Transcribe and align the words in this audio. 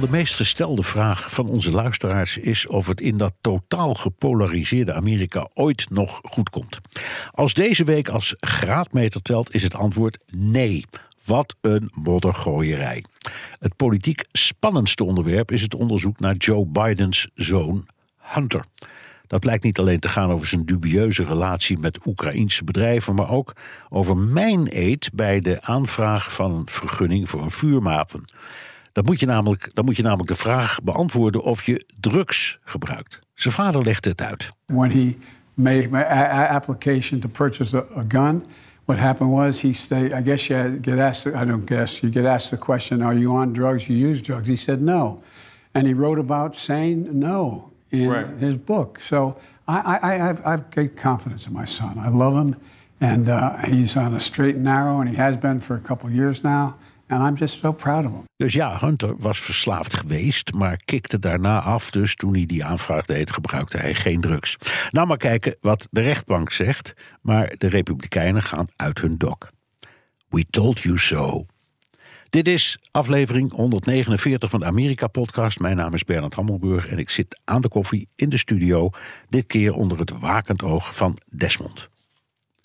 Wel 0.00 0.02
de 0.02 0.16
meest 0.16 0.34
gestelde 0.34 0.82
vraag 0.82 1.32
van 1.32 1.48
onze 1.48 1.70
luisteraars 1.70 2.38
is 2.38 2.66
of 2.66 2.86
het 2.86 3.00
in 3.00 3.18
dat 3.18 3.32
totaal 3.40 3.94
gepolariseerde 3.94 4.92
Amerika 4.92 5.48
ooit 5.54 5.90
nog 5.90 6.20
goed 6.22 6.50
komt. 6.50 6.80
Als 7.30 7.54
deze 7.54 7.84
week 7.84 8.08
als 8.08 8.34
graadmeter 8.40 9.22
telt, 9.22 9.54
is 9.54 9.62
het 9.62 9.74
antwoord 9.74 10.18
nee. 10.36 10.84
Wat 11.24 11.56
een 11.60 11.90
moddergooierij. 11.94 13.04
Het 13.58 13.76
politiek 13.76 14.24
spannendste 14.32 15.04
onderwerp 15.04 15.52
is 15.52 15.62
het 15.62 15.74
onderzoek 15.74 16.20
naar 16.20 16.34
Joe 16.34 16.66
Bidens 16.66 17.28
zoon 17.34 17.86
Hunter. 18.18 18.64
Dat 19.26 19.40
blijkt 19.40 19.64
niet 19.64 19.78
alleen 19.78 20.00
te 20.00 20.08
gaan 20.08 20.30
over 20.30 20.46
zijn 20.46 20.64
dubieuze 20.64 21.24
relatie 21.24 21.78
met 21.78 22.06
Oekraïense 22.06 22.64
bedrijven, 22.64 23.14
maar 23.14 23.30
ook 23.30 23.52
over 23.88 24.16
mijn 24.16 24.66
eet 24.70 25.10
bij 25.12 25.40
de 25.40 25.62
aanvraag 25.62 26.32
van 26.32 26.54
een 26.54 26.66
vergunning 26.66 27.28
voor 27.28 27.42
een 27.42 27.50
vuurwapen. 27.50 28.24
Dan 28.94 29.04
moet, 29.04 29.20
je 29.20 29.26
namelijk, 29.26 29.70
dan 29.72 29.84
moet 29.84 29.96
je 29.96 30.02
namelijk 30.02 30.28
de 30.28 30.34
vraag 30.34 30.78
beantwoorden 30.82 31.42
of 31.42 31.62
je 31.62 31.86
drugs 32.00 32.58
gebruikt. 32.64 33.20
Zijn 33.34 33.54
vader 33.54 33.82
legde 33.82 34.10
het 34.10 34.22
uit. 34.22 34.50
When 34.66 34.90
he 34.90 35.14
made 35.54 35.88
my 35.90 36.02
application 36.48 37.20
to 37.20 37.28
purchase 37.28 37.76
a, 37.76 37.84
a 38.00 38.04
gun, 38.08 38.44
what 38.84 38.98
happened 38.98 39.30
was 39.30 39.60
he 39.62 39.72
stayed. 39.72 40.12
I 40.12 40.22
guess 40.22 40.46
you 40.46 40.78
get 40.82 40.98
asked. 40.98 41.34
I 41.34 41.44
don't 41.46 41.66
guess 41.66 42.00
you 42.00 42.12
get 42.12 42.24
asked 42.24 42.50
the 42.50 42.64
question: 42.64 43.02
Are 43.02 43.18
you 43.18 43.36
on 43.36 43.52
drugs? 43.52 43.86
You 43.86 44.08
use 44.10 44.22
drugs? 44.22 44.48
He 44.48 44.56
said 44.56 44.80
no, 44.80 45.18
and 45.72 45.86
he 45.86 45.94
wrote 45.94 46.20
about 46.20 46.56
saying 46.56 47.08
no 47.18 47.70
in 47.88 48.08
Right. 48.10 48.38
his 48.40 48.56
book. 48.56 48.98
So 49.00 49.32
I, 49.66 49.98
I, 50.02 50.12
I, 50.12 50.16
have, 50.16 50.40
I 50.46 50.50
have 50.50 50.64
great 50.70 50.96
confidence 50.96 51.46
in 51.48 51.52
my 51.52 51.66
son. 51.66 51.98
I 51.98 52.08
love 52.10 52.46
him, 52.46 52.54
and 53.00 53.28
uh, 53.28 53.56
he's 53.66 53.96
on 53.96 54.14
a 54.14 54.20
straight 54.20 54.54
and 54.54 54.64
narrow, 54.64 55.00
and 55.00 55.08
he 55.10 55.16
has 55.16 55.36
been 55.36 55.60
for 55.60 55.74
a 55.76 55.80
couple 55.80 56.08
of 56.08 56.14
years 56.14 56.42
now. 56.42 56.74
And 57.06 57.28
I'm 57.28 57.34
just 57.34 57.58
so 57.58 57.72
proud 57.72 58.04
of 58.04 58.10
him. 58.12 58.22
Dus 58.36 58.52
ja, 58.52 58.78
Hunter 58.78 59.14
was 59.18 59.40
verslaafd 59.40 59.94
geweest, 59.94 60.52
maar 60.52 60.76
kikte 60.84 61.18
daarna 61.18 61.60
af. 61.60 61.90
Dus 61.90 62.14
toen 62.14 62.34
hij 62.34 62.46
die 62.46 62.64
aanvraag 62.64 63.04
deed, 63.04 63.30
gebruikte 63.30 63.76
hij 63.76 63.94
geen 63.94 64.20
drugs. 64.20 64.56
Nou, 64.90 65.06
maar 65.06 65.16
kijken 65.16 65.56
wat 65.60 65.88
de 65.90 66.00
rechtbank 66.00 66.50
zegt. 66.50 66.94
Maar 67.20 67.54
de 67.58 67.66
Republikeinen 67.66 68.42
gaan 68.42 68.66
uit 68.76 69.00
hun 69.00 69.18
dok. 69.18 69.50
We 70.28 70.44
told 70.50 70.80
you 70.80 70.98
so. 70.98 71.46
Dit 72.30 72.48
is 72.48 72.78
aflevering 72.90 73.52
149 73.52 74.50
van 74.50 74.60
de 74.60 74.66
Amerika-podcast. 74.66 75.60
Mijn 75.60 75.76
naam 75.76 75.94
is 75.94 76.04
Bernard 76.04 76.34
Hammelburg 76.34 76.88
en 76.88 76.98
ik 76.98 77.10
zit 77.10 77.40
aan 77.44 77.60
de 77.60 77.68
koffie 77.68 78.08
in 78.16 78.28
de 78.28 78.38
studio. 78.38 78.90
Dit 79.28 79.46
keer 79.46 79.74
onder 79.74 79.98
het 79.98 80.18
wakend 80.18 80.62
oog 80.62 80.94
van 80.94 81.18
Desmond. 81.32 81.88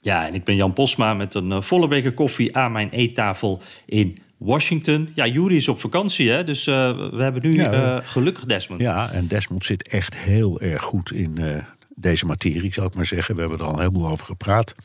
Ja, 0.01 0.27
en 0.27 0.33
ik 0.33 0.43
ben 0.43 0.55
Jan 0.55 0.73
Posma 0.73 1.13
met 1.13 1.33
een 1.33 1.51
eh, 1.51 1.61
volle 1.61 1.87
beker 1.87 2.13
koffie 2.13 2.57
aan 2.57 2.71
mijn 2.71 2.89
eettafel 2.89 3.61
in 3.85 4.17
Washington. 4.39 5.11
Ja, 5.15 5.27
Jury 5.27 5.55
is 5.55 5.67
op 5.67 5.79
vakantie, 5.79 6.29
hè? 6.29 6.43
dus 6.43 6.67
eh, 6.67 7.09
we 7.11 7.23
hebben 7.23 7.41
nu 7.41 7.53
Ja. 7.55 7.71
eh, 7.97 8.07
gelukkig 8.07 8.45
Desmond. 8.45 8.81
Ja, 8.81 9.11
en 9.11 9.27
Desmond 9.27 9.65
zit 9.65 9.87
echt 9.87 10.17
heel 10.17 10.59
erg 10.61 10.81
goed 10.81 11.11
in 11.11 11.37
eh, 11.37 11.63
deze 11.95 12.25
materie, 12.25 12.73
zal 12.73 12.85
ik 12.85 12.93
maar 12.95 13.05
zeggen. 13.05 13.35
We 13.35 13.41
hebben 13.41 13.59
er 13.59 13.65
al 13.65 13.71
een 13.73 13.77
heleboel 13.79 14.07
over 14.07 14.25
gepraat. 14.25 14.75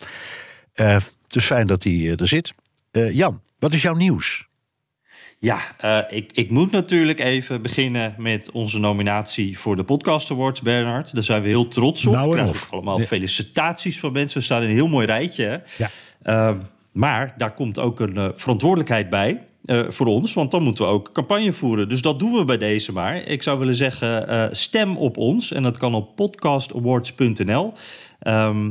Eh 0.72 0.96
dus 1.26 1.44
fijn 1.44 1.66
dat 1.66 1.82
hij 1.84 2.14
er 2.16 2.28
zit. 2.28 2.54
Eh, 2.90 3.10
Jan, 3.16 3.40
wat 3.58 3.72
is 3.74 3.82
jouw 3.82 3.94
nieuws? 3.94 4.46
Ja, 5.38 5.58
eh, 5.78 5.98
ik, 6.18 6.30
ik 6.32 6.50
moet 6.50 6.70
natuurlijk 6.70 7.18
even 7.20 7.62
beginnen 7.62 8.14
met 8.18 8.50
onze 8.50 8.78
nominatie 8.78 9.58
voor 9.58 9.76
de 9.76 9.84
Podcast 9.84 10.30
Awards, 10.30 10.60
Bernard. 10.62 11.14
Daar 11.14 11.22
zijn 11.22 11.42
we 11.42 11.48
heel 11.48 11.68
trots 11.68 12.06
op. 12.06 12.14
Nou 12.14 12.28
We 12.30 12.34
krijgen 12.36 12.70
allemaal 12.70 13.00
Ja. 13.00 13.06
felicitaties 13.06 13.98
van 14.00 14.12
mensen. 14.12 14.38
We 14.38 14.44
staan 14.44 14.62
in 14.62 14.68
een 14.68 14.74
heel 14.74 14.88
mooi 14.88 15.06
rijtje. 15.06 15.44
Hè? 15.44 15.56
Ja. 15.84 15.90
Ehm, 16.22 16.58
maar 16.92 17.34
daar 17.38 17.54
komt 17.54 17.78
ook 17.78 18.00
een 18.00 18.16
eh, 18.16 18.28
verantwoordelijkheid 18.34 19.08
bij 19.10 19.46
eh, 19.64 19.82
voor 19.88 20.06
ons. 20.06 20.32
Want 20.32 20.50
dan 20.50 20.62
moeten 20.62 20.84
we 20.84 20.90
ook 20.90 21.12
campagne 21.12 21.52
voeren. 21.52 21.88
Dus 21.88 22.02
dat 22.02 22.18
doen 22.18 22.32
we 22.32 22.44
bij 22.44 22.58
deze 22.58 22.92
maar. 22.92 23.16
Ik 23.16 23.42
zou 23.42 23.58
willen 23.58 23.74
zeggen, 23.74 24.28
eh, 24.28 24.46
stem 24.50 24.96
op 24.96 25.16
ons. 25.16 25.52
En 25.52 25.62
dat 25.62 25.76
kan 25.76 25.94
op 25.94 26.16
podcastawards.nl. 26.16 27.72
Ehm, 28.18 28.70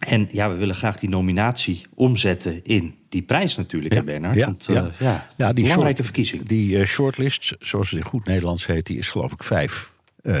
en 0.00 0.28
ja, 0.32 0.50
we 0.50 0.56
willen 0.56 0.74
graag 0.74 0.98
die 0.98 1.08
nominatie 1.08 1.82
omzetten 1.94 2.64
in 2.64 2.94
die 3.08 3.22
prijs 3.22 3.56
natuurlijk, 3.56 3.94
hè, 3.94 4.04
Bernard. 4.04 4.34
ja, 4.36 4.46
Want, 4.46 4.66
eh, 4.68 4.74
ja. 4.74 4.90
ja, 4.98 5.26
Ja, 5.36 5.52
die 5.52 5.64
belangrijke 5.64 6.02
short- 6.02 6.04
verkiezing. 6.14 6.46
Die 6.46 6.84
shortlist, 6.86 7.54
zoals 7.58 7.90
het 7.90 7.98
in 7.98 8.04
goed 8.06 8.26
Nederlands 8.26 8.66
heet, 8.66 8.86
die 8.86 8.98
is 8.98 9.10
geloof 9.10 9.32
ik 9.32 9.42
vijf 9.44 9.92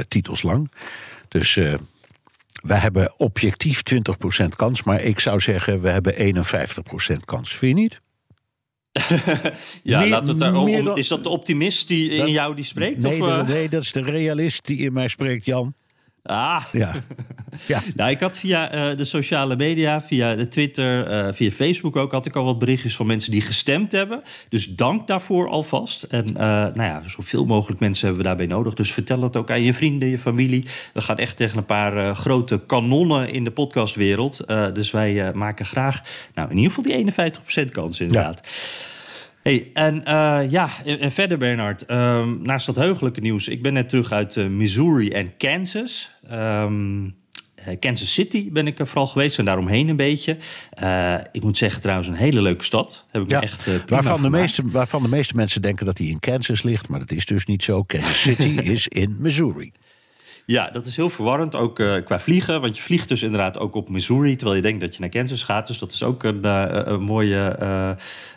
titels 0.08 0.42
lang. 0.42 0.70
Dus 1.28 1.54
wij 2.62 2.78
hebben 2.78 3.18
objectief 3.18 3.82
20% 3.82 4.56
kans, 4.56 4.82
maar 4.82 5.00
ik 5.02 5.20
zou 5.20 5.40
zeggen, 5.40 5.80
we 5.80 5.88
hebben 5.88 6.14
51% 6.16 7.24
kans. 7.24 7.56
Vind 7.56 7.76
je 7.76 7.82
niet? 7.82 8.00
Ja, 9.82 9.98
Meer- 10.00 10.08
laten 10.08 10.24
we 10.26 10.30
het 10.30 10.38
daar, 10.38 10.52
meer 10.62 10.78
om- 10.78 10.84
dan- 10.84 10.96
is 10.98 11.08
dat 11.08 11.22
de 11.22 11.28
optimist 11.28 11.88
die 11.88 12.16
Dat- 12.18 12.26
in 12.26 12.32
jou 12.32 12.54
die 12.54 12.64
spreekt? 12.64 13.02
Nee, 13.02 13.22
of, 13.22 13.28
eh? 13.28 13.46
nee, 13.46 13.68
dat 13.68 13.82
is 13.82 13.92
de 13.92 14.02
realist 14.02 14.66
die 14.66 14.78
in 14.78 14.92
mij 14.92 15.08
spreekt, 15.08 15.44
Jan. 15.44 15.74
Ah, 16.22 16.64
Ja. 16.72 16.92
ja. 17.66 17.80
Nou, 17.94 18.10
ik 18.10 18.20
had 18.20 18.38
via 18.38 18.70
eh, 18.70 18.96
de 18.96 19.04
sociale 19.04 19.56
media, 19.56 20.02
via 20.02 20.34
de 20.34 20.48
Twitter, 20.48 21.06
eh, 21.06 21.32
via 21.32 21.50
Facebook 21.50 21.96
ook, 21.96 22.12
had 22.12 22.26
ik 22.26 22.36
al 22.36 22.44
wat 22.44 22.58
berichtjes 22.58 22.96
van 22.96 23.06
mensen 23.06 23.30
die 23.30 23.40
gestemd 23.40 23.92
hebben. 23.92 24.22
Dus 24.48 24.74
dank 24.74 25.06
daarvoor 25.06 25.48
alvast. 25.48 26.02
En 26.02 26.26
eh, 26.26 26.34
nou 26.44 26.82
ja, 26.82 27.02
zoveel 27.06 27.46
mogelijk 27.46 27.80
mensen 27.80 28.06
hebben 28.06 28.22
we 28.22 28.28
daarbij 28.28 28.46
nodig. 28.46 28.74
Dus 28.74 28.92
vertel 28.92 29.22
het 29.22 29.36
ook 29.36 29.50
aan 29.50 29.62
je 29.62 29.74
vrienden, 29.74 30.08
je 30.08 30.18
familie. 30.18 30.66
We 30.92 31.00
gaan 31.00 31.18
echt 31.18 31.36
tegen 31.36 31.58
een 31.58 31.64
paar 31.64 32.16
grote 32.16 32.60
kanonnen 32.66 33.28
in 33.32 33.44
de 33.44 33.50
podcastwereld. 33.50 34.44
Dus 34.74 34.90
wij 34.90 35.32
maken 35.34 35.66
graag, 35.66 36.02
nou 36.34 36.50
in 36.50 36.56
ieder 36.56 36.72
geval 36.72 37.02
die 37.02 37.68
51% 37.68 37.70
kans 37.70 38.00
inderdaad. 38.00 38.40
Hey, 39.42 39.70
en 39.74 40.04
eh, 40.04 40.50
ja, 40.50 40.68
en, 40.84 41.12
verder 41.12 41.38
Bernard, 41.38 41.86
ehm, 41.86 42.42
naast 42.42 42.66
dat 42.66 42.76
heugelijke 42.76 43.20
nieuws, 43.20 43.48
ik 43.48 43.62
ben 43.62 43.72
net 43.72 43.88
terug 43.88 44.12
uit 44.12 44.36
eh, 44.36 44.46
Missouri 44.46 45.10
en 45.10 45.36
Kansas. 45.36 46.10
Ehm, 46.28 47.04
eh, 47.54 47.78
Kansas 47.78 48.12
City 48.12 48.52
ben 48.52 48.66
ik 48.66 48.78
er 48.78 48.86
vooral 48.86 49.06
geweest 49.06 49.38
en 49.38 49.44
daaromheen 49.44 49.88
een 49.88 49.96
beetje. 49.96 50.36
Ik 51.32 51.42
moet 51.42 51.58
zeggen 51.58 51.80
trouwens 51.80 52.08
een 52.08 52.14
hele 52.14 52.42
leuke 52.42 52.64
stad. 52.64 53.04
Heb 53.10 53.22
ik 53.22 53.30
Ja, 53.30 53.42
echt 53.42 53.62
prima 53.62 53.84
waarvan, 53.88 54.22
de 54.22 54.30
meeste, 54.30 54.62
waarvan 54.70 55.02
de 55.02 55.08
meeste 55.08 55.36
mensen 55.36 55.62
denken 55.62 55.86
dat 55.86 55.98
hij 55.98 56.06
in 56.06 56.18
Kansas 56.18 56.62
ligt, 56.62 56.88
maar 56.88 56.98
dat 56.98 57.10
is 57.10 57.26
dus 57.26 57.46
niet 57.46 57.62
zo. 57.62 57.82
Kansas 57.82 58.20
City 58.20 58.58
is 58.74 58.88
in 58.88 59.16
Missouri. 59.18 59.72
Ja, 60.46 60.70
dat 60.70 60.86
is 60.86 60.96
heel 60.96 61.10
verwarrend, 61.10 61.54
ook 61.54 61.78
eh, 61.78 61.94
qua 62.04 62.20
vliegen. 62.20 62.60
Want 62.60 62.76
je 62.76 62.82
vliegt 62.82 63.08
dus 63.08 63.22
inderdaad 63.22 63.58
ook 63.58 63.74
op 63.74 63.88
Missouri... 63.88 64.36
terwijl 64.36 64.56
je 64.56 64.62
denkt 64.62 64.80
dat 64.80 64.94
je 64.94 65.00
naar 65.00 65.08
Kansas 65.10 65.42
gaat. 65.42 65.66
Dus 65.66 65.78
dat 65.78 65.92
is 65.92 66.02
ook 66.02 66.22
een, 66.22 66.44
eh, 66.44 66.66
een 66.84 67.02
mooie 67.02 67.38
eh, 67.58 67.90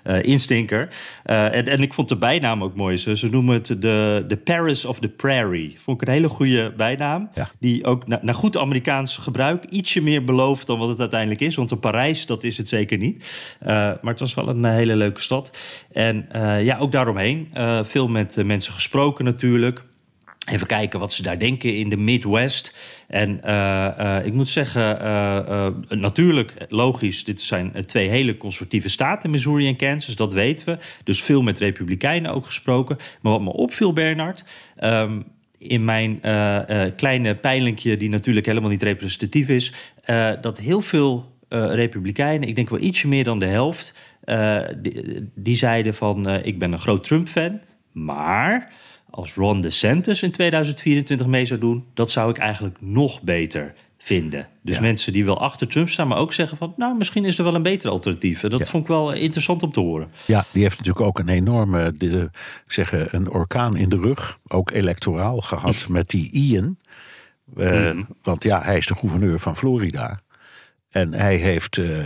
eh, 0.04 0.24
instinker. 0.24 0.88
Eh, 1.24 1.56
en, 1.56 1.68
en 1.68 1.82
ik 1.82 1.94
vond 1.94 2.10
de 2.10 2.16
bijnaam 2.18 2.64
ook 2.64 2.76
mooi. 2.76 2.98
Ze, 2.98 3.18
ze 3.18 3.30
noemen 3.30 3.54
het 3.54 3.68
de, 3.68 4.26
de 4.28 4.38
Paris 4.38 4.86
of 4.86 5.00
the 5.00 5.08
Prairie. 5.08 5.78
Vond 5.84 6.02
ik 6.02 6.08
een 6.08 6.14
hele 6.14 6.30
goede 6.30 6.74
bijnaam. 6.78 7.30
Ja. 7.34 7.50
Die 7.60 7.86
ook 7.86 8.08
na- 8.08 8.20
naar 8.22 8.34
goed 8.36 8.58
Amerikaans 8.58 9.18
gebruik... 9.18 9.64
ietsje 9.66 10.02
meer 10.02 10.24
belooft 10.24 10.68
dan 10.68 10.80
wat 10.80 10.90
het 10.90 11.00
uiteindelijk 11.00 11.42
is. 11.42 11.56
Want 11.56 11.72
een 11.72 11.80
Parijs, 11.80 12.26
dat 12.26 12.44
is 12.44 12.58
het 12.58 12.68
zeker 12.68 12.98
niet. 12.98 13.26
Eh, 13.60 13.68
maar 13.70 14.00
het 14.04 14.20
was 14.20 14.34
wel 14.34 14.48
een 14.50 14.66
eh, 14.66 14.72
hele 14.72 14.96
leuke 14.96 15.22
stad. 15.22 15.58
En 15.92 16.26
eh, 16.32 16.64
ja, 16.64 16.78
ook 16.78 16.92
daaromheen. 16.92 17.50
eh, 17.54 17.80
veel 17.84 18.08
met 18.08 18.38
eh, 18.38 18.46
mensen 18.46 18.74
gesproken 18.74 19.26
natuurlijk... 19.26 19.84
Even 20.52 20.68
kijken 20.68 21.00
wat 21.00 21.14
ze 21.14 21.22
daar 21.22 21.40
denken 21.40 21.76
in 21.76 21.90
de 21.90 21.98
Midwest. 21.98 22.76
En 23.08 23.44
eh, 23.44 24.18
eh, 24.18 24.26
ik 24.26 24.34
moet 24.34 24.50
zeggen, 24.50 25.00
eh, 25.00 25.68
natuurlijk, 25.90 26.54
logisch, 26.70 27.24
dit 27.24 27.42
zijn 27.42 27.86
twee 27.86 28.10
hele 28.10 28.38
conservatieve 28.38 28.90
staten, 28.90 29.30
Missouri 29.30 29.68
en 29.68 29.76
Kansas, 29.76 30.16
dat 30.16 30.34
weten 30.34 30.66
we. 30.66 30.78
Dus 31.04 31.24
veel 31.24 31.42
met 31.42 31.60
Republikeinen 31.60 32.32
ook 32.32 32.46
gesproken. 32.46 32.98
Maar 33.22 33.32
wat 33.32 33.42
me 33.42 33.54
opviel, 33.54 33.94
Bernard, 33.94 34.44
ehm, 34.76 35.22
in 35.58 35.86
mijn 35.86 36.20
kleine 36.96 37.36
peilinkje, 37.36 37.98
die 37.98 38.10
natuurlijk 38.10 38.46
helemaal 38.46 38.70
niet 38.70 38.84
representatief 38.84 39.50
is, 39.50 39.74
dat 40.42 40.60
heel 40.60 40.82
veel 40.82 41.32
Republikeinen, 41.50 42.48
ik 42.48 42.56
denk 42.56 42.70
wel 42.70 42.80
ietsje 42.80 43.08
meer 43.08 43.24
dan 43.24 43.40
de 43.40 43.46
helft, 43.46 43.94
die, 45.36 45.56
zeiden 45.56 45.94
van, 45.94 46.30
ik 46.30 46.60
ben 46.60 46.72
een 46.72 46.80
groot 46.80 47.04
Trump-fan, 47.04 47.60
maar 47.92 48.72
als 49.16 49.34
Ron 49.34 49.62
DeSantis 49.62 50.24
in 50.24 50.32
2024 50.32 51.28
mee 51.28 51.46
zou 51.46 51.60
doen, 51.60 51.86
dat 51.94 52.12
zou 52.12 52.30
ik 52.30 52.38
eigenlijk 52.38 52.76
nog 52.80 53.22
beter 53.22 53.74
vinden. 53.98 54.48
Dus 54.62 54.76
Ja. 54.76 54.82
mensen 54.82 55.14
die 55.14 55.26
wel 55.26 55.40
achter 55.42 55.68
Trump 55.68 55.90
staan, 55.90 56.08
maar 56.08 56.18
ook 56.18 56.34
zeggen 56.34 56.58
van... 56.58 56.74
nou, 56.78 56.98
misschien 56.98 57.26
is 57.26 57.38
er 57.38 57.44
wel 57.44 57.56
een 57.56 57.62
beter 57.64 57.90
alternatief. 57.90 58.44
En 58.44 58.50
Dat 58.50 58.60
Ja. 58.60 58.66
vond 58.66 58.84
ik 58.84 58.90
wel 58.90 59.12
interessant 59.14 59.64
om 59.64 59.72
te 59.72 59.80
horen. 59.80 60.10
Ja, 60.28 60.46
die 60.54 60.62
heeft 60.62 60.78
natuurlijk 60.78 61.06
ook 61.06 61.20
een 61.20 61.30
enorme, 61.30 61.92
de, 61.98 62.30
ik 62.66 62.72
zeg, 62.72 63.14
een 63.14 63.30
orkaan 63.30 63.76
in 63.78 63.90
de 63.90 63.98
rug. 63.98 64.40
Ook 64.48 64.72
electoraal 64.72 65.42
gehad 65.42 65.86
met 65.90 66.10
die 66.10 66.32
Ian. 66.32 66.78
Eh, 67.58 67.92
Want 68.24 68.44
ja, 68.44 68.62
hij 68.62 68.78
is 68.78 68.86
de 68.88 68.96
gouverneur 68.96 69.40
van 69.40 69.56
Florida. 69.58 70.20
En 70.94 71.14
hij 71.14 71.36
heeft, 71.36 71.78
eh, 71.78 72.06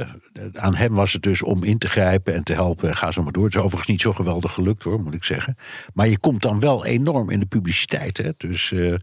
aan 0.54 0.76
hem 0.76 0.94
was 0.94 1.14
het 1.14 1.22
dus 1.22 1.44
om 1.44 1.64
in 1.64 1.78
te 1.78 1.90
grijpen 1.90 2.34
en 2.34 2.44
te 2.44 2.54
helpen. 2.54 2.96
Ga 2.96 3.12
zo 3.12 3.24
maar 3.24 3.32
door. 3.32 3.44
Het 3.44 3.54
is 3.54 3.60
overigens 3.60 3.88
niet 3.88 4.02
zo 4.02 4.14
geweldig 4.14 4.54
gelukt 4.54 4.84
hoor, 4.84 5.02
moet 5.02 5.14
ik 5.14 5.24
zeggen. 5.24 5.58
Maar 5.94 6.08
je 6.08 6.20
komt 6.20 6.42
dan 6.42 6.60
wel 6.60 6.86
enorm 6.86 7.30
in 7.30 7.40
de 7.40 7.46
publiciteit. 7.46 8.18
Hè? 8.18 8.32
Dus 8.38 8.72
eh, 8.72 8.94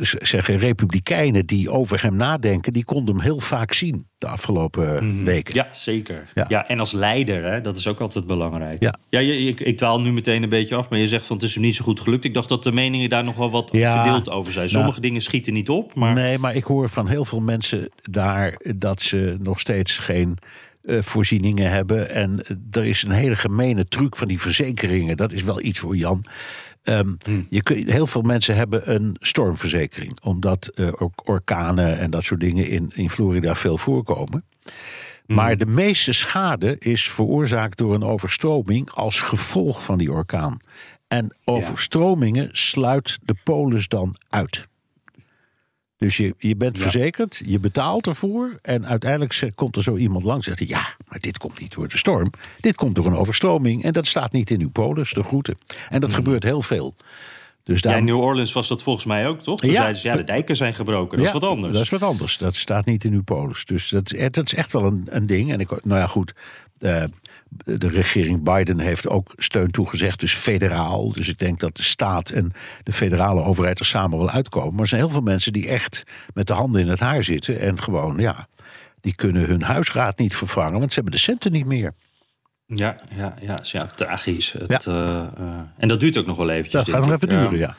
zeggen 0.00 0.58
republikeinen 0.58 1.46
die 1.46 1.70
over 1.70 2.02
hem 2.02 2.16
nadenken, 2.16 2.72
die 2.72 2.84
konden 2.84 3.14
hem 3.14 3.24
heel 3.24 3.40
vaak 3.40 3.72
zien 3.72 4.06
de 4.18 4.26
afgelopen 4.26 5.24
weken. 5.24 5.54
Ja, 5.54 5.68
zeker. 5.72 6.28
Ja. 6.34 6.44
Ja. 6.48 6.68
en 6.68 6.80
als 6.80 6.92
leider, 6.92 7.44
hè, 7.44 7.60
dat 7.60 7.76
is 7.76 7.86
ook 7.86 8.00
altijd 8.00 8.26
belangrijk. 8.26 8.82
Ja. 8.82 8.94
ja 9.08 9.18
je, 9.20 9.38
ik, 9.38 9.60
ik 9.60 9.76
dwaal 9.76 10.00
nu 10.00 10.12
meteen 10.12 10.42
een 10.42 10.48
beetje 10.48 10.74
af, 10.76 10.88
maar 10.88 10.98
je 10.98 11.08
zegt 11.08 11.26
van 11.26 11.36
het 11.36 11.44
is 11.44 11.54
hem 11.54 11.62
niet 11.62 11.76
zo 11.76 11.84
goed 11.84 12.00
gelukt. 12.00 12.24
Ik 12.24 12.34
dacht 12.34 12.48
dat 12.48 12.62
de 12.62 12.72
meningen 12.72 13.08
daar 13.08 13.24
nog 13.24 13.36
wel 13.36 13.50
wat 13.50 13.68
Ja. 13.72 14.02
verdeeld 14.02 14.30
over 14.30 14.52
zijn. 14.52 14.68
Sommige 14.68 14.90
Nou. 14.92 15.02
dingen 15.02 15.22
schieten 15.22 15.52
niet 15.52 15.68
op, 15.68 15.94
maar 15.94 16.14
Nee, 16.14 16.38
maar 16.38 16.54
ik 16.54 16.64
hoor 16.64 16.88
van 16.88 17.08
heel 17.08 17.24
veel 17.24 17.40
mensen 17.40 17.88
daar 18.02 18.60
dat 18.76 19.00
ze 19.00 19.36
nog 19.40 19.60
steeds 19.60 19.98
geen 19.98 20.38
eh, 20.82 20.98
voorzieningen 21.00 21.70
hebben. 21.70 22.10
En 22.10 22.42
eh, 22.44 22.56
er 22.80 22.84
is 22.84 23.02
een 23.02 23.10
hele 23.10 23.36
gemene 23.36 23.84
truc 23.84 24.16
van 24.16 24.28
die 24.28 24.40
verzekeringen. 24.40 25.16
Dat 25.16 25.32
is 25.32 25.42
wel 25.42 25.62
iets 25.62 25.78
voor 25.78 25.96
Jan. 25.96 26.24
Ehm, 26.84 27.12
je 27.48 27.62
kun, 27.62 27.90
heel 27.90 28.06
veel 28.06 28.22
mensen 28.22 28.56
hebben 28.56 28.94
een 28.94 29.16
stormverzekering. 29.20 30.20
Omdat 30.22 30.72
ook 30.98 31.28
orkanen 31.28 31.98
en 31.98 32.10
dat 32.10 32.24
soort 32.24 32.40
dingen 32.40 32.68
in, 32.68 32.92
in 32.94 33.10
Florida 33.10 33.54
veel 33.54 33.78
voorkomen. 33.78 34.44
Maar 35.26 35.56
de 35.56 35.66
meeste 35.66 36.12
schade 36.12 36.76
is 36.78 37.10
veroorzaakt 37.10 37.78
door 37.78 37.94
een 37.94 38.02
overstroming 38.02 38.90
als 38.90 39.20
gevolg 39.20 39.84
van 39.84 39.98
die 39.98 40.12
orkaan. 40.12 40.56
En 41.08 41.36
overstromingen 41.44 42.48
sluit 42.52 43.18
de 43.22 43.34
polis 43.44 43.88
dan 43.88 44.16
uit. 44.28 44.68
Dus 46.04 46.16
je, 46.16 46.34
je 46.38 46.56
bent 46.56 46.78
verzekerd, 46.78 47.42
je 47.46 47.58
betaalt 47.60 48.06
ervoor. 48.06 48.58
En 48.62 48.86
uiteindelijk 48.86 49.50
komt 49.54 49.76
er 49.76 49.82
zo 49.82 49.96
iemand 49.96 50.24
langs 50.24 50.48
en 50.48 50.56
zegt: 50.56 50.70
Ja, 50.70 50.86
maar 51.08 51.18
dit 51.18 51.38
komt 51.38 51.60
niet 51.60 51.74
door 51.74 51.88
de 51.88 51.98
storm. 51.98 52.30
Dit 52.60 52.74
komt 52.74 52.94
door 52.94 53.06
een 53.06 53.14
overstroming. 53.16 53.84
En 53.84 53.92
dat 53.92 54.06
staat 54.06 54.32
niet 54.32 54.50
in 54.50 54.60
uw 54.60 54.70
polis, 54.70 55.12
de 55.12 55.22
groeten. 55.22 55.58
En 55.90 56.00
dat 56.00 56.14
gebeurt 56.14 56.42
heel 56.42 56.62
veel. 56.62 56.94
Dus 57.62 57.80
ja, 57.80 57.88
daar, 57.88 57.98
in 57.98 58.04
New 58.04 58.20
Orleans 58.20 58.52
was 58.52 58.68
dat 58.68 58.82
volgens 58.82 59.04
mij 59.04 59.26
ook, 59.28 59.42
toch? 59.42 59.60
Toen 59.60 59.70
Ja. 59.70 59.76
zeiden 59.76 59.96
ze, 60.00 60.08
ja, 60.08 60.16
de 60.16 60.24
dijken 60.24 60.56
zijn 60.56 60.74
gebroken. 60.74 61.18
Dat 61.18 61.26
is 61.26 61.32
wat 61.32 61.44
anders. 61.44 61.72
Dat 61.72 61.82
is 61.82 61.88
wat 61.90 62.02
anders. 62.02 62.38
Dat 62.38 62.54
staat 62.56 62.84
niet 62.86 63.04
in 63.04 63.12
uw 63.12 63.22
polis. 63.22 63.64
Dus 63.64 63.88
dat, 63.88 64.12
is- 64.12 64.30
dat 64.32 64.46
is 64.46 64.54
echt 64.54 64.72
wel 64.72 64.84
een, 64.84 65.06
een 65.10 65.26
ding. 65.26 65.52
En 65.52 65.60
ik, 65.60 65.84
nou 65.84 66.00
ja, 66.00 66.06
goed. 66.06 66.34
eh, 66.78 67.04
de 67.56 67.88
regering 67.88 68.42
Biden 68.42 68.78
heeft 68.78 69.08
ook 69.08 69.32
steun 69.36 69.70
toegezegd, 69.70 70.20
dus 70.20 70.34
federaal. 70.34 71.12
Dus 71.12 71.28
ik 71.28 71.38
denk 71.38 71.60
dat 71.60 71.76
de 71.76 71.82
staat 71.82 72.30
en 72.30 72.52
de 72.82 72.92
federale 72.92 73.42
overheid 73.42 73.78
er 73.78 73.84
samen 73.84 74.18
wel 74.18 74.30
uitkomen. 74.30 74.72
Maar 74.72 74.82
er 74.82 74.88
zijn 74.88 75.00
heel 75.00 75.10
veel 75.10 75.20
mensen 75.20 75.52
die 75.52 75.68
echt 75.68 76.04
met 76.34 76.46
de 76.46 76.52
handen 76.52 76.80
in 76.80 76.88
het 76.88 77.00
haar 77.00 77.24
zitten. 77.24 77.60
En 77.60 77.82
gewoon, 77.82 78.16
ja, 78.18 78.48
die 79.00 79.14
kunnen 79.14 79.46
hun 79.46 79.62
huisraad 79.62 80.18
niet 80.18 80.36
vervangen, 80.36 80.78
want 80.78 80.88
ze 80.88 80.94
hebben 80.94 81.12
de 81.12 81.18
centen 81.18 81.52
niet 81.52 81.66
meer. 81.66 81.94
Ja, 82.66 83.00
ja, 83.16 83.34
ja, 83.40 83.58
ja 83.62 83.86
tragisch. 83.86 84.52
Het, 84.52 84.86
eh, 84.86 85.16
eh, 85.16 85.60
en 85.76 85.88
dat 85.88 86.00
duurt 86.00 86.16
ook 86.16 86.26
nog 86.26 86.36
wel 86.36 86.50
eventjes. 86.50 86.84
Dat 86.84 86.94
gaat 86.94 87.04
nog 87.04 87.14
even 87.14 87.28
duren, 87.28 87.58
ja. 87.58 87.58
ja. 87.58 87.76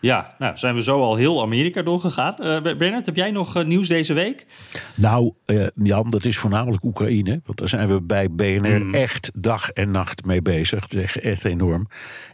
Ja, 0.00 0.34
nou 0.38 0.56
zijn 0.58 0.74
we 0.74 0.82
zo 0.82 1.02
al 1.02 1.16
heel 1.16 1.42
Amerika 1.42 1.82
doorgegaan. 1.82 2.36
Eh 2.36 2.62
Bernard, 2.76 3.06
heb 3.06 3.16
jij 3.16 3.30
nog 3.30 3.56
eh, 3.56 3.64
nieuws 3.64 3.88
deze 3.88 4.12
week? 4.12 4.46
Nou, 4.94 5.32
eh, 5.46 5.66
Jan, 5.74 6.08
dat 6.08 6.24
is 6.24 6.38
voornamelijk 6.38 6.84
Oekraïne. 6.84 7.40
Want 7.44 7.58
daar 7.58 7.68
zijn 7.68 7.88
we 7.88 8.02
bij 8.02 8.30
BNR 8.30 8.90
echt 8.90 9.30
dag 9.34 9.70
en 9.70 9.90
nacht 9.90 10.24
mee 10.24 10.42
bezig. 10.42 10.80
Het 10.82 10.94
is 10.94 11.02
echt- 11.02 11.16
echt 11.20 11.44
enorm. 11.44 11.86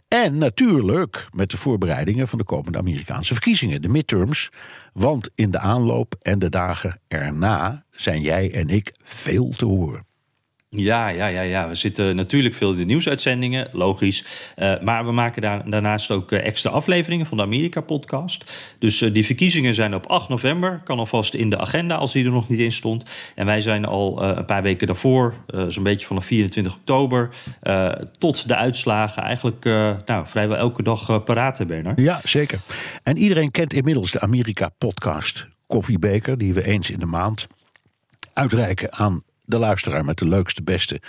En 0.07 0.37
natuurlijk 0.37 1.27
met 1.33 1.49
de 1.51 1.57
voorbereidingen 1.57 2.27
van 2.27 2.37
de 2.37 2.43
komende 2.45 2.77
Amerikaanse 2.77 3.33
verkiezingen, 3.33 3.81
de 3.81 3.89
midterms. 3.89 4.49
Want 4.93 5.29
in 5.35 5.49
de 5.49 5.59
aanloop 5.59 6.15
en 6.21 6.39
de 6.39 6.49
dagen 6.49 6.99
erna 7.07 7.85
zijn 7.91 8.21
jij 8.21 8.53
en 8.53 8.69
ik 8.69 8.93
veel 9.03 9.49
te 9.49 9.65
horen. 9.65 10.05
Ja, 10.75 11.07
ja, 11.07 11.27
ja, 11.27 11.41
ja. 11.41 11.67
We 11.67 11.75
zitten 11.75 12.15
natuurlijk 12.15 12.55
veel 12.55 12.71
in 12.71 12.77
de 12.77 12.83
nieuwsuitzendingen, 12.83 13.69
logisch. 13.71 14.25
Eh, 14.55 14.73
maar 14.81 15.05
we 15.05 15.11
maken 15.11 15.41
daar, 15.41 15.69
daarnaast 15.69 16.11
ook 16.11 16.31
eh, 16.31 16.45
extra 16.45 16.69
afleveringen 16.69 17.25
van 17.25 17.37
de 17.37 17.43
Amerika-podcast. 17.43 18.51
Dus 18.79 19.01
eh, 19.01 19.13
die 19.13 19.25
verkiezingen 19.25 19.73
zijn 19.73 19.95
op 19.95 20.05
8 20.05 20.29
november. 20.29 20.81
Kan 20.83 20.99
alvast 20.99 21.33
in 21.33 21.49
de 21.49 21.57
agenda 21.57 21.95
als 21.95 22.13
die 22.13 22.25
er 22.25 22.31
nog 22.31 22.49
niet 22.49 22.59
in 22.59 22.71
stond. 22.71 23.03
En 23.35 23.45
wij 23.45 23.61
zijn 23.61 23.85
al 23.85 24.23
een 24.23 24.45
paar 24.45 24.61
weken 24.61 24.87
daarvoor, 24.87 25.33
zo'n 25.67 25.83
beetje 25.83 26.05
vanaf 26.05 26.25
24 26.25 26.75
oktober... 26.75 27.29
tot 28.17 28.47
de 28.47 28.55
uitslagen 28.55 29.23
eigenlijk 29.23 29.63
nou, 30.05 30.27
vrijwel 30.27 30.57
elke 30.57 30.83
dag 30.83 31.23
paraat, 31.23 31.67
Bernard. 31.67 31.99
Ja, 31.99 32.21
zeker. 32.23 32.59
En 33.03 33.17
iedereen 33.17 33.51
kent 33.51 33.73
inmiddels 33.73 34.11
de 34.11 34.19
Amerika-podcast 34.19 35.47
Koffiebeker, 35.67 36.37
die 36.37 36.53
we 36.53 36.63
eens 36.63 36.89
in 36.89 36.99
de 36.99 37.05
maand 37.05 37.47
uitreiken 38.33 38.93
aan 38.93 39.21
de 39.45 39.57
luisteraar 39.57 40.05
met 40.05 40.17
de 40.17 40.27
leukste, 40.27 40.63
beste 40.63 41.01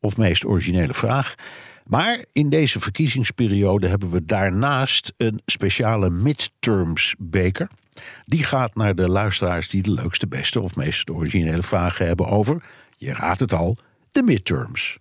of 0.00 0.16
meest 0.16 0.44
originele 0.44 0.94
vraag. 0.94 1.34
Maar 1.84 2.24
in 2.32 2.48
deze 2.48 2.80
verkiezingsperiode 2.80 3.88
hebben 3.88 4.10
we 4.10 4.22
daarnaast 4.22 5.12
een 5.16 5.40
speciale 5.46 6.10
midterms 6.10 7.14
beker. 7.18 7.68
Die 8.24 8.44
gaat 8.44 8.74
naar 8.74 8.94
de 8.94 9.08
luisteraars 9.08 9.68
die 9.68 9.82
de 9.82 9.90
leukste, 9.90 10.28
beste 10.28 10.60
of 10.60 10.76
meest 10.76 11.10
originele 11.10 11.62
vragen 11.62 12.06
hebben 12.06 12.26
over, 12.26 12.62
je 12.96 13.14
raadt 13.14 13.40
het 13.40 13.52
al, 13.52 13.76
de 14.12 14.22
midterms. 14.22 14.98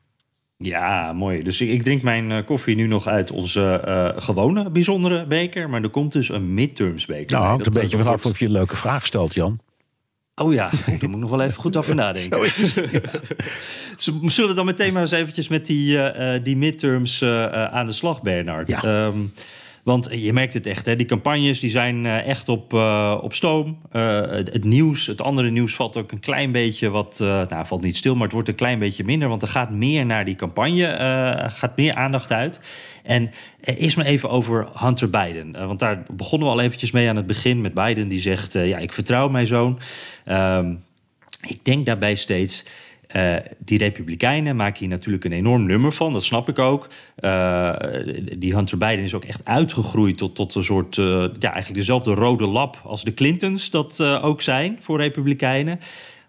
Ja, 0.58 1.14
mooi. 1.14 1.44
Dus 1.44 1.62
ik, 1.62 1.70
ik 1.70 1.84
drink 1.84 2.02
mijn 2.02 2.32
eh, 2.32 2.46
koffie 2.46 2.76
nu 2.76 2.88
nog 2.88 3.08
uit 3.08 3.32
onze 3.32 3.72
eh, 3.72 4.24
gewone 4.24 4.70
bijzondere 4.70 5.28
beker. 5.28 5.70
Maar 5.70 5.84
er 5.84 5.90
komt 5.90 6.12
dus 6.12 6.30
een 6.30 6.54
midterms 6.54 7.06
beker. 7.06 7.38
Nou, 7.38 7.48
hangt 7.48 7.66
een 7.66 7.74
beetje 7.74 7.98
dat 7.98 8.06
vanaf 8.06 8.26
of 8.26 8.40
je 8.40 8.46
een 8.46 8.52
leuke 8.52 8.76
vraag 8.76 9.06
stelt, 9.06 9.34
Jan. 9.34 9.60
Oh 10.40 10.54
ja, 10.54 10.70
daar 10.86 11.10
moet 11.10 11.14
ik 11.14 11.18
nog 11.18 11.30
wel 11.30 11.42
even 11.42 11.62
goed 11.62 11.76
over 11.76 11.96
nadenken. 11.96 12.50
Zullen 14.32 14.50
we 14.50 14.54
dan 14.56 14.66
meteen 14.66 14.94
maar 14.94 15.02
eens 15.02 15.12
eventjes 15.12 15.48
met 15.48 15.66
die, 15.66 15.98
eh, 15.98 16.36
eh, 16.36 16.44
die 16.44 16.58
midterms 16.58 17.22
eh, 17.22 17.64
aan 17.66 17.86
de 17.86 17.92
slag, 17.92 18.22
Bernard? 18.22 18.70
Ja. 18.70 18.84
Ehm, 18.84 19.18
want 19.90 20.08
je 20.12 20.34
merkt 20.34 20.54
het 20.54 20.66
echt, 20.66 20.86
hè? 20.86 20.96
die 20.96 21.06
campagnes 21.06 21.60
die 21.60 21.70
zijn 21.70 22.06
eh, 22.06 22.28
echt 22.28 22.50
op, 22.50 22.74
eh, 22.74 23.18
op 23.22 23.34
stoom. 23.34 23.78
Eh, 23.92 24.22
het, 24.30 24.64
nieuws, 24.64 25.08
het 25.08 25.22
andere 25.22 25.50
nieuws 25.50 25.76
valt 25.76 25.98
ook 25.98 26.12
een 26.12 26.20
klein 26.20 26.52
beetje 26.52 26.90
wat... 26.90 27.18
nou, 27.20 27.66
valt 27.66 27.82
niet 27.82 27.98
stil, 27.98 28.14
maar 28.14 28.24
het 28.24 28.32
wordt 28.32 28.48
een 28.48 28.56
klein 28.56 28.80
beetje 28.80 29.04
minder. 29.04 29.28
Want 29.28 29.42
er 29.42 29.48
gaat 29.48 29.70
meer 29.70 30.06
naar 30.06 30.26
die 30.26 30.36
campagne, 30.36 31.50
gaat 31.54 31.78
meer 31.78 31.94
aandacht 31.94 32.32
uit. 32.32 32.60
En 33.04 33.32
eerst 33.62 33.98
maar 33.98 34.06
even 34.06 34.30
over 34.30 34.68
Hunter 34.74 35.10
Biden. 35.10 35.68
Want 35.68 35.80
daar 35.80 36.04
begonnen 36.12 36.48
we 36.48 36.54
al 36.54 36.62
eventjes 36.62 36.92
mee 36.92 37.10
aan 37.10 37.16
het 37.16 37.28
begin 37.28 37.62
met 37.62 37.74
Biden. 37.74 38.08
Die 38.08 38.22
zegt, 38.22 38.54
ja, 38.54 38.78
ik 38.78 38.94
vertrouw 38.94 39.30
mijn 39.30 39.48
zoon. 39.48 39.80
Ehm, 40.26 40.74
ik 41.48 41.66
denk 41.66 41.86
daarbij 41.86 42.16
steeds... 42.16 42.66
eh, 43.10 43.36
die 43.58 43.78
Republikeinen 43.78 44.56
maken 44.56 44.80
hier 44.80 44.88
natuurlijk 44.88 45.26
een 45.26 45.32
enorm 45.32 45.66
nummer 45.66 45.94
van, 45.94 46.14
dat 46.14 46.24
snap 46.24 46.50
ik 46.50 46.60
ook. 46.60 46.88
Eh, 47.16 47.76
die 48.38 48.56
Hunter 48.56 48.78
Biden 48.78 49.04
is 49.04 49.14
ook 49.14 49.26
echt 49.26 49.46
uitgegroeid 49.46 50.18
tot, 50.18 50.36
tot 50.36 50.56
een 50.56 50.64
soort, 50.64 50.98
eh, 50.98 51.06
ja, 51.40 51.52
eigenlijk 51.52 51.74
dezelfde 51.74 52.14
rode 52.14 52.48
lap 52.48 52.82
als 52.84 53.04
de 53.04 53.14
Clintons 53.14 53.70
dat 53.70 54.04
ook 54.04 54.42
zijn 54.42 54.78
voor 54.82 54.98
Republikeinen. 54.98 55.80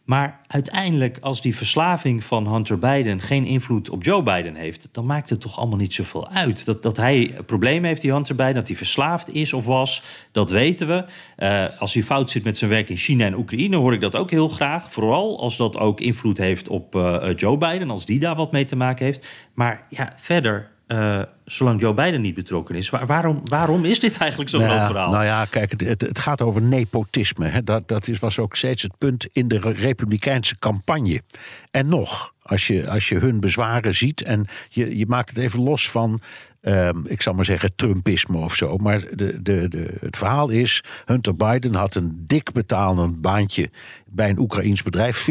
Maar 0.04 0.40
uiteindelijk, 0.46 1.18
als 1.20 1.40
die 1.40 1.56
verslaving 1.56 2.24
van 2.24 2.52
Hunter 2.52 2.78
Biden 2.78 3.20
geen 3.20 3.44
invloed 3.44 3.90
op 3.90 4.04
Joe 4.04 4.22
Biden 4.22 4.54
heeft, 4.54 4.88
dan 4.92 5.06
maakt 5.06 5.30
het 5.30 5.40
toch 5.40 5.58
allemaal 5.58 5.78
niet 5.78 5.94
zoveel 5.94 6.28
uit. 6.28 6.64
Dat, 6.64 6.82
dat 6.82 6.96
hij 6.96 7.36
problemen 7.46 7.84
heeft, 7.84 8.00
die 8.00 8.12
Hunter 8.12 8.34
Biden, 8.34 8.54
dat 8.54 8.66
hij 8.66 8.76
verslaafd 8.76 9.34
is 9.34 9.52
of 9.52 9.64
was, 9.64 10.02
dat 10.32 10.50
weten 10.50 10.86
we. 10.86 11.04
Eh, 11.36 11.80
als 11.80 11.94
hij 11.94 12.02
fout 12.02 12.30
zit 12.30 12.44
met 12.44 12.58
zijn 12.58 12.70
werk 12.70 12.88
in 12.88 12.96
China 12.96 13.24
en 13.24 13.36
Oekraïne, 13.36 13.76
hoor 13.76 13.92
ik 13.92 14.00
dat 14.00 14.16
ook 14.16 14.30
heel 14.30 14.48
graag. 14.48 14.92
Vooral 14.92 15.40
als 15.40 15.56
dat 15.56 15.78
ook 15.78 16.00
invloed 16.00 16.38
heeft 16.38 16.68
op 16.68 16.94
eh, 16.94 17.32
Joe 17.36 17.56
Biden, 17.56 17.90
als 17.90 18.04
die 18.04 18.20
daar 18.20 18.36
wat 18.36 18.52
mee 18.52 18.64
te 18.64 18.76
maken 18.76 19.04
heeft. 19.04 19.26
Maar 19.54 19.86
ja, 19.88 20.12
verder. 20.16 20.70
Eh, 20.90 21.22
zolang 21.44 21.80
Joe 21.80 21.94
Biden 21.94 22.20
niet 22.20 22.34
betrokken 22.34 22.74
is, 22.74 22.90
waar- 22.90 23.06
waarom, 23.06 23.40
waarom 23.44 23.84
is 23.84 24.00
dit 24.00 24.16
eigenlijk 24.16 24.50
zo'n 24.50 24.60
Nou 24.60 24.72
groot 24.72 24.86
verhaal? 24.86 25.10
Nou 25.10 25.24
ja, 25.24 25.44
kijk, 25.44 25.70
het, 25.70 25.80
het, 25.80 26.00
het 26.00 26.18
gaat 26.18 26.42
over 26.42 26.62
nepotisme. 26.62 27.46
Hè. 27.48 27.62
Dat, 27.64 27.88
dat 27.88 28.08
is, 28.08 28.18
was 28.18 28.38
ook 28.38 28.56
steeds 28.56 28.82
het 28.82 28.98
punt 28.98 29.26
in 29.32 29.48
de 29.48 29.58
re- 29.58 29.70
republikeinse 29.70 30.58
campagne. 30.58 31.22
En 31.70 31.88
nog, 31.88 32.34
als 32.42 32.66
je, 32.66 32.90
als 32.90 33.08
je 33.08 33.18
hun 33.18 33.40
bezwaren 33.40 33.94
ziet 33.94 34.22
en 34.22 34.46
je, 34.68 34.96
je 34.98 35.06
maakt 35.06 35.28
het 35.28 35.38
even 35.38 35.60
los 35.62 35.90
van. 35.90 36.20
ehm, 36.60 36.98
ik 37.06 37.22
zal 37.22 37.34
maar 37.34 37.44
zeggen 37.44 37.72
Trumpisme 37.76 38.36
of 38.38 38.54
zo. 38.54 38.76
Maar 38.76 39.00
de, 39.14 39.42
de, 39.42 39.68
de, 39.68 39.94
het 40.00 40.16
verhaal 40.16 40.48
is: 40.48 40.82
Hunter 41.04 41.36
Biden 41.36 41.74
had 41.74 41.94
een 41.94 42.22
dik 42.26 42.52
betalend 42.52 43.20
baantje 43.20 43.70
bij 44.06 44.28
een 44.28 44.38
Oekraïns 44.38 44.82
bedrijf, 44.82 45.26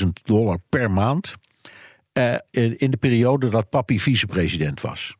40.000 0.00 0.06
dollar 0.24 0.58
per 0.68 0.90
maand. 0.90 1.34
Eh, 2.18 2.70
in, 2.76 2.90
de 2.90 2.96
periode 2.96 3.48
dat 3.48 3.70
papi 3.70 4.00
vicepresident 4.00 4.80
was. 4.80 5.16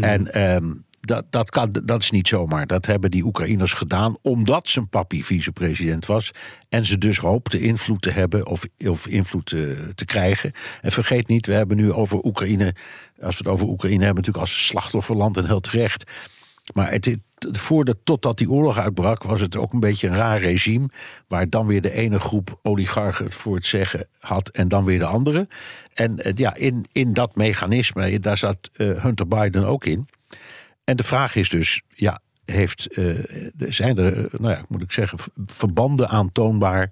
En 0.00 0.32
ehm, 0.32 0.72
dat, 1.00 1.24
dat, 1.30 1.50
kan, 1.50 1.70
dat 1.84 2.02
is 2.02 2.10
niet 2.10 2.28
zomaar. 2.28 2.66
Dat 2.66 2.86
hebben 2.86 3.10
die 3.10 3.24
Oekraïners 3.24 3.72
gedaan 3.72 4.16
omdat 4.22 4.68
zijn 4.68 4.88
papi 4.88 5.24
vicepresident 5.24 6.06
was. 6.06 6.30
En 6.68 6.84
ze 6.84 6.98
dus 6.98 7.18
hoopten 7.18 7.60
invloed 7.60 8.02
te 8.02 8.10
hebben 8.10 8.46
of, 8.46 8.64
of 8.78 9.06
invloed 9.06 9.46
te, 9.46 9.92
te 9.94 10.04
krijgen. 10.04 10.52
En 10.80 10.92
vergeet 10.92 11.28
niet, 11.28 11.46
we 11.46 11.52
hebben 11.52 11.76
nu 11.76 11.92
over 11.92 12.24
Oekraïne. 12.24 12.74
Als 13.20 13.38
we 13.38 13.44
het 13.44 13.52
over 13.52 13.66
Oekraïne 13.66 14.04
hebben, 14.04 14.24
natuurlijk 14.24 14.50
als 14.50 14.66
slachtofferland 14.66 15.36
en 15.36 15.46
heel 15.46 15.60
terecht. 15.60 16.10
Maar 16.74 16.90
het, 16.90 17.16
voordat, 17.38 17.96
totdat 18.04 18.38
die 18.38 18.50
oorlog 18.50 18.78
uitbrak, 18.78 19.22
was 19.22 19.40
het 19.40 19.56
ook 19.56 19.72
een 19.72 19.80
beetje 19.80 20.08
een 20.08 20.14
raar 20.14 20.40
regime. 20.40 20.88
Waar 21.28 21.48
dan 21.48 21.66
weer 21.66 21.80
de 21.80 21.92
ene 21.92 22.18
groep 22.18 22.58
oligarchen 22.62 23.24
het 23.24 23.34
voor 23.34 23.54
het 23.54 23.64
zeggen 23.64 24.06
had 24.20 24.48
en 24.48 24.68
dan 24.68 24.84
weer 24.84 24.98
de 24.98 25.04
andere. 25.04 25.48
En 25.94 26.18
eh, 26.18 26.32
ja, 26.34 26.54
in, 26.54 26.86
in 26.92 27.12
dat 27.12 27.36
mechanisme, 27.36 28.20
daar 28.20 28.38
zat 28.38 28.70
uh, 28.76 29.02
Hunter 29.02 29.28
Biden 29.28 29.66
ook 29.66 29.84
in. 29.84 30.08
En 30.84 30.96
de 30.96 31.04
vraag 31.04 31.36
is 31.36 31.48
dus, 31.48 31.82
ja, 31.88 32.20
heeft, 32.44 32.88
zijn 33.56 33.98
er, 33.98 34.28
nou 34.38 34.54
ja, 34.54 34.64
moet 34.68 34.82
ik 34.82 34.92
zeggen, 34.92 35.18
verbanden 35.46 36.08
aantoonbaar 36.08 36.90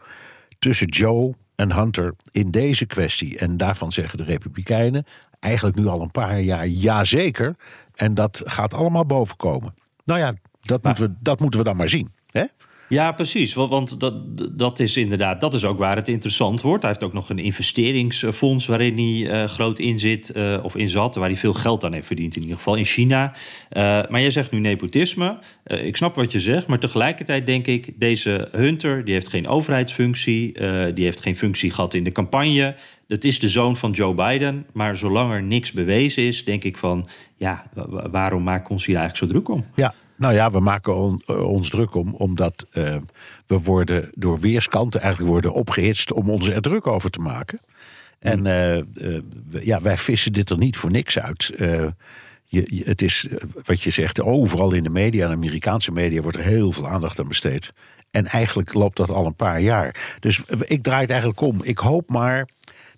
tussen 0.59 0.87
Joe 0.87 1.35
en 1.55 1.73
Hunter 1.73 2.15
in 2.31 2.51
deze 2.51 2.87
kwestie? 2.87 3.39
En 3.39 3.57
daarvan 3.57 3.93
zeggen 3.93 4.19
de 4.19 4.25
Republikeinen 4.25 5.05
eigenlijk 5.41 5.77
nu 5.77 5.87
al 5.87 6.01
een 6.01 6.11
paar 6.11 6.41
jaar 6.41 6.67
ja 6.69 7.05
zeker. 7.05 7.57
En 8.01 8.15
dat 8.15 8.43
gaat 8.45 8.75
allemaal 8.75 9.07
bovenkomen. 9.07 9.75
Nou 10.05 10.21
ja, 10.21 10.33
dat, 10.61 10.83
moeten, 10.83 11.05
we, 11.05 11.15
dat 11.21 11.41
moeten 11.41 11.59
we 11.59 11.65
dan 11.65 11.77
maar 11.77 11.89
zien. 11.89 12.13
Hè? 12.31 12.45
Ja, 12.91 13.13
precies. 13.13 13.55
Want 13.55 14.01
dat, 14.01 14.15
dat 14.59 14.79
is 14.79 14.97
inderdaad, 14.97 15.41
dat 15.41 15.55
is 15.55 15.65
ook 15.65 15.79
waar 15.79 15.97
het 15.97 16.09
interessant 16.09 16.61
wordt. 16.61 16.83
Hij 16.83 16.91
heeft 16.91 17.05
ook 17.05 17.13
nog 17.13 17.31
een 17.31 17.39
investeringsfonds 17.39 18.67
waarin 18.67 18.97
hij 18.97 19.43
uh, 19.43 19.49
groot 19.49 19.79
in 19.79 19.99
zit, 19.99 20.33
uh, 20.37 20.59
of 20.63 20.77
in 20.77 20.89
zat, 20.89 21.15
waar 21.15 21.29
hij 21.29 21.39
veel 21.39 21.53
geld 21.53 21.85
aan 21.85 21.93
heeft 21.93 22.07
verdiend, 22.07 22.37
in 22.37 22.43
ieder 22.43 22.57
geval 22.57 22.75
in 22.75 22.85
China. 22.85 23.33
Uh, 23.33 23.83
maar 23.83 24.21
jij 24.21 24.31
zegt 24.31 24.51
nu 24.51 24.59
nepotisme. 24.59 25.39
ik 25.65 25.97
snap 25.97 26.15
wat 26.15 26.33
je 26.33 26.41
zegt, 26.41 26.67
maar 26.67 26.79
tegelijkertijd 26.79 27.47
denk 27.47 27.67
ik, 27.67 27.93
deze 27.97 28.49
Hunter, 28.53 29.05
die 29.05 29.15
heeft 29.15 29.29
geen 29.29 29.49
overheidsfunctie, 29.49 30.53
die 30.95 31.05
heeft 31.05 31.21
geen 31.21 31.37
functie 31.37 31.71
gehad 31.71 31.95
in 31.95 32.05
de 32.05 32.13
campagne. 32.13 32.75
Het 33.09 33.25
is 33.25 33.39
de 33.39 33.49
zoon 33.49 33.77
van 33.77 33.91
Joe 33.91 34.15
Biden, 34.15 34.67
maar 34.73 34.97
zolang 34.97 35.33
er 35.33 35.43
niks 35.43 35.73
bewezen 35.73 36.23
is, 36.23 36.45
denk 36.45 36.65
ik 36.65 36.77
van, 36.77 37.09
ja, 37.37 37.71
waarom 38.11 38.43
maakt 38.43 38.71
ons 38.71 38.87
hier 38.87 38.97
eigenlijk 38.97 39.33
zo 39.33 39.39
druk 39.39 39.57
om? 39.57 39.67
Ja, 39.75 39.95
nou 40.21 40.35
ja, 40.35 40.51
we 40.51 40.61
maken 40.61 41.23
eh, 41.27 41.49
ons 41.49 41.71
druk 41.71 41.95
om, 41.95 42.15
omdat 42.15 42.67
uh, 42.73 42.97
we 43.47 43.61
worden 43.61 44.09
door 44.11 44.39
weerskanten 44.39 45.01
eigenlijk 45.01 45.33
worden 45.33 45.53
opgehitst 45.53 46.13
om 46.13 46.31
ons 46.31 46.49
er 46.49 46.61
druk 46.61 46.87
over 46.87 47.11
te 47.11 47.19
maken. 47.19 47.61
En 48.19 48.47
uh, 48.47 49.23
ja, 49.63 49.81
wij 49.81 49.97
vissen 49.97 50.33
dit 50.33 50.51
er 50.51 50.59
niet 50.59 50.77
voor 50.77 50.91
niks 50.91 51.19
uit. 51.19 51.53
Je, 52.45 52.83
het 52.85 53.03
is 53.03 53.29
wat 53.65 53.83
je 53.83 53.91
zegt, 53.91 54.21
overal 54.21 54.73
in 54.73 54.83
de 54.83 54.91
media, 54.91 55.27
de 55.27 55.35
Amerikaanse 55.35 55.93
media, 55.93 56.23
wordt 56.23 56.37
er 56.37 56.43
heel 56.43 56.73
veel 56.73 56.89
aandacht 56.89 57.21
aan 57.21 57.29
besteed. 57.29 57.73
En 58.11 58.27
eigenlijk 58.27 58.75
loopt 58.75 58.97
dat 58.97 59.11
al 59.11 59.27
een 59.27 59.35
paar 59.35 59.61
jaar. 59.61 60.17
Dus 60.19 60.43
ik 60.61 60.83
draai 60.83 61.01
het 61.01 61.11
eigenlijk 61.11 61.41
om. 61.41 61.63
Ik 61.63 61.79
hoop 61.79 62.09
maar 62.11 62.49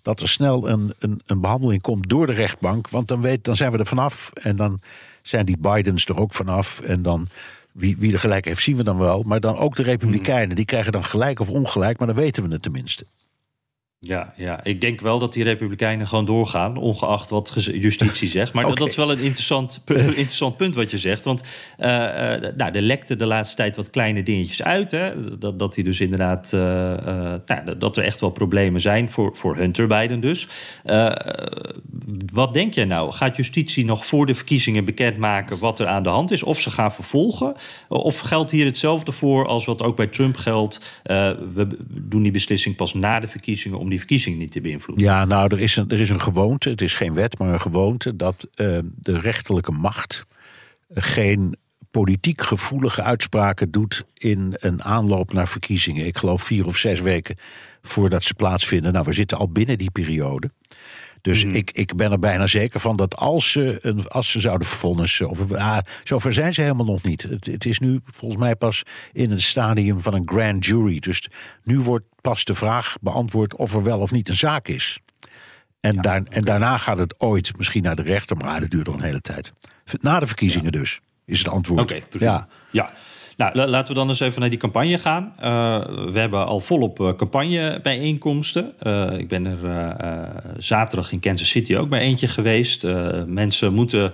dat 0.01 0.21
er 0.21 0.29
snel 0.29 0.69
een, 0.69 0.93
een, 0.99 1.21
een 1.25 1.41
behandeling 1.41 1.81
komt 1.81 2.09
door 2.09 2.27
de 2.27 2.33
rechtbank. 2.33 2.89
Want 2.89 3.07
dan, 3.07 3.21
weet, 3.21 3.43
dan 3.43 3.55
zijn 3.55 3.71
we 3.71 3.77
er 3.77 3.85
vanaf. 3.85 4.31
En 4.33 4.55
dan 4.55 4.79
zijn 5.23 5.45
die 5.45 5.57
Bidens 5.57 6.05
er 6.05 6.17
ook 6.17 6.33
vanaf. 6.33 6.79
En 6.79 7.01
dan, 7.01 7.27
wie, 7.71 7.97
wie 7.97 8.13
er 8.13 8.19
gelijk 8.19 8.45
heeft, 8.45 8.63
zien 8.63 8.77
we 8.77 8.83
dan 8.83 8.97
wel. 8.97 9.23
Maar 9.23 9.39
dan 9.39 9.57
ook 9.57 9.75
de 9.75 9.83
Republikeinen, 9.83 10.55
die 10.55 10.65
krijgen 10.65 10.91
dan 10.91 11.03
gelijk 11.03 11.39
of 11.39 11.49
ongelijk, 11.49 11.97
maar 11.97 12.07
dan 12.07 12.15
weten 12.15 12.43
we 12.43 12.53
het 12.53 12.61
tenminste. 12.61 13.05
Ja, 14.05 14.33
ja, 14.35 14.63
ik 14.63 14.81
denk 14.81 15.01
wel 15.01 15.19
dat 15.19 15.33
die 15.33 15.43
Republikeinen 15.43 16.07
gewoon 16.07 16.25
doorgaan, 16.25 16.77
ongeacht 16.77 17.29
wat 17.29 17.53
justitie 17.73 18.29
zegt. 18.29 18.53
Maar 18.53 18.75
dat, 18.75 18.87
is 18.87 18.95
wel 18.95 19.11
een 19.11 19.19
interessant, 19.19 19.81
interessant 19.85 20.57
punt 20.57 20.75
wat 20.75 20.91
je 20.91 20.97
zegt. 20.97 21.23
Want 21.23 21.41
uh, 21.79 21.87
nou, 22.55 22.71
er 22.71 22.81
lekte 22.81 23.15
de 23.15 23.25
laatste 23.25 23.55
tijd 23.55 23.75
wat 23.75 23.89
kleine 23.89 24.23
dingetjes 24.23 24.63
uit. 24.63 24.91
Hè? 24.91 25.37
Dat, 25.39 25.59
dat 25.59 25.75
hij 25.75 25.83
dus 25.83 25.99
inderdaad, 25.99 26.51
uh, 26.53 26.61
nou, 27.45 27.77
dat 27.77 27.97
er 27.97 28.03
echt 28.03 28.19
wel 28.19 28.29
problemen 28.29 28.81
zijn 28.81 29.09
voor, 29.09 29.35
voor 29.35 29.55
Hunter 29.55 29.87
Biden 29.87 30.19
dus. 30.19 30.47
wat 32.33 32.53
denk 32.53 32.73
jij 32.73 32.85
nou? 32.85 33.11
Gaat 33.11 33.35
justitie 33.35 33.85
nog 33.85 34.05
voor 34.05 34.25
de 34.25 34.35
verkiezingen 34.35 34.85
bekendmaken 34.85 35.59
wat 35.59 35.79
er 35.79 35.87
aan 35.87 36.03
de 36.03 36.09
hand 36.09 36.31
is? 36.31 36.43
Of 36.43 36.61
ze 36.61 36.71
gaan 36.71 36.93
vervolgen? 36.93 37.55
Of 37.87 38.19
geldt 38.19 38.51
hier 38.51 38.65
hetzelfde 38.65 39.11
voor 39.11 39.47
als 39.47 39.65
wat 39.65 39.81
ook 39.81 39.95
bij 39.95 40.07
Trump 40.07 40.37
geldt? 40.37 41.01
we 41.53 41.67
doen 41.87 42.21
die 42.21 42.31
beslissing 42.31 42.75
pas 42.75 42.93
na 42.93 43.19
de 43.19 43.27
verkiezingen 43.27 43.79
om 43.79 43.91
die 43.93 44.07
verkiezing 44.07 44.37
niet 44.37 44.51
te 44.51 44.61
beïnvloeden. 44.61 45.05
Ja, 45.05 45.25
nou, 45.25 45.53
er 45.55 45.59
is 45.59 45.75
een, 45.75 45.89
er 45.89 45.99
is 45.99 46.09
een 46.09 46.21
gewoonte, 46.21 46.69
het 46.69 46.81
is 46.81 46.95
geen 46.95 47.13
wet, 47.13 47.39
maar 47.39 47.53
een 47.53 47.61
gewoonte 47.61 48.15
dat 48.15 48.47
uh, 48.55 48.79
de 48.95 49.19
rechterlijke 49.19 49.71
macht 49.71 50.25
geen 50.93 51.55
politiek 51.91 52.41
gevoelige 52.41 53.03
uitspraken 53.03 53.71
doet 53.71 54.05
in 54.13 54.53
een 54.59 54.83
aanloop 54.83 55.33
naar 55.33 55.47
verkiezingen. 55.47 56.05
Ik 56.05 56.17
geloof 56.17 56.43
vier 56.43 56.65
of 56.65 56.77
zes 56.77 56.99
weken 56.99 57.35
voordat 57.81 58.23
ze 58.23 58.33
plaatsvinden. 58.33 58.93
Nou, 58.93 59.05
we 59.05 59.13
zitten 59.13 59.37
al 59.37 59.49
binnen 59.49 59.77
die 59.77 59.91
periode. 59.91 60.49
Dus 61.23 61.45
mhm. 61.45 61.55
ik, 61.55 61.71
ik 61.71 61.95
ben 61.95 62.11
er 62.11 62.19
bijna 62.19 62.47
zeker 62.47 62.79
van 62.79 62.95
dat 62.95 63.15
als 63.15 63.51
ze, 63.51 63.77
een, 63.81 64.07
als 64.07 64.31
ze 64.31 64.39
zouden 64.39 64.67
vonnissen. 64.67 65.29
Of, 65.29 65.51
ah, 65.51 65.77
zover 66.03 66.33
zijn 66.33 66.53
ze 66.53 66.61
helemaal 66.61 66.85
nog 66.85 67.03
niet. 67.03 67.21
Het, 67.21 67.45
het, 67.45 67.65
is 67.65 67.79
nu 67.79 67.99
volgens 68.05 68.41
mij 68.41 68.55
pas 68.55 68.83
in 69.11 69.31
het 69.31 69.41
stadium 69.41 69.99
van 69.99 70.13
een 70.13 70.27
grand 70.27 70.65
jury. 70.65 70.99
Dus 70.99 71.27
nu 71.63 71.79
wordt 71.79 72.05
pas 72.21 72.45
de 72.45 72.55
vraag 72.55 72.95
beantwoord 73.01 73.55
of 73.55 73.73
er 73.73 73.83
wel 73.83 73.99
of 73.99 74.11
niet 74.11 74.29
een 74.29 74.37
zaak 74.37 74.67
is. 74.67 74.99
En, 75.79 76.01
daar, 76.01 76.23
en 76.29 76.43
daarna 76.43 76.77
gaat 76.77 76.97
het 76.97 77.19
ooit 77.19 77.57
misschien 77.57 77.83
naar 77.83 77.95
de 77.95 78.01
rechter, 78.01 78.37
maar 78.37 78.59
dat 78.59 78.69
duurt 78.69 78.85
nog 78.85 78.95
een 78.95 79.01
hele 79.01 79.21
tijd. 79.21 79.53
Na 80.01 80.19
de 80.19 80.27
verkiezingen 80.27 80.71
dus, 80.71 80.99
is 81.25 81.39
het 81.39 81.47
antwoord. 81.47 81.81
Oké, 81.81 81.99
ja. 82.19 82.47
ja. 82.71 82.93
Nou, 83.37 83.67
laten 83.67 83.87
we 83.87 83.99
dan 83.99 84.07
eens 84.07 84.19
even 84.19 84.39
naar 84.39 84.49
die 84.49 84.59
campagne 84.59 84.97
gaan. 84.97 85.33
Uh, 85.43 85.85
we 86.11 86.19
hebben 86.19 86.45
al 86.45 86.59
volop 86.59 86.99
uh, 86.99 87.13
campagnebijeenkomsten. 87.13 88.73
Uh, 88.81 89.17
ik 89.17 89.27
ben 89.27 89.45
er 89.45 89.61
zaterdag 90.57 91.11
in 91.11 91.19
Kansas 91.19 91.49
City 91.49 91.75
ook 91.75 91.89
bij 91.89 91.99
eentje 91.99 92.27
geweest. 92.27 92.87
mensen 93.27 93.73
moeten, 93.73 94.13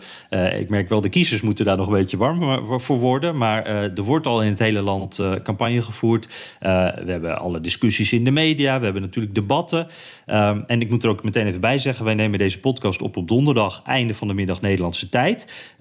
ik 0.60 0.70
merk 0.70 0.90
wel, 0.90 1.02
de 1.02 1.10
kiezers 1.10 1.42
moeten 1.42 1.66
daar 1.66 1.78
nog 1.78 1.88
een 1.88 1.94
beetje 1.94 2.18
warm 2.18 2.80
voor 2.80 3.00
worden. 3.00 3.38
Maar 3.38 3.66
er 3.66 4.02
wordt 4.02 4.28
al 4.28 4.44
in 4.44 4.50
het 4.50 4.60
hele 4.60 4.82
land 4.82 5.20
campagne 5.44 5.82
gevoerd. 5.82 6.28
we 6.60 7.04
hebben 7.06 7.40
alle 7.40 7.62
discussies 7.62 8.14
in 8.14 8.24
de 8.24 8.32
media. 8.32 8.78
We 8.78 8.84
hebben 8.84 9.02
natuurlijk 9.02 9.36
debatten. 9.36 9.88
Um, 10.28 10.64
en 10.68 10.82
ik 10.82 10.90
moet 10.90 11.04
er 11.04 11.10
ook 11.10 11.24
meteen 11.24 11.48
even 11.48 11.62
bij 11.62 11.78
zeggen: 11.78 12.06
wij 12.06 12.14
nemen 12.14 12.38
deze 12.38 12.60
podcast 12.60 13.02
op 13.02 13.18
op 13.18 13.28
donderdag, 13.28 13.82
einde 13.86 14.16
van 14.16 14.28
de 14.28 14.34
middag 14.34 14.62
Nederlandse 14.62 15.10
tijd. 15.10 15.74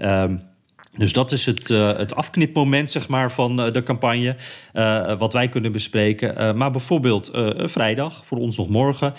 Dus 0.99 1.13
dat 1.13 1.33
is 1.33 1.47
het, 1.47 1.69
uh, 1.69 1.97
het 1.97 2.15
afknipmoment 2.15 2.91
zeg 2.91 3.09
maar, 3.09 3.33
van 3.33 3.67
uh, 3.67 3.73
de 3.73 3.83
campagne, 3.83 4.37
uh, 4.75 5.19
wat 5.19 5.33
wij 5.33 5.49
kunnen 5.49 5.73
bespreken. 5.73 6.57
maar 6.57 6.71
bijvoorbeeld 6.71 7.31
vrijdag, 7.57 8.23
voor 8.27 8.39
ons 8.39 8.57
nog 8.57 8.69
morgen, 8.69 9.15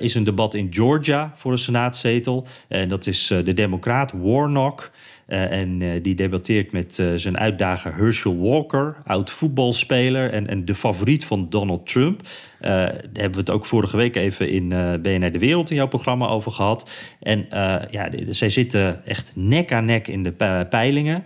is 0.00 0.14
een 0.14 0.24
debat 0.24 0.54
in 0.54 0.68
Georgia 0.70 1.32
voor 1.36 1.52
een 1.52 1.58
senaatzetel. 1.58 2.46
En 2.68 2.88
dat 2.88 3.06
is 3.06 3.26
de 3.26 3.54
democraat 3.54 4.12
Warnock. 4.14 4.90
Uh, 5.28 5.50
en 5.50 5.80
uh, 5.80 6.02
die 6.02 6.14
debatteert 6.14 6.72
met 6.72 6.98
uh, 6.98 7.12
zijn 7.16 7.38
uitdager 7.38 7.94
Herschel 7.94 8.38
Walker, 8.38 8.96
oud 9.06 9.30
voetbalspeler 9.30 10.30
en, 10.30 10.46
en 10.48 10.64
de 10.64 10.74
favoriet 10.74 11.24
van 11.24 11.46
Donald 11.50 11.86
Trump. 11.86 12.20
daar 12.60 13.02
hebben 13.12 13.32
we 13.32 13.38
het 13.38 13.50
ook 13.50 13.66
vorige 13.66 13.96
week 13.96 14.16
even 14.16 14.50
in 14.50 14.68
BNR 15.02 15.32
De 15.32 15.38
Wereld 15.38 15.70
in 15.70 15.76
jouw 15.76 15.88
programma 15.88 16.26
over 16.26 16.52
gehad. 16.52 16.90
En 17.20 17.46
ja, 17.90 18.10
zij 18.28 18.50
zitten 18.50 19.06
echt 19.06 19.32
nek 19.34 19.72
aan 19.72 19.84
nek 19.84 20.08
in 20.08 20.22
de 20.22 20.32
peilingen. 20.70 21.24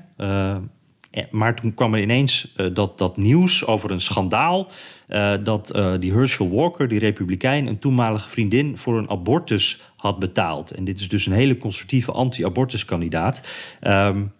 Maar 1.30 1.54
toen 1.54 1.74
kwam 1.74 1.94
er 1.94 2.00
ineens 2.00 2.54
dat, 2.72 2.98
dat 2.98 3.16
nieuws 3.16 3.66
over 3.66 3.90
een 3.90 4.00
schandaal. 4.00 4.70
dat 5.42 5.78
die 6.00 6.12
Herschel 6.12 6.50
Walker, 6.50 6.88
die 6.88 6.98
republikein, 6.98 7.66
een 7.66 7.78
toenmalige 7.78 8.28
vriendin 8.28 8.76
voor 8.76 8.98
een 8.98 9.10
abortus 9.10 9.82
had 9.96 10.18
betaald. 10.18 10.70
En 10.70 10.84
dit 10.84 11.00
is 11.00 11.08
dus 11.08 11.26
een 11.26 11.32
hele 11.32 11.58
conservatieve 11.58 12.12
anti-abortuskandidaat. 12.12 13.40
Um, 13.82 14.32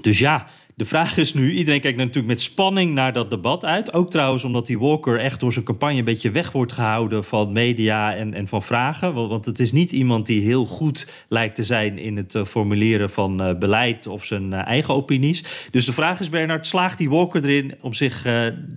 dus 0.00 0.18
ja, 0.18 0.46
de 0.76 0.84
vraag 0.84 1.16
is 1.16 1.34
nu, 1.34 1.52
iedereen 1.52 1.80
kijkt 1.80 1.98
natuurlijk 1.98 2.26
met 2.26 2.40
spanning 2.40 2.94
naar 2.94 3.12
dat 3.12 3.30
debat 3.30 3.64
uit. 3.64 3.92
Ook 3.92 4.10
trouwens 4.10 4.44
omdat 4.44 4.66
die 4.66 4.78
Walker 4.78 5.20
echt 5.20 5.40
door 5.40 5.52
zijn 5.52 5.64
campagne 5.64 5.98
een 5.98 6.04
beetje 6.04 6.30
weg 6.30 6.52
wordt 6.52 6.72
gehouden 6.72 7.24
van 7.24 7.52
media 7.52 8.14
en, 8.14 8.34
en 8.34 8.48
van 8.48 8.62
vragen. 8.62 9.14
Want, 9.14 9.44
het 9.44 9.60
is 9.60 9.72
niet 9.72 9.92
iemand 9.92 10.26
die 10.26 10.42
heel 10.42 10.64
goed 10.64 11.06
lijkt 11.28 11.54
te 11.54 11.64
zijn 11.64 11.98
in 11.98 12.16
het 12.16 12.34
uh, 12.34 12.44
formuleren 12.44 13.10
van 13.10 13.48
uh, 13.48 13.58
beleid 13.58 14.06
of 14.06 14.24
zijn 14.24 14.52
uh, 14.52 14.66
eigen 14.66 14.94
opinies. 14.94 15.68
Dus 15.70 15.86
de 15.86 15.92
vraag 15.92 16.20
is, 16.20 16.28
Bernard, 16.28 16.66
slaagt 16.66 16.98
die 16.98 17.10
Walker 17.10 17.44
erin 17.44 17.74
om 17.80 17.92
zich 17.92 18.24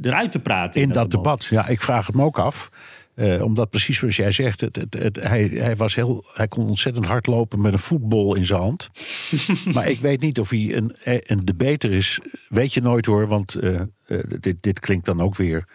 eruit 0.02 0.32
te 0.32 0.40
praten? 0.40 0.82
In, 0.82 0.88
in 0.88 0.94
dat, 0.94 1.12
debat? 1.12 1.46
ja, 1.46 1.68
ik 1.68 1.82
vraag 1.82 2.08
het 2.08 2.16
me 2.16 2.24
ook 2.24 2.40
af. 2.40 2.70
Uh, 3.20 3.42
omdat 3.42 3.70
precies 3.70 3.98
zoals 3.98 4.16
jij 4.16 4.32
zegt, 4.32 4.62
het, 4.62 4.76
het, 4.76 4.94
het, 4.94 5.16
hij, 5.16 5.44
hij, 5.54 5.76
was 5.76 5.96
heel, 5.96 6.26
hij 6.34 6.48
kon 6.48 6.68
ontzettend 6.68 7.06
hard 7.06 7.28
lopen 7.28 7.62
met 7.62 7.74
een 7.74 7.80
voetbal 7.80 8.36
in 8.36 8.46
zijn 8.46 8.62
hand. 8.62 8.90
maar 9.74 9.90
ik 9.90 10.00
weet 10.00 10.22
niet 10.22 10.40
of 10.40 10.50
hij 10.50 10.76
een, 10.76 10.96
een 11.04 11.46
debater 11.46 11.92
is. 11.92 12.20
Weet 12.50 12.74
je 12.74 12.82
nooit 12.82 13.06
hoor, 13.06 13.28
want 13.28 13.64
uh, 13.64 13.82
uh, 14.08 14.20
dit, 14.40 14.56
dit 14.60 14.80
klinkt 14.80 15.06
dan 15.06 15.22
ook 15.22 15.36
weer 15.36 15.66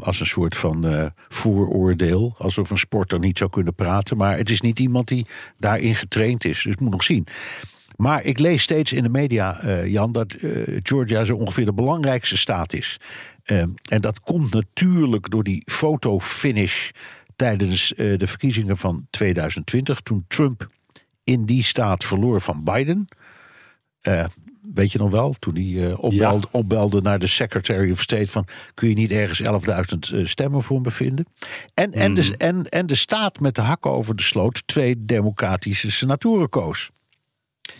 als 0.00 0.20
een 0.20 0.26
soort 0.26 0.56
van 0.56 1.12
vooroordeel. 1.28 2.34
Alsof 2.38 2.70
een 2.70 2.78
sporter 2.78 3.18
niet 3.18 3.38
zou 3.38 3.50
kunnen 3.50 3.74
praten. 3.74 4.16
Maar 4.16 4.36
het 4.36 4.50
is 4.50 4.60
niet 4.60 4.78
iemand 4.78 5.08
die 5.08 5.26
daarin 5.58 5.94
getraind 5.94 6.44
is. 6.44 6.62
Dus 6.62 6.76
moet 6.76 6.90
nog 6.90 7.02
zien. 7.02 7.26
Maar 8.02 8.24
ik 8.24 8.38
lees 8.38 8.62
steeds 8.62 8.92
in 8.92 9.02
de 9.02 9.08
media, 9.08 9.60
eh, 9.60 9.86
Jan, 9.86 10.12
dat 10.12 10.32
eh, 10.32 10.50
Georgia 10.82 11.24
zo 11.24 11.36
ongeveer 11.36 11.64
de 11.64 11.72
belangrijkste 11.72 12.36
staat 12.36 12.72
is. 12.72 13.00
Ehm, 13.58 13.68
en 13.88 14.00
dat 14.00 14.20
komt 14.20 14.52
natuurlijk 14.54 15.30
door 15.30 15.44
die 15.44 15.62
fotofinish 15.66 16.90
tijdens 17.36 17.94
eh, 17.94 18.18
de 18.18 18.26
verkiezingen 18.26 18.76
van 18.76 19.06
2020, 19.10 20.00
toen 20.00 20.24
Trump 20.28 20.68
in 21.24 21.44
die 21.44 21.62
staat 21.62 22.04
verloor 22.04 22.40
van 22.40 22.64
Biden. 22.64 23.04
Eh, 24.00 24.24
weet 24.74 24.92
je 24.92 24.98
nog 24.98 25.10
wel, 25.10 25.32
toen 25.38 25.54
hij 25.54 25.90
eh, 25.90 26.02
opbelde, 26.02 26.46
opbelde 26.50 27.00
naar 27.00 27.18
de 27.18 27.26
Secretary 27.26 27.90
of 27.90 28.00
State 28.00 28.26
van 28.26 28.46
kun 28.74 28.88
je 28.88 28.94
niet 28.94 29.10
ergens 29.10 29.42
11.000 29.42 30.12
eh, 30.12 30.26
stemmen 30.26 30.62
voor 30.62 30.76
me 30.76 30.82
bevinden. 30.82 31.26
En, 31.74 31.92
en, 31.92 32.14
de, 32.14 32.34
en, 32.36 32.64
en 32.64 32.86
de 32.86 32.94
staat 32.94 33.40
met 33.40 33.54
de 33.54 33.62
hakken 33.62 33.90
over 33.90 34.16
de 34.16 34.22
sloot 34.22 34.62
twee 34.66 35.04
democratische 35.04 35.90
senatoren 35.90 36.48
koos. 36.48 36.90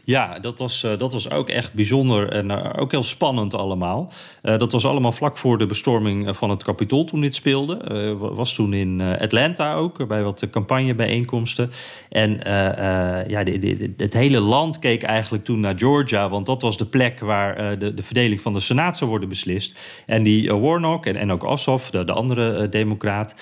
Ja, 0.05 0.39
dat 0.39 0.59
was, 0.59 0.83
eh, 0.85 0.99
dat 0.99 1.13
was 1.13 1.31
ook 1.31 1.49
echt 1.49 1.73
bijzonder 1.73 2.29
en 2.29 2.51
eh, 2.51 2.83
ook 2.83 2.91
heel 2.91 3.03
spannend 3.03 3.55
allemaal. 3.55 4.13
Eh, 4.43 4.59
dat 4.59 4.73
was 4.73 4.87
allemaal 4.87 5.13
vlak 5.13 5.37
voor 5.37 5.59
de 5.59 5.67
bestorming 5.67 6.37
van 6.37 6.51
het 6.51 6.63
Capitool 6.63 7.05
toen 7.05 7.21
dit 7.21 7.35
speelde. 7.35 7.77
Wa- 8.19 8.33
was 8.35 8.55
toen 8.55 8.73
in 8.73 9.01
Atlanta 9.01 9.75
ook, 9.75 10.09
bij 10.09 10.23
wat 10.23 10.51
campagnebijeenkomsten. 10.51 11.71
En 12.09 12.45
eh, 12.45 13.29
ja, 13.29 13.45
de, 13.45 13.93
het 13.97 14.15
hele 14.15 14.41
land 14.41 14.79
keek 14.79 15.03
eigenlijk 15.03 15.45
toen 15.45 15.61
naar 15.61 15.79
Georgia... 15.79 16.29
want 16.29 16.47
dat 16.47 16.63
was 16.63 16.77
de 16.77 16.87
plek 16.87 17.21
waar 17.21 17.79
de, 17.79 17.95
de 17.95 18.03
verdeling 18.03 18.41
van 18.41 18.53
de 18.53 18.61
Senaat 18.61 18.97
zou 18.97 19.11
worden 19.11 19.29
beslist. 19.29 19.79
En 20.07 20.23
die 20.23 20.53
Warnock 20.55 21.07
en, 21.07 21.17
en 21.17 21.33
ook 21.33 21.45
Ossoff, 21.45 21.91
de, 21.91 22.05
de 22.05 22.13
andere 22.13 22.69
democraat... 22.69 23.35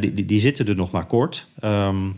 die, 0.00 0.14
die, 0.14 0.24
die 0.24 0.40
zitten 0.40 0.66
er 0.66 0.76
nog 0.76 0.90
maar 0.90 1.06
kort... 1.06 1.46
Ehm, 1.60 2.08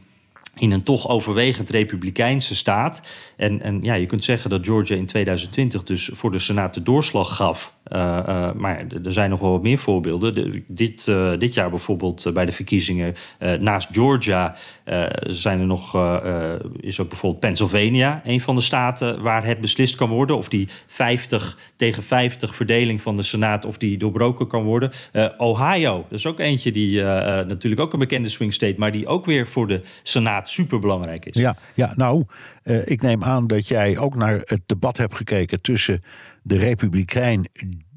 in 0.57 0.73
een 0.73 0.83
toch 0.83 1.09
overwegend 1.09 1.71
republikeinse 1.71 2.55
staat. 2.55 3.01
En, 3.37 3.63
en 3.63 3.83
ja, 3.83 3.95
je 3.95 4.07
kunt 4.07 4.25
zeggen 4.25 4.51
dat 4.51 4.67
Georgia 4.67 4.97
in 4.97 5.07
2020 5.07 5.85
dus 5.85 6.11
voor 6.13 6.31
de 6.31 6.39
Senaat 6.39 6.75
de 6.75 6.83
doorslag 6.83 7.37
gaf. 7.37 7.73
Uh, 7.89 8.19
uh, 8.29 8.53
maar 8.53 8.85
er 9.05 9.13
zijn 9.13 9.31
nog 9.31 9.41
wel 9.41 9.51
wat 9.51 9.63
meer 9.63 9.79
voorbeelden. 9.79 10.35
De, 10.35 10.63
dit, 10.67 11.07
uh, 11.07 11.33
dit 11.39 11.55
jaar 11.55 11.71
bijvoorbeeld 11.71 12.31
bij 12.35 12.45
de 12.45 12.53
verkiezingen 12.53 13.15
naast 13.61 13.89
Georgia 13.93 14.57
zijn 15.23 15.61
er 15.61 15.67
nog, 15.67 15.97
is 16.81 17.01
ook 17.01 17.09
bijvoorbeeld 17.09 17.41
Pennsylvania, 17.41 18.21
een 18.25 18.41
van 18.41 18.55
de 18.55 18.61
staten 18.61 19.23
waar 19.23 19.47
het 19.47 19.61
beslist 19.61 19.95
kan 19.95 20.09
worden 20.09 20.37
of 20.37 20.49
die 20.49 20.69
50 20.87 21.59
tegen 21.77 22.03
50 22.03 22.55
verdeling 22.55 23.03
van 23.03 23.17
de 23.17 23.23
Senaat 23.23 23.65
of 23.65 23.79
die 23.79 23.99
doorbroken 23.99 24.47
kan 24.47 24.63
worden. 24.63 24.93
Ohio, 25.37 26.05
dat 26.09 26.19
is 26.19 26.27
ook 26.27 26.39
eentje 26.39 26.73
die 26.73 27.03
natuurlijk 27.03 27.81
ook 27.81 27.93
een 27.93 27.99
bekende 27.99 28.29
swing 28.29 28.55
state, 28.55 28.75
maar 28.79 28.93
die 28.93 29.07
ook 29.07 29.27
weer 29.27 29.47
voor 29.47 29.67
de 29.67 29.81
Senaat 30.03 30.51
super 30.51 30.79
belangrijk 30.79 31.27
is. 31.27 31.41
Ja, 31.41 31.57
ja 31.75 31.93
nou, 31.97 32.25
uh, 32.65 32.87
ik 32.87 33.03
neem 33.03 33.25
aan 33.25 33.47
dat 33.47 33.69
jij 33.69 33.99
ook 33.99 34.15
naar 34.15 34.41
het 34.45 34.61
debat 34.67 34.97
hebt 34.97 35.15
gekeken 35.15 35.63
tussen 35.63 36.01
de 36.43 36.57
Republikein 36.57 37.47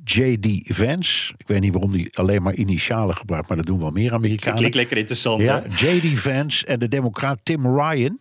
J.D. 0.04 0.76
Vance. 0.76 1.34
Ik 1.38 1.48
weet 1.48 1.62
niet 1.62 1.74
waarom 1.74 1.92
die 1.92 2.18
alleen 2.18 2.42
maar 2.42 2.54
initialen 2.54 3.16
gebruikt, 3.16 3.48
maar 3.48 3.58
dat 3.58 3.66
doen 3.66 3.80
wel 3.80 3.92
meer 3.92 4.14
Amerikanen. 4.14 4.58
Klinkt 4.58 4.76
lekker 4.76 4.98
interessant. 4.98 5.42
Ja, 5.42 5.64
J.D. 5.68 6.20
Vance 6.20 6.66
en 6.66 6.80
de 6.80 6.88
Democraat 6.88 7.40
Tim 7.44 7.80
Ryan. 7.80 8.20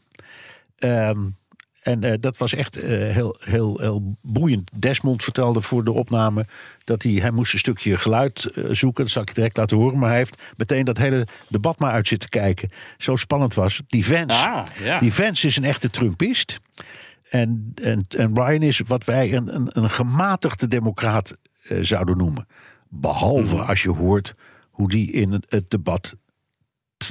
Um, 0.78 1.36
en 1.84 2.04
uh, 2.04 2.12
dat 2.20 2.36
was 2.36 2.54
echt 2.54 2.78
uh, 2.78 2.84
heel, 2.88 3.36
heel, 3.38 3.78
heel 3.80 4.16
boeiend. 4.22 4.70
Desmond 4.74 5.22
vertelde 5.22 5.60
voor 5.60 5.84
de 5.84 5.92
opname 5.92 6.46
dat 6.84 7.02
hij, 7.02 7.12
hij 7.12 7.30
moest 7.30 7.52
een 7.52 7.58
stukje 7.58 7.96
geluid 7.96 8.50
uh, 8.54 8.64
zoeken. 8.70 9.04
Dat 9.04 9.12
zal 9.12 9.22
ik 9.22 9.34
direct 9.34 9.56
laten 9.56 9.76
horen. 9.76 9.98
Maar 9.98 10.08
hij 10.08 10.18
heeft 10.18 10.42
meteen 10.56 10.84
dat 10.84 10.98
hele 10.98 11.26
debat 11.48 11.78
maar 11.78 11.92
uit 11.92 12.08
zitten 12.08 12.28
kijken. 12.28 12.70
Zo 12.98 13.16
spannend 13.16 13.54
was 13.54 13.76
het. 13.76 13.90
Die 13.90 14.06
Vance, 14.06 14.46
ah, 14.46 14.66
ja. 14.82 14.98
die 14.98 15.12
Vance 15.12 15.46
is 15.46 15.56
een 15.56 15.64
echte 15.64 15.90
Trumpist. 15.90 16.60
En, 17.30 17.72
en, 17.82 18.04
en 18.08 18.34
Ryan 18.34 18.62
is 18.62 18.80
wat 18.86 19.04
wij 19.04 19.32
een, 19.32 19.54
een, 19.54 19.68
een 19.70 19.90
gematigde 19.90 20.68
democraat 20.68 21.36
zouden 21.80 22.16
noemen. 22.16 22.46
Behalve 22.88 23.54
mm-hmm. 23.54 23.68
als 23.68 23.82
je 23.82 23.90
hoort 23.90 24.34
hoe 24.70 24.88
die 24.88 25.12
in 25.12 25.32
het, 25.32 25.46
het 25.48 25.70
debat 25.70 26.14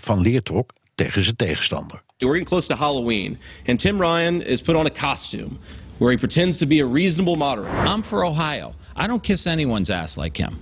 van 0.01 0.21
leer 0.21 0.43
trok 0.43 0.73
tegen 0.95 1.23
zijn 1.23 1.35
tegenstander. 1.35 2.03
We're 2.17 2.29
getting 2.29 2.47
close 2.47 2.67
to 2.67 2.75
Halloween, 2.75 3.37
and 3.67 3.79
Tim 3.79 4.01
Ryan 4.01 4.41
is 4.41 4.61
put 4.61 4.75
on 4.75 4.85
a 4.85 4.89
costume 4.89 5.57
where 5.97 6.11
he 6.11 6.17
pretends 6.17 6.57
to 6.57 6.65
be 6.65 6.81
a 6.81 6.87
reasonable 6.87 7.35
moderator. 7.35 7.85
I'm 7.85 8.03
for 8.03 8.23
Ohio. 8.25 8.73
I 9.03 9.07
don't 9.07 9.23
kiss 9.23 9.45
anyone's 9.47 9.89
ass 9.89 10.17
like 10.17 10.43
him. 10.43 10.57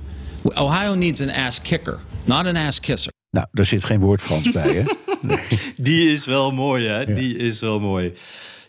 Ohio 0.57 0.95
needs 0.95 1.21
an 1.21 1.29
ass 1.29 1.59
kicker, 1.61 1.99
not 2.25 2.45
an 2.45 2.55
ass 2.55 2.79
kisser. 2.79 3.11
Nou, 3.31 3.47
daar 3.51 3.65
zit 3.65 3.83
geen 3.83 3.99
woord 3.99 4.21
Frans 4.21 4.51
bij, 4.51 4.73
hè? 4.73 4.83
Nee. 5.21 5.39
Die 5.77 6.11
is 6.13 6.25
wel 6.25 6.51
mooi, 6.51 6.87
hè? 6.87 6.99
Ja. 6.99 7.15
Die 7.15 7.37
is 7.37 7.59
wel 7.59 7.79
mooi. 7.79 8.13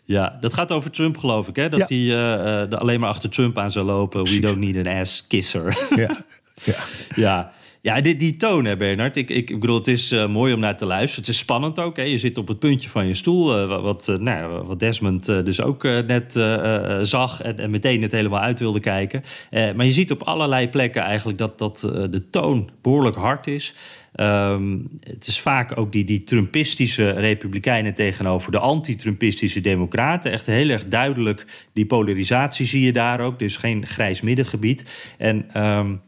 Ja, 0.05 0.37
dat 0.41 0.55
gaat 0.55 0.71
over 0.71 0.91
Trump, 0.91 1.17
geloof 1.19 1.49
ik, 1.49 1.57
hè? 1.57 1.69
Dat 1.69 1.89
hij 1.89 1.99
uh, 1.99 2.79
alleen 2.79 3.01
maar 3.01 3.09
achter 3.09 3.31
Trump 3.31 3.59
aan 3.59 3.71
zou 3.71 3.87
lopen. 3.87 4.25
We 4.25 4.41
don't 4.41 4.57
need 4.59 4.87
an 4.87 4.99
ass 5.01 5.27
kisser. 5.27 5.79
Ja, 5.97 6.25
ja. 6.65 6.85
ja. 7.15 7.53
Ja, 7.83 8.01
die, 8.01 8.17
die 8.17 8.37
toon, 8.37 8.65
hè, 8.65 8.77
Bernard. 8.77 9.17
Ik, 9.17 9.31
ik, 9.31 9.51
ik 9.51 9.61
bedoel, 9.61 9.77
het 9.77 9.89
is 9.89 10.13
uh, 10.13 10.27
mooi 10.29 10.55
om 10.55 10.61
naar 10.61 10.77
te 10.77 10.87
luisteren. 10.87 11.25
Het 11.25 11.35
is 11.35 11.39
spannend 11.39 11.79
ook. 11.79 11.97
Hè. 11.97 12.03
Je 12.03 12.19
zit 12.19 12.39
op 12.39 12.49
het 12.49 12.59
puntje 12.59 12.89
van 12.89 13.07
je 13.07 13.15
stoel. 13.15 13.63
Uh, 13.63 13.83
wat, 13.83 14.09
uh, 14.09 14.17
nou, 14.17 14.67
wat 14.67 14.81
Desmond 14.81 15.27
dus 15.27 15.61
ook 15.61 15.83
net 15.83 16.33
zag. 17.03 17.43
En, 17.43 17.59
en, 17.59 17.71
meteen 17.71 18.03
het 18.03 18.13
helemaal 18.13 18.41
uit 18.41 18.59
wilde 18.59 18.81
kijken. 18.81 19.23
maar 19.51 19.85
je 19.85 19.93
ziet 19.93 20.11
op 20.11 20.23
allerlei 20.23 20.69
plekken 20.69 21.03
eigenlijk 21.03 21.39
dat, 21.39 21.59
dat 21.59 21.79
de 22.11 22.29
toon 22.31 22.71
behoorlijk 22.83 23.17
hard 23.17 23.47
is. 23.47 23.75
Um, 24.17 24.89
het 25.01 25.27
is 25.27 25.41
vaak 25.41 25.79
ook 25.79 25.93
die, 25.93 26.05
die 26.05 26.25
Trumpistische 26.25 27.11
republikeinen 27.11 27.95
tegenover 27.95 28.53
de 28.53 28.59
anti-Trumpistische 28.59 29.61
democraten. 29.61 30.33
Echt 30.33 30.47
heel 30.47 30.69
erg 30.69 30.89
duidelijk 30.89 31.47
die 31.73 31.87
polarisatie 31.87 32.67
zie 32.67 32.85
je 32.85 32.93
daar 32.93 33.21
ook. 33.21 33.39
Dus 33.39 33.57
geen 33.57 33.87
grijs 33.87 34.21
middengebied. 34.21 34.85
En... 35.19 35.63
Um, 35.63 36.01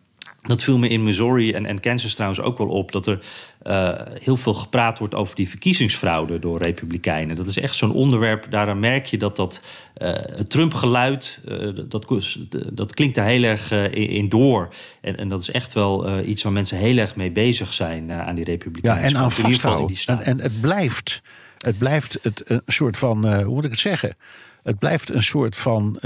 dat 0.46 0.62
viel 0.62 0.78
me 0.78 0.88
in 0.88 1.02
Missouri 1.02 1.52
en, 1.52 1.66
en 1.66 1.80
Kansas 1.80 2.14
trouwens 2.14 2.40
ook 2.40 2.59
wel 2.59 2.68
op... 2.68 2.92
dat 2.92 3.07
er 3.07 3.18
uh, 3.66 3.92
heel 4.22 4.37
veel 4.37 4.54
gepraat 4.54 4.98
wordt 4.98 5.14
over 5.14 5.35
die 5.35 5.48
verkiezingsfraude 5.48 6.38
door 6.38 6.62
republikeinen. 6.62 7.37
Dat 7.37 7.46
is 7.46 7.59
echt 7.59 7.74
zo'n 7.74 7.92
onderwerp, 7.92 8.46
daaraan 8.50 8.80
merk 8.80 9.07
je 9.07 9.18
dat 9.18 9.37
dat 9.37 9.61
uh, 9.98 10.12
het 10.12 10.50
Trump-geluid... 10.50 11.40
Uh, 11.48 11.68
dat, 11.88 12.37
dat 12.72 12.94
klinkt 12.94 13.14
daar 13.14 13.26
heel 13.26 13.42
erg 13.42 13.70
in, 13.92 14.28
door. 14.28 14.74
En, 15.00 15.16
en 15.16 15.28
dat 15.28 15.40
is 15.40 15.50
echt 15.50 15.72
wel 15.72 16.20
iets 16.20 16.42
waar 16.42 16.52
mensen 16.52 16.78
heel 16.78 16.96
erg 16.96 17.16
mee 17.16 17.30
bezig 17.30 17.72
zijn 17.72 18.12
aan 18.12 18.35
die 18.35 18.44
republikeinen. 18.44 19.02
Ja, 19.02 19.09
en 19.09 19.16
aan 19.16 19.33
vasthouden. 19.33 19.96
En, 20.07 20.20
en 20.20 20.40
het 20.40 20.61
blijft, 20.61 21.22
het 21.59 21.78
blijft 21.78 22.18
het, 22.22 22.42
een 22.50 22.62
soort 22.66 22.96
van, 22.96 23.42
hoe 23.42 23.54
moet 23.54 23.64
ik 23.64 23.70
het 23.70 23.80
zeggen... 23.80 24.16
Het 24.62 24.78
blijft 24.78 25.11
een 25.11 25.22
soort 25.22 25.57
van, 25.57 25.98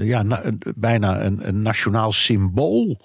ja, 0.00 0.22
na, 0.22 0.42
bijna 0.74 1.24
een, 1.24 1.48
een 1.48 1.62
nationaal 1.62 2.12
symbool... 2.12 3.00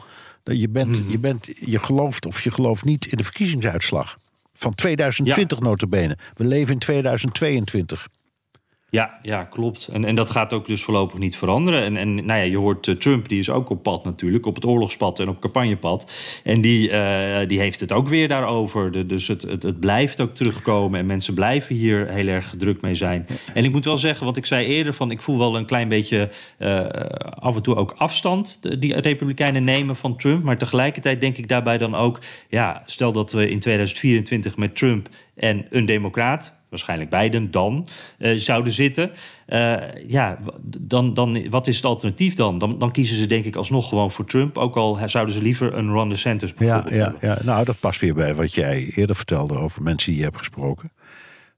Je, 0.53 0.69
bent, 0.69 1.05
mm. 1.05 1.11
je, 1.11 1.19
bent, 1.19 1.47
je 1.59 1.79
gelooft 1.79 2.25
of 2.25 2.41
je 2.41 2.51
gelooft 2.51 2.83
niet 2.83 3.05
in 3.05 3.17
de 3.17 3.23
verkiezingsuitslag. 3.23 4.17
Van 4.53 4.75
2020 4.75 5.57
ja. 5.57 5.63
notabene. 5.63 6.17
We 6.33 6.45
leven 6.45 6.73
in 6.73 6.79
2022. 6.79 8.07
Ja, 8.89 9.19
ja 9.21 9.43
klopt. 9.43 9.87
En, 9.87 10.05
en 10.05 10.15
dat 10.15 10.29
gaat 10.29 10.53
ook 10.53 10.67
dus 10.67 10.83
voorlopig 10.83 11.19
niet 11.19 11.37
veranderen. 11.37 11.81
En, 11.83 11.97
en 11.97 12.15
nou 12.15 12.39
ja, 12.39 12.45
je 12.45 12.57
hoort 12.57 12.87
uh, 12.87 12.95
Trump, 12.95 13.29
die 13.29 13.39
is 13.39 13.49
ook 13.49 13.69
op 13.69 13.83
pad 13.83 14.03
natuurlijk. 14.03 14.45
Op 14.45 14.55
het 14.55 14.65
oorlogspad 14.65 15.19
en 15.19 15.29
op 15.29 15.39
campagnepad. 15.39 16.11
En 16.43 16.61
die, 16.61 16.89
uh, 16.89 17.37
die 17.47 17.59
heeft 17.59 17.79
het 17.79 17.91
ook 17.91 18.07
weer 18.07 18.27
daarover. 18.27 19.07
Dus 19.07 19.27
het, 19.27 19.41
het, 19.41 19.63
het, 19.63 19.79
blijft 19.79 20.21
ook 20.21 20.35
terugkomen. 20.35 20.99
En 20.99 21.05
mensen 21.05 21.33
blijven 21.33 21.75
hier 21.75 22.07
heel 22.09 22.27
erg 22.27 22.53
druk 22.57 22.81
mee 22.81 22.95
zijn. 22.95 23.27
En 23.53 23.63
ik 23.63 23.71
moet 23.71 23.85
wel 23.85 23.97
zeggen, 23.97 24.25
wat 24.25 24.37
ik 24.37 24.45
zei 24.45 24.65
eerder... 24.65 24.93
van 24.93 25.11
ik 25.11 25.21
voel 25.21 25.37
wel 25.37 25.57
een 25.57 25.65
klein 25.65 25.87
beetje 25.87 26.29
uh, 26.59 26.85
af 27.29 27.55
en 27.55 27.61
toe 27.61 27.75
ook 27.75 27.91
afstand... 27.91 28.59
die 28.81 28.99
Republikeinen 28.99 29.63
nemen 29.63 29.95
van 29.95 30.17
Trump. 30.17 30.43
Maar 30.43 30.57
tegelijkertijd 30.57 31.21
denk 31.21 31.37
ik 31.37 31.47
daarbij 31.47 31.77
dan 31.77 31.95
ook... 31.95 32.19
ja, 32.49 32.83
stel 32.85 33.11
dat 33.11 33.31
we 33.31 33.49
in 33.49 33.59
2024 33.59 34.57
met 34.57 34.75
Trump 34.75 35.09
en 35.35 35.65
een 35.69 35.85
democraat 35.85 36.56
waarschijnlijk 36.69 37.09
Biden 37.09 37.51
dan, 37.51 37.87
uh, 38.19 38.37
zouden 38.37 38.73
zitten. 38.73 39.11
Uh, 39.47 39.75
ja, 40.07 40.39
dan, 40.63 41.13
dan, 41.13 41.49
wat 41.49 41.67
is 41.67 41.75
het 41.75 41.85
alternatief 41.85 42.35
dan? 42.35 42.59
dan? 42.59 42.79
Dan 42.79 42.91
kiezen 42.91 43.15
ze 43.15 43.27
denk 43.27 43.45
ik 43.45 43.55
alsnog 43.55 43.89
gewoon 43.89 44.11
voor 44.11 44.25
Trump. 44.25 44.57
Ook 44.57 44.75
al 44.75 44.99
zouden 45.05 45.33
ze 45.33 45.41
liever 45.41 45.73
een 45.73 45.91
Ron 45.91 46.09
DeSantis 46.09 46.53
bijvoorbeeld 46.53 46.95
ja, 46.95 46.95
ja, 46.95 47.03
hebben. 47.03 47.29
Ja, 47.29 47.39
nou, 47.43 47.65
dat 47.65 47.79
past 47.79 47.99
weer 47.99 48.13
bij 48.13 48.35
wat 48.35 48.53
jij 48.53 48.91
eerder 48.95 49.15
vertelde 49.15 49.57
over 49.57 49.83
mensen 49.83 50.09
die 50.09 50.19
je 50.19 50.25
hebt 50.25 50.37
gesproken. 50.37 50.91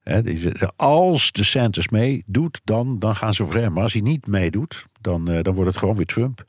He, 0.03 0.21
die, 0.21 0.51
als 0.75 1.31
DeSantis 1.31 1.89
meedoet, 1.89 2.61
dan, 2.63 2.99
dan 2.99 3.15
gaan 3.15 3.33
ze 3.33 3.45
voor 3.45 3.55
hem. 3.55 3.73
Maar 3.73 3.83
als 3.83 3.93
hij 3.93 4.01
niet 4.01 4.27
meedoet, 4.27 4.85
dan, 5.01 5.31
uh, 5.31 5.41
dan 5.41 5.53
wordt 5.53 5.69
het 5.69 5.79
gewoon 5.79 5.95
weer 5.95 6.05
Trump. 6.05 6.45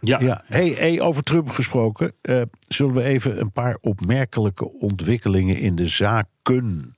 Ja. 0.00 0.20
ja. 0.20 0.44
Hey, 0.46 0.68
hey, 0.68 1.00
over 1.00 1.22
Trump 1.22 1.50
gesproken. 1.50 2.12
Zullen 2.68 2.94
we 2.94 3.02
even 3.02 3.40
een 3.40 3.52
paar 3.52 3.78
opmerkelijke 3.80 4.72
ontwikkelingen 4.78 5.58
in 5.58 5.74
de 5.74 5.86
zaken 5.86 6.94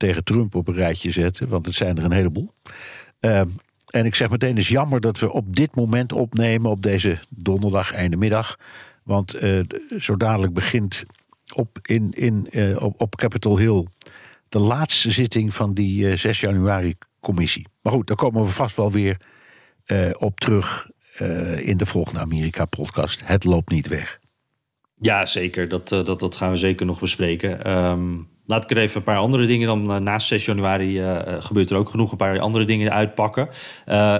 tegen 0.00 0.24
Trump 0.24 0.54
op 0.54 0.68
een 0.68 0.74
rijtje 0.74 1.10
zetten, 1.10 1.48
want 1.48 1.66
het 1.66 1.74
zijn 1.74 1.98
er 1.98 2.04
een 2.04 2.12
heleboel. 2.12 2.50
Uh, 3.20 3.40
en 3.86 4.04
ik 4.04 4.14
zeg 4.14 4.30
meteen, 4.30 4.48
het 4.48 4.58
is 4.58 4.68
jammer 4.68 5.00
dat 5.00 5.18
we 5.18 5.32
op 5.32 5.56
dit 5.56 5.74
moment 5.74 6.12
opnemen, 6.12 6.70
op 6.70 6.82
deze 6.82 7.18
donderdag, 7.28 7.92
einde 7.92 8.16
middag. 8.16 8.56
Want 9.02 9.42
uh, 9.42 9.60
zo 9.98 10.16
dadelijk 10.16 10.52
begint 10.52 11.04
op, 11.54 11.78
in, 11.82 12.10
in, 12.10 12.46
uh, 12.50 12.82
op, 12.82 13.00
op 13.00 13.16
Capitol 13.16 13.58
Hill 13.58 13.86
de 14.48 14.58
laatste 14.58 15.10
zitting 15.10 15.54
van 15.54 15.74
die 15.74 16.16
6 16.16 16.40
januari 16.40 16.94
commissie. 17.20 17.66
Maar 17.82 17.92
goed, 17.92 18.06
daar 18.06 18.16
komen 18.16 18.42
we 18.42 18.48
vast 18.48 18.76
wel 18.76 18.92
weer 18.92 19.16
op 20.18 20.40
terug 20.40 20.90
in 21.56 21.76
de 21.76 21.86
volgende 21.86 22.20
Amerika-podcast. 22.20 23.22
Het 23.24 23.44
loopt 23.44 23.70
niet 23.70 23.88
weg. 23.88 24.18
Ja, 24.96 25.26
zeker. 25.26 25.68
Dat, 25.68 25.88
dat, 25.88 26.20
dat 26.20 26.36
gaan 26.36 26.50
we 26.50 26.56
zeker 26.56 26.86
nog 26.86 27.00
bespreken. 27.00 27.70
Um, 27.70 28.28
laat 28.50 28.64
ik 28.64 28.70
er 28.70 28.82
even 28.82 28.96
een 28.96 29.02
paar 29.02 29.16
andere 29.16 29.46
dingen 29.46 29.66
dan. 29.66 30.02
naast 30.02 30.26
6 30.26 30.44
januari 30.44 31.02
gebeurt 31.38 31.70
er 31.70 31.76
ook 31.76 31.90
genoeg 31.90 32.10
een 32.10 32.16
paar 32.16 32.40
andere 32.40 32.64
dingen 32.64 32.92
uitpakken. 32.92 33.48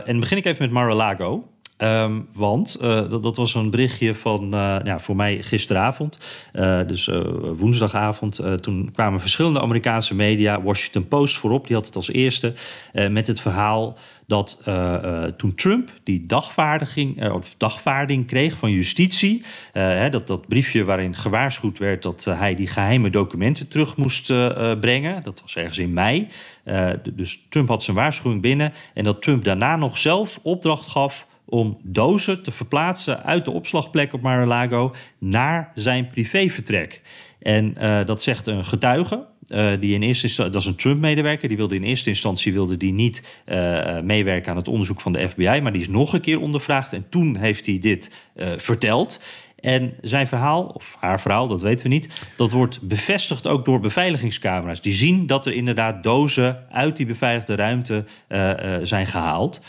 en 0.04 0.20
begin 0.20 0.36
ik 0.36 0.44
even 0.44 0.62
met 0.62 0.72
Mar-a-Lago. 0.72 1.44
Um, 1.82 2.28
want 2.32 2.76
uh, 2.80 3.10
dat, 3.10 3.22
dat, 3.22 3.36
was 3.36 3.54
een 3.54 3.70
berichtje 3.70 4.14
van, 4.14 4.44
uh, 4.44 4.76
ja, 4.84 4.98
voor 4.98 5.16
mij 5.16 5.42
gisteravond, 5.42 6.18
uh, 6.52 6.80
dus 6.86 7.10
woensdagavond. 7.56 8.40
toen 8.60 8.90
kwamen 8.92 9.20
verschillende 9.20 9.60
Amerikaanse 9.60 10.14
media, 10.14 10.62
Washington 10.62 11.08
Post 11.08 11.36
voorop, 11.36 11.66
die 11.66 11.76
had 11.76 11.86
het 11.86 11.96
als 11.96 12.10
eerste, 12.10 12.54
met 12.92 13.26
het 13.26 13.40
verhaal 13.40 13.96
dat 14.26 14.62
toen 15.36 15.54
Trump 15.54 15.90
die 16.04 16.26
dagvaarding, 16.26 17.30
of 17.32 17.54
dagvaarding 17.56 18.26
kreeg 18.26 18.56
van 18.56 18.70
justitie, 18.70 19.42
hè, 19.72 20.10
dat, 20.10 20.26
dat 20.26 20.48
briefje 20.48 20.84
waarin 20.84 21.16
gewaarschuwd 21.16 21.78
werd 21.78 22.02
dat 22.02 22.24
hij 22.24 22.54
die 22.54 22.66
geheime 22.66 23.10
documenten 23.10 23.68
terug 23.68 23.96
moest 23.96 24.26
brengen, 24.80 25.22
dat 25.22 25.40
was 25.42 25.56
ergens 25.56 25.78
in 25.78 25.92
mei. 25.92 26.28
dus 27.14 27.40
Trump 27.48 27.68
had 27.68 27.82
zijn 27.82 27.96
waarschuwing 27.96 28.42
binnen 28.42 28.72
en 28.94 29.04
dat 29.04 29.22
Trump 29.22 29.44
daarna 29.44 29.76
nog 29.76 29.98
zelf 29.98 30.38
opdracht 30.42 30.86
gaf 30.86 31.28
om 31.50 31.78
dozen 31.82 32.42
te 32.42 32.50
verplaatsen 32.50 33.24
uit 33.24 33.44
de 33.44 33.50
opslagplek 33.50 34.12
op 34.12 34.20
Mar-a-Lago 34.20 34.94
naar 35.18 35.72
zijn 35.74 36.06
privévertrek. 36.06 37.00
En 37.40 37.74
uh, 37.78 38.04
dat 38.04 38.22
zegt 38.22 38.46
een 38.46 38.64
getuige. 38.64 39.28
Uh, 39.48 39.70
die 39.80 39.94
in 39.94 40.02
eerste 40.02 40.26
instantie, 40.26 40.52
dat 40.52 40.62
is 40.62 40.68
een 40.68 40.76
Trump-medewerker, 40.76 41.48
die 41.48 41.56
wilde 41.56 41.74
in 41.74 41.82
eerste 41.82 42.08
instantie 42.08 42.52
wilde 42.52 42.76
die 42.76 42.92
niet 42.92 43.42
uh, 43.46 44.00
meewerken 44.00 44.50
aan 44.50 44.56
het 44.56 44.68
onderzoek 44.68 45.00
van 45.00 45.12
de 45.12 45.28
FBI, 45.28 45.60
maar 45.62 45.72
die 45.72 45.80
is 45.80 45.88
nog 45.88 46.12
een 46.12 46.20
keer 46.20 46.40
ondervraagd 46.40 46.92
en 46.92 47.06
toen 47.08 47.36
heeft 47.36 47.66
hij 47.66 47.78
dit 47.78 48.10
verteld. 48.56 49.20
En 49.60 49.94
zijn 50.00 50.26
verhaal, 50.26 50.64
of 50.64 50.96
haar 51.00 51.20
verhaal, 51.20 51.48
dat 51.48 51.62
weten 51.62 51.82
we 51.82 51.92
niet, 51.92 52.32
dat 52.36 52.52
wordt 52.52 52.80
bevestigd 52.82 53.46
ook 53.46 53.64
door 53.64 53.80
beveiligingscamera's. 53.80 54.80
Die 54.80 54.94
zien 54.94 55.26
dat 55.26 55.46
er 55.46 55.52
inderdaad 55.52 56.02
dozen 56.02 56.66
uit 56.70 56.96
die 56.96 57.06
beveiligde 57.06 57.54
ruimte 57.54 58.04
zijn 58.82 59.06
gehaald. 59.06 59.60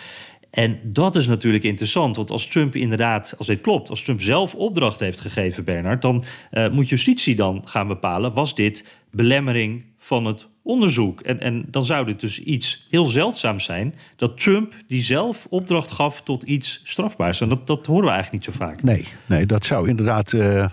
En 0.51 0.79
dat 0.83 1.15
is 1.15 1.27
natuurlijk 1.27 1.63
interessant, 1.63 2.15
want 2.15 2.31
als 2.31 2.47
Trump 2.47 2.75
inderdaad, 2.75 3.33
als 3.37 3.47
dit 3.47 3.61
klopt, 3.61 3.89
als 3.89 4.03
Trump 4.03 4.21
zelf 4.21 4.55
opdracht 4.55 4.99
heeft 4.99 5.19
gegeven, 5.19 5.63
Bernard, 5.63 6.01
dan 6.01 6.23
uh, 6.51 6.69
moet 6.69 6.89
justitie 6.89 7.35
dan 7.35 7.61
gaan 7.65 7.87
bepalen, 7.87 8.33
was 8.33 8.55
dit 8.55 8.85
belemmering 9.11 9.85
van 9.97 10.25
het 10.25 10.47
onderzoek? 10.63 11.21
En, 11.21 11.39
en 11.39 11.65
dan 11.67 11.83
zou 11.83 12.05
dit 12.05 12.19
dus 12.19 12.43
iets 12.43 12.87
heel 12.89 13.05
zeldzaams 13.05 13.63
zijn, 13.63 13.95
dat 14.15 14.37
Trump 14.37 14.73
die 14.87 15.03
zelf 15.03 15.47
opdracht 15.49 15.91
gaf 15.91 16.21
tot 16.21 16.43
iets 16.43 16.81
strafbaars. 16.83 17.41
En 17.41 17.49
dat, 17.49 17.67
dat 17.67 17.85
horen 17.85 18.05
we 18.05 18.11
eigenlijk 18.11 18.45
niet 18.45 18.55
zo 18.55 18.65
vaak. 18.65 18.83
Nee, 18.83 19.05
nee 19.25 19.45
dat 19.45 19.65
zou 19.65 19.89
inderdaad... 19.89 20.31
Uh 20.31 20.65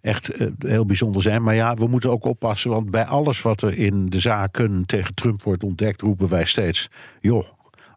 echt 0.00 0.40
uh, 0.40 0.48
heel 0.58 0.86
bijzonder 0.86 1.22
zijn. 1.22 1.42
Maar 1.42 1.54
ja, 1.54 1.74
we 1.74 1.86
moeten 1.86 2.10
ook 2.10 2.24
oppassen, 2.24 2.70
want 2.70 2.90
bij 2.90 3.04
alles 3.04 3.42
wat 3.42 3.62
er 3.62 3.78
in 3.78 4.06
de 4.06 4.18
zaken 4.18 4.86
tegen 4.86 5.14
Trump 5.14 5.42
wordt 5.42 5.62
ontdekt, 5.62 6.00
roepen 6.00 6.28
wij 6.28 6.44
steeds: 6.44 6.88
joh, 7.20 7.44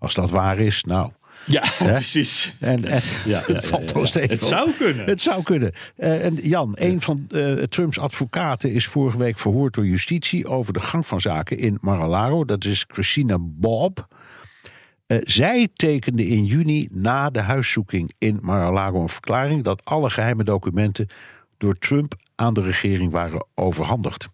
als 0.02 0.14
dat 0.14 0.30
waar 0.30 0.60
is, 0.60 0.84
nou. 0.84 1.12
Ja, 1.46 1.64
precies. 1.78 2.54
En, 2.60 2.86
en 2.86 3.02
ja, 3.26 3.44
ja, 3.48 3.62
valt 3.72 3.96
ons 3.96 4.12
tegen. 4.12 4.30
Het 4.30 4.44
zou 4.44 4.72
kunnen. 4.72 5.06
Het 5.06 5.22
zou 5.22 5.44
kunnen. 5.44 5.74
Uh, 5.98 6.26
en 6.26 6.36
Jan, 6.42 6.72
een 6.80 7.02
van 7.02 7.28
uh, 7.30 7.64
Trumps 7.64 8.00
advocaten 8.00 8.72
is 8.72 8.88
vorige 8.88 9.18
week 9.18 9.38
verhoord 9.38 9.74
door 9.74 9.86
justitie 9.86 10.48
over 10.48 10.74
de 10.74 10.80
gang 10.80 11.08
van 11.08 11.22
zaken 11.22 11.58
in 11.58 11.78
Mar-a-Lago. 11.82 12.46
Dat 12.46 12.66
is 12.66 12.86
Christina 12.88 13.38
Bob. 13.40 14.08
Uh, 15.08 15.18
zij 15.22 15.70
tekende 15.74 16.28
in 16.28 16.46
juni 16.46 16.88
na 16.92 17.30
de 17.30 17.42
huiszoeking 17.42 18.14
in 18.18 18.40
Mar-a-Lago 18.42 19.02
een 19.02 19.10
verklaring 19.10 19.64
dat 19.64 19.86
alle 19.86 20.10
geheime 20.10 20.44
documenten 20.44 21.08
door 21.58 21.78
Trump 21.78 22.14
aan 22.36 22.54
de 22.54 22.62
regering 22.62 23.12
waren 23.12 23.46
overhandigd. 23.56 24.30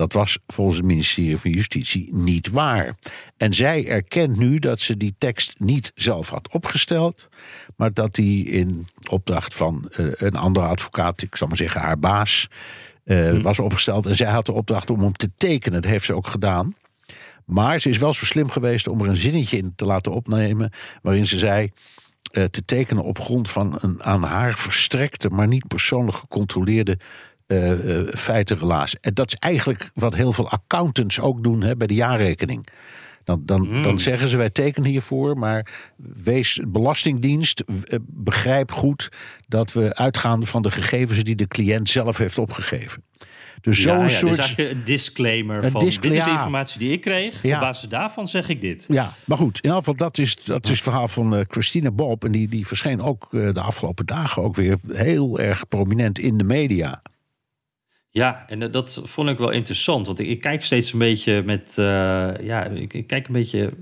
Dat 0.00 0.12
was 0.12 0.38
volgens 0.46 0.76
het 0.76 0.86
ministerie 0.86 1.38
van 1.38 1.50
Justitie 1.50 2.14
niet 2.14 2.48
waar. 2.48 2.94
En 3.36 3.52
zij 3.52 3.88
erkent 3.88 4.36
nu 4.36 4.58
dat 4.58 4.80
ze 4.80 4.96
die 4.96 5.14
tekst 5.18 5.54
niet 5.58 5.92
zelf 5.94 6.28
had 6.28 6.48
opgesteld, 6.52 7.28
maar 7.76 7.92
dat 7.92 8.14
die 8.14 8.44
in 8.44 8.88
opdracht 9.10 9.54
van 9.54 9.90
uh, 9.96 10.12
een 10.14 10.36
andere 10.36 10.66
advocaat, 10.66 11.22
ik 11.22 11.36
zal 11.36 11.48
maar 11.48 11.56
zeggen 11.56 11.80
haar 11.80 11.98
baas, 11.98 12.48
uh, 13.04 13.42
was 13.42 13.58
opgesteld. 13.58 14.06
En 14.06 14.16
zij 14.16 14.30
had 14.30 14.46
de 14.46 14.52
opdracht 14.52 14.90
om 14.90 15.00
hem 15.00 15.12
te 15.12 15.30
tekenen. 15.36 15.82
Dat 15.82 15.90
heeft 15.90 16.04
ze 16.04 16.14
ook 16.14 16.26
gedaan. 16.26 16.74
Maar 17.44 17.80
ze 17.80 17.88
is 17.88 17.98
wel 17.98 18.14
zo 18.14 18.24
slim 18.24 18.50
geweest 18.50 18.88
om 18.88 19.00
er 19.00 19.08
een 19.08 19.16
zinnetje 19.16 19.56
in 19.56 19.72
te 19.76 19.86
laten 19.86 20.12
opnemen. 20.12 20.72
waarin 21.02 21.26
ze 21.26 21.38
zei. 21.38 21.70
Uh, 22.32 22.44
te 22.44 22.64
tekenen 22.64 23.04
op 23.04 23.18
grond 23.18 23.50
van 23.50 23.78
een 23.80 24.02
aan 24.02 24.22
haar 24.22 24.58
verstrekte, 24.58 25.28
maar 25.28 25.46
niet 25.46 25.68
persoonlijk 25.68 26.16
gecontroleerde 26.16 26.98
feitenrelaas. 28.14 29.00
En 29.00 29.14
dat 29.14 29.26
is 29.26 29.34
eigenlijk 29.34 29.90
wat 29.94 30.14
heel 30.14 30.32
veel 30.32 30.50
accountants 30.50 31.20
ook 31.20 31.42
doen 31.42 31.62
hè, 31.62 31.76
bij 31.76 31.86
de 31.86 31.94
jaarrekening. 31.94 32.66
Dan, 33.24 33.42
dan, 33.44 33.68
mm. 33.68 33.82
dan 33.82 33.98
zeggen 33.98 34.28
ze 34.28 34.36
wij 34.36 34.50
tekenen 34.50 34.90
hiervoor, 34.90 35.38
maar 35.38 35.66
wees 36.22 36.60
belastingdienst, 36.66 37.60
eh, 37.60 37.98
begrijp 38.06 38.72
goed 38.72 39.08
dat 39.48 39.72
we 39.72 39.94
uitgaan 39.94 40.46
van 40.46 40.62
de 40.62 40.70
gegevens 40.70 41.22
die 41.22 41.34
de 41.34 41.48
cliënt 41.48 41.88
zelf 41.88 42.18
heeft 42.18 42.38
opgegeven. 42.38 43.02
Dus 43.60 43.80
zo'n 43.80 43.98
ja, 43.98 44.08
soort. 44.08 44.36
Dus 44.36 44.54
een 44.56 44.84
disclaimer 44.84 45.64
een 45.64 45.70
van 45.70 45.80
dit 45.80 45.88
is 45.88 46.00
de 46.00 46.14
informatie 46.14 46.78
die 46.78 46.92
ik 46.92 47.00
kreeg. 47.00 47.42
Ja. 47.42 47.54
Op 47.54 47.60
basis 47.60 47.88
daarvan 47.88 48.28
zeg 48.28 48.48
ik 48.48 48.60
dit. 48.60 48.84
Ja, 48.88 49.14
maar 49.24 49.36
goed, 49.36 49.56
in 49.56 49.62
ieder 49.62 49.78
geval 49.78 49.94
dat 49.94 50.18
is, 50.18 50.44
dat 50.44 50.64
is 50.64 50.70
het 50.70 50.80
verhaal 50.80 51.08
van 51.08 51.34
uh, 51.34 51.40
Christine 51.48 51.90
Bob. 51.90 52.24
En 52.24 52.32
die, 52.32 52.48
die 52.48 52.66
verscheen 52.66 53.02
ook 53.02 53.28
uh, 53.30 53.52
de 53.52 53.60
afgelopen 53.60 54.06
dagen 54.06 54.42
ook 54.42 54.56
weer 54.56 54.78
heel 54.92 55.38
erg 55.38 55.68
prominent 55.68 56.18
in 56.18 56.38
de 56.38 56.44
media. 56.44 57.02
Ja, 58.10 58.44
en 58.48 58.70
dat 58.70 59.02
vond 59.04 59.28
ik 59.28 59.38
wel 59.38 59.50
interessant. 59.50 60.06
Want 60.06 60.18
ik, 60.18 60.40
kijk 60.40 60.64
steeds 60.64 60.92
een 60.92 60.98
beetje 60.98 61.42
met. 61.42 61.74
Uh, 61.78 61.84
ja, 62.40 62.64
ik, 62.64 63.04
kijk 63.06 63.26
een 63.26 63.32
beetje. 63.32 63.72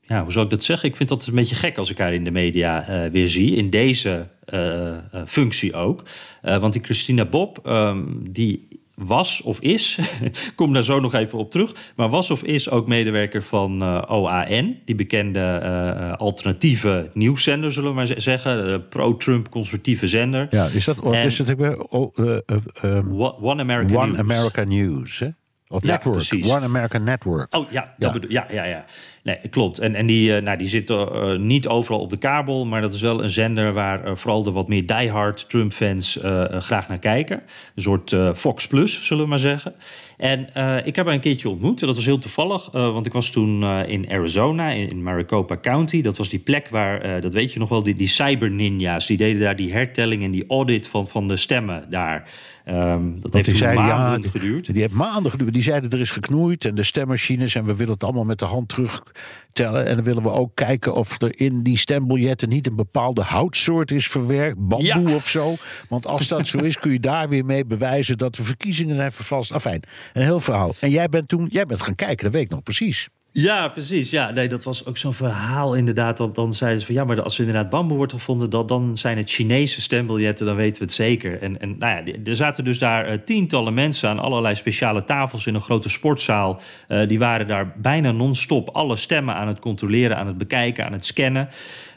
Ja, 0.00 0.22
hoe 0.22 0.32
zou 0.32 0.44
ik 0.44 0.50
dat 0.50 0.64
zeggen? 0.64 0.88
Ik 0.88 0.96
vind 0.96 1.08
dat 1.08 1.26
een 1.26 1.34
beetje 1.34 1.54
gek 1.54 1.78
als 1.78 1.90
ik 1.90 1.98
haar 1.98 2.14
in 2.14 2.24
de 2.24 2.30
media 2.30 2.88
uh, 2.88 3.10
weer 3.10 3.28
zie. 3.28 3.56
In 3.56 3.70
deze 3.70 4.28
uh, 4.46 4.96
functie 5.26 5.74
ook. 5.74 6.02
want 6.42 6.72
die 6.72 6.84
Christina 6.84 7.24
Bob, 7.24 7.66
um, 7.66 8.32
die 8.32 8.67
was 8.98 9.42
of 9.42 9.60
is, 9.60 9.98
kom 10.54 10.72
daar 10.72 10.84
zo 10.84 11.00
nog 11.00 11.14
even 11.14 11.38
op 11.38 11.50
terug, 11.50 11.92
maar 11.96 12.08
was 12.08 12.30
of 12.30 12.42
is 12.42 12.70
ook 12.70 12.86
medewerker 12.86 13.42
van 13.42 13.82
uh, 13.82 14.02
OAN, 14.08 14.76
die 14.84 14.94
bekende 14.94 15.60
uh, 15.62 16.12
alternatieve 16.12 17.10
nieuwszender, 17.12 17.72
zullen 17.72 17.88
we 17.90 17.94
maar 17.94 18.12
zeggen, 18.16 18.88
pro-Trump 18.88 19.48
conservatieve 19.48 20.08
zender. 20.08 20.46
Ja, 20.50 20.66
is 20.66 20.84
dat, 20.84 21.14
is 21.14 21.38
het? 21.38 21.54
Oh, 21.88 22.16
uh, 22.16 22.36
um, 22.82 23.20
One 23.20 23.60
America 23.60 23.94
One 23.94 24.06
News. 24.06 24.18
America 24.18 24.64
News, 24.64 25.18
hè? 25.18 25.28
Of 25.70 25.82
ja, 25.82 25.92
network, 25.92 26.16
precies. 26.16 26.50
One 26.50 26.64
American 26.64 27.04
Network. 27.04 27.56
Oh 27.56 27.70
ja, 27.70 27.94
ja. 27.98 28.12
Bedoel, 28.12 28.30
ja, 28.30 28.46
ja, 28.50 28.64
ja. 28.64 28.84
Nee, 29.28 29.48
klopt. 29.50 29.78
En, 29.78 29.94
en 29.94 30.06
die, 30.06 30.30
uh, 30.30 30.42
nou, 30.42 30.58
die 30.58 30.68
zitten 30.68 31.08
uh, 31.12 31.38
niet 31.38 31.68
overal 31.68 32.00
op 32.00 32.10
de 32.10 32.16
kabel, 32.16 32.66
maar 32.66 32.80
dat 32.80 32.94
is 32.94 33.00
wel 33.00 33.22
een 33.22 33.30
zender 33.30 33.72
waar 33.72 34.06
uh, 34.06 34.16
vooral 34.16 34.42
de 34.42 34.50
wat 34.50 34.68
meer 34.68 34.86
diehard 34.86 35.48
Trump-fans 35.48 36.18
graag 36.50 36.88
naar 36.88 36.98
kijken. 36.98 37.42
Een 37.74 37.82
soort 37.82 38.16
Fox 38.34 38.66
Plus, 38.66 39.06
zullen 39.06 39.22
we 39.22 39.28
maar 39.28 39.38
zeggen. 39.38 39.74
En 40.16 40.40
ik 40.84 40.96
heb 40.96 41.04
haar 41.04 41.14
een 41.14 41.20
keertje 41.20 41.48
ontmoet. 41.48 41.80
Dat 41.80 41.96
was 41.96 42.04
heel 42.04 42.18
toevallig, 42.18 42.70
want 42.70 43.06
ik 43.06 43.12
was 43.12 43.30
toen 43.30 43.64
in 43.86 44.10
Arizona, 44.10 44.70
in, 44.70 44.88
in, 44.88 45.02
Maricopa 45.02 45.56
County. 45.56 46.02
Dat 46.02 46.16
was 46.16 46.28
die 46.28 46.38
plek 46.38 46.68
waar, 46.68 47.20
dat 47.20 47.32
weet 47.32 47.52
je 47.52 47.58
nog 47.58 47.68
wel, 47.68 47.82
die, 47.82 47.94
die 47.94 48.08
cyber 48.08 48.50
ninja's, 48.50 49.06
die 49.06 49.16
deden 49.16 49.40
daar 49.40 49.56
die 49.56 49.72
hertelling 49.72 50.22
en 50.22 50.30
die 50.30 50.44
audit 50.48 50.88
van, 50.88 51.08
van 51.08 51.28
de 51.28 51.36
stemmen 51.36 51.86
daar. 51.90 52.30
Um, 52.70 53.20
dat 53.20 53.34
heeft 53.34 53.58
zeiden, 53.58 53.84
maanden 53.84 54.22
ja, 54.22 54.30
geduurd. 54.30 54.64
Die, 54.64 54.72
die 54.72 54.82
heeft 54.82 54.94
maanden 54.94 55.30
geduurd. 55.30 55.52
Die 55.52 55.62
zeiden 55.62 55.90
er 55.90 56.00
is 56.00 56.10
geknoeid 56.10 56.64
en 56.64 56.74
de 56.74 56.82
stemmachines 56.82 57.54
en 57.54 57.64
we 57.64 57.76
willen 57.76 57.92
het 57.92 58.04
allemaal 58.04 58.24
met 58.24 58.38
de 58.38 58.44
hand 58.44 58.68
terugtellen. 58.68 59.86
En 59.86 59.94
dan 59.94 60.04
willen 60.04 60.22
we 60.22 60.30
ook 60.30 60.50
kijken 60.54 60.94
of 60.94 61.22
er 61.22 61.40
in 61.40 61.62
die 61.62 61.76
stembiljetten 61.76 62.48
niet 62.48 62.66
een 62.66 62.76
bepaalde 62.76 63.22
houtsoort 63.22 63.90
is 63.90 64.08
verwerkt, 64.08 64.56
bamboe 64.58 65.14
of 65.14 65.28
zo. 65.28 65.54
Want 65.88 66.06
als 66.06 66.28
dat 66.28 66.46
zo 66.46 66.58
is, 66.58 66.78
kun 66.78 66.92
je 66.92 67.00
daar 67.00 67.28
weer 67.28 67.44
mee 67.44 67.64
bewijzen 67.64 68.18
dat 68.18 68.34
de 68.34 68.42
verkiezingen 68.42 68.96
zijn 68.96 69.12
vervalst. 69.12 69.52
Afijn, 69.52 69.82
een 70.12 70.22
heel 70.22 70.40
verhaal. 70.40 70.74
En 70.80 70.90
jij 70.90 71.08
bent 71.08 71.28
toen, 71.28 71.46
jij 71.50 71.66
bent 71.66 71.82
gaan 71.82 71.94
kijken, 71.94 72.24
dat 72.24 72.32
weet 72.32 72.42
ik 72.42 72.50
nog 72.50 72.62
precies. 72.62 73.08
Ja, 73.40 73.68
precies. 73.68 74.10
Ja, 74.10 74.30
nee, 74.30 74.48
dat 74.48 74.64
was 74.64 74.86
ook 74.86 74.96
zo'n 74.96 75.14
verhaal 75.14 75.74
inderdaad. 75.74 76.16
Dan, 76.16 76.32
dan 76.32 76.54
zeiden 76.54 76.80
ze 76.80 76.86
van 76.86 76.94
ja, 76.94 77.04
maar 77.04 77.22
als 77.22 77.34
er 77.38 77.46
inderdaad 77.46 77.70
bamboe 77.70 77.96
wordt 77.96 78.12
gevonden, 78.12 78.50
dat, 78.50 78.68
dan 78.68 78.96
zijn 78.96 79.16
het 79.16 79.30
Chinese 79.30 79.80
stembiljetten, 79.80 80.46
dan 80.46 80.56
weten 80.56 80.78
we 80.78 80.84
het 80.84 80.92
zeker. 80.92 81.42
En, 81.42 81.60
en 81.60 81.78
nou 81.78 82.06
ja, 82.06 82.12
er 82.24 82.34
zaten 82.34 82.64
dus 82.64 82.78
daar 82.78 83.08
uh, 83.08 83.14
tientallen 83.24 83.74
mensen 83.74 84.08
aan 84.08 84.18
allerlei 84.18 84.54
speciale 84.54 85.04
tafels 85.04 85.46
in 85.46 85.54
een 85.54 85.60
grote 85.60 85.88
sportzaal. 85.88 86.60
Uh, 86.88 87.08
die 87.08 87.18
waren 87.18 87.46
daar 87.46 87.72
bijna 87.76 88.12
non-stop 88.12 88.68
alle 88.68 88.96
stemmen 88.96 89.34
aan 89.34 89.48
het 89.48 89.58
controleren, 89.58 90.16
aan 90.16 90.26
het 90.26 90.38
bekijken, 90.38 90.84
aan 90.86 90.92
het 90.92 91.06
scannen. 91.06 91.48